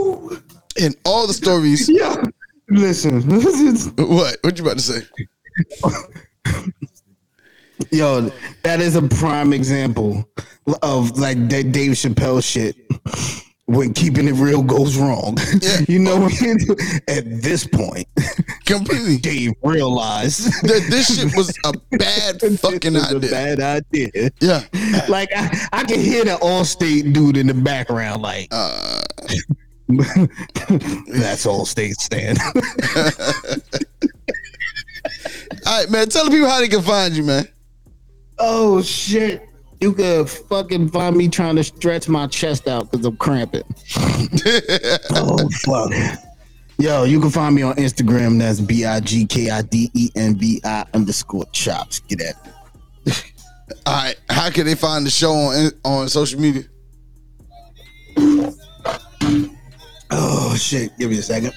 in 0.85 0.95
all 1.05 1.27
the 1.27 1.33
stories. 1.33 1.89
Yeah. 1.99 2.15
Listen. 2.71 3.21
what? 3.97 4.37
What 4.41 4.57
you 4.59 4.63
about 4.63 4.77
to 4.77 4.83
say? 4.83 5.01
Yo, 7.91 8.29
that 8.63 8.81
is 8.81 8.95
a 8.95 9.01
prime 9.01 9.53
example 9.53 10.27
of 10.83 11.17
like 11.17 11.49
that 11.49 11.71
Dave 11.71 11.91
Chappelle 11.91 12.43
shit. 12.43 12.75
When 13.65 13.93
keeping 13.93 14.27
it 14.27 14.33
real 14.33 14.63
goes 14.63 14.97
wrong, 14.97 15.37
Yeah. 15.61 15.81
you 15.87 15.99
know. 15.99 16.25
At 17.07 17.41
this 17.43 17.67
point, 17.67 18.07
completely, 18.65 19.17
Dave 19.17 19.53
realized 19.63 20.47
that 20.63 20.87
this 20.89 21.15
shit 21.15 21.37
was 21.37 21.55
a 21.65 21.73
bad 21.95 22.41
fucking 22.59 22.95
idea. 22.95 23.17
A 23.17 23.19
bad 23.19 23.59
idea. 23.59 24.31
Yeah, 24.41 24.63
like 25.07 25.29
I, 25.35 25.67
I 25.71 25.83
can 25.83 25.99
hear 25.99 26.25
the 26.25 26.37
Allstate 26.41 27.13
dude 27.13 27.37
in 27.37 27.45
the 27.45 27.53
background, 27.53 28.23
like, 28.23 28.47
uh, 28.49 29.01
that's 29.87 31.45
Allstate 31.45 31.93
stand. 31.93 32.39
All 35.67 35.79
right, 35.79 35.89
man. 35.91 36.09
Tell 36.09 36.25
the 36.25 36.31
people 36.31 36.49
how 36.49 36.59
they 36.59 36.67
can 36.69 36.81
find 36.81 37.13
you, 37.13 37.21
man. 37.23 37.47
Oh 38.39 38.81
shit. 38.81 39.47
You 39.81 39.93
could 39.93 40.29
fucking 40.29 40.89
find 40.89 41.15
me 41.15 41.29
trying 41.29 41.55
to 41.55 41.63
stretch 41.63 42.09
my 42.09 42.27
chest 42.27 42.67
out 42.67 42.91
because 42.91 43.05
I'm 43.05 43.15
cramping. 43.17 43.63
oh 45.11 45.49
fuck. 45.63 45.91
Yo, 46.77 47.03
you 47.03 47.19
can 47.19 47.29
find 47.29 47.55
me 47.55 47.61
on 47.61 47.75
Instagram. 47.75 48.39
That's 48.39 48.59
B 48.59 48.85
I 48.85 48.99
G 48.99 49.25
K 49.25 49.49
I 49.49 49.61
D 49.61 49.89
E 49.93 50.09
N 50.15 50.35
V 50.35 50.61
I 50.63 50.85
underscore 50.93 51.45
chops. 51.51 51.99
Get 52.01 52.21
at 52.21 52.45
me. 52.45 53.13
All 53.85 53.93
right. 53.93 54.15
How 54.29 54.49
can 54.49 54.65
they 54.65 54.75
find 54.75 55.05
the 55.05 55.09
show 55.09 55.31
on 55.31 55.71
on 55.85 56.09
social 56.09 56.39
media? 56.39 56.63
Oh 60.11 60.55
shit. 60.57 60.97
Give 60.97 61.09
me 61.09 61.19
a 61.19 61.21
second. 61.21 61.53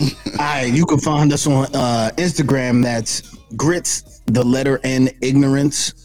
All 0.00 0.38
right, 0.38 0.72
you 0.72 0.84
can 0.86 0.98
find 0.98 1.32
us 1.32 1.46
on 1.46 1.66
uh, 1.74 2.10
Instagram. 2.16 2.82
That's 2.82 3.36
grits, 3.56 4.20
the 4.26 4.42
letter 4.42 4.80
N, 4.82 5.10
ignorance, 5.20 6.01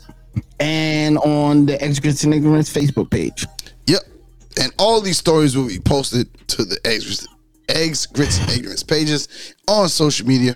and 0.59 1.17
on 1.19 1.65
the 1.65 1.77
Grits 2.01 2.23
and 2.23 2.33
Ignorance 2.33 2.73
Facebook 2.73 3.09
page. 3.09 3.45
Yep. 3.87 4.01
And 4.61 4.73
all 4.79 5.01
these 5.01 5.17
stories 5.17 5.55
will 5.55 5.67
be 5.67 5.79
posted 5.79 6.27
to 6.49 6.65
the 6.65 6.79
eggs, 6.85 7.27
eggs 7.69 8.05
grits, 8.05 8.39
and 8.39 8.49
ignorance 8.51 8.83
pages 8.83 9.55
on 9.67 9.89
social 9.89 10.27
media. 10.27 10.55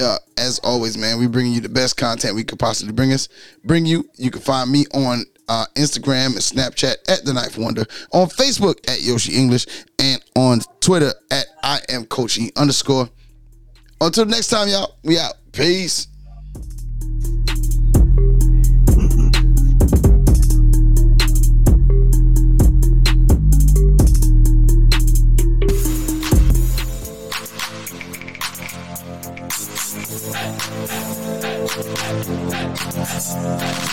Uh, 0.00 0.18
as 0.38 0.58
always, 0.60 0.98
man, 0.98 1.18
we 1.18 1.26
bringing 1.26 1.52
you 1.52 1.60
the 1.60 1.68
best 1.68 1.96
content 1.96 2.34
we 2.34 2.44
could 2.44 2.58
possibly 2.58 2.92
bring 2.92 3.12
us. 3.12 3.28
Bring 3.64 3.86
you. 3.86 4.08
You 4.16 4.30
can 4.30 4.40
find 4.40 4.70
me 4.70 4.86
on 4.92 5.24
uh, 5.48 5.66
Instagram 5.76 6.26
and 6.26 6.36
Snapchat 6.36 6.96
at 7.08 7.24
the 7.24 7.32
Knife 7.32 7.58
Wonder, 7.58 7.84
on 8.12 8.28
Facebook 8.28 8.88
at 8.90 9.02
Yoshi 9.02 9.36
English, 9.36 9.66
and 9.98 10.22
on 10.36 10.60
Twitter 10.80 11.12
at 11.30 11.46
I 11.62 11.80
am 11.88 12.06
Coach 12.06 12.38
E 12.38 12.50
underscore. 12.56 13.08
Until 14.00 14.26
next 14.26 14.48
time, 14.48 14.68
y'all. 14.68 14.96
We 15.04 15.18
out. 15.18 15.34
Peace. 15.52 16.08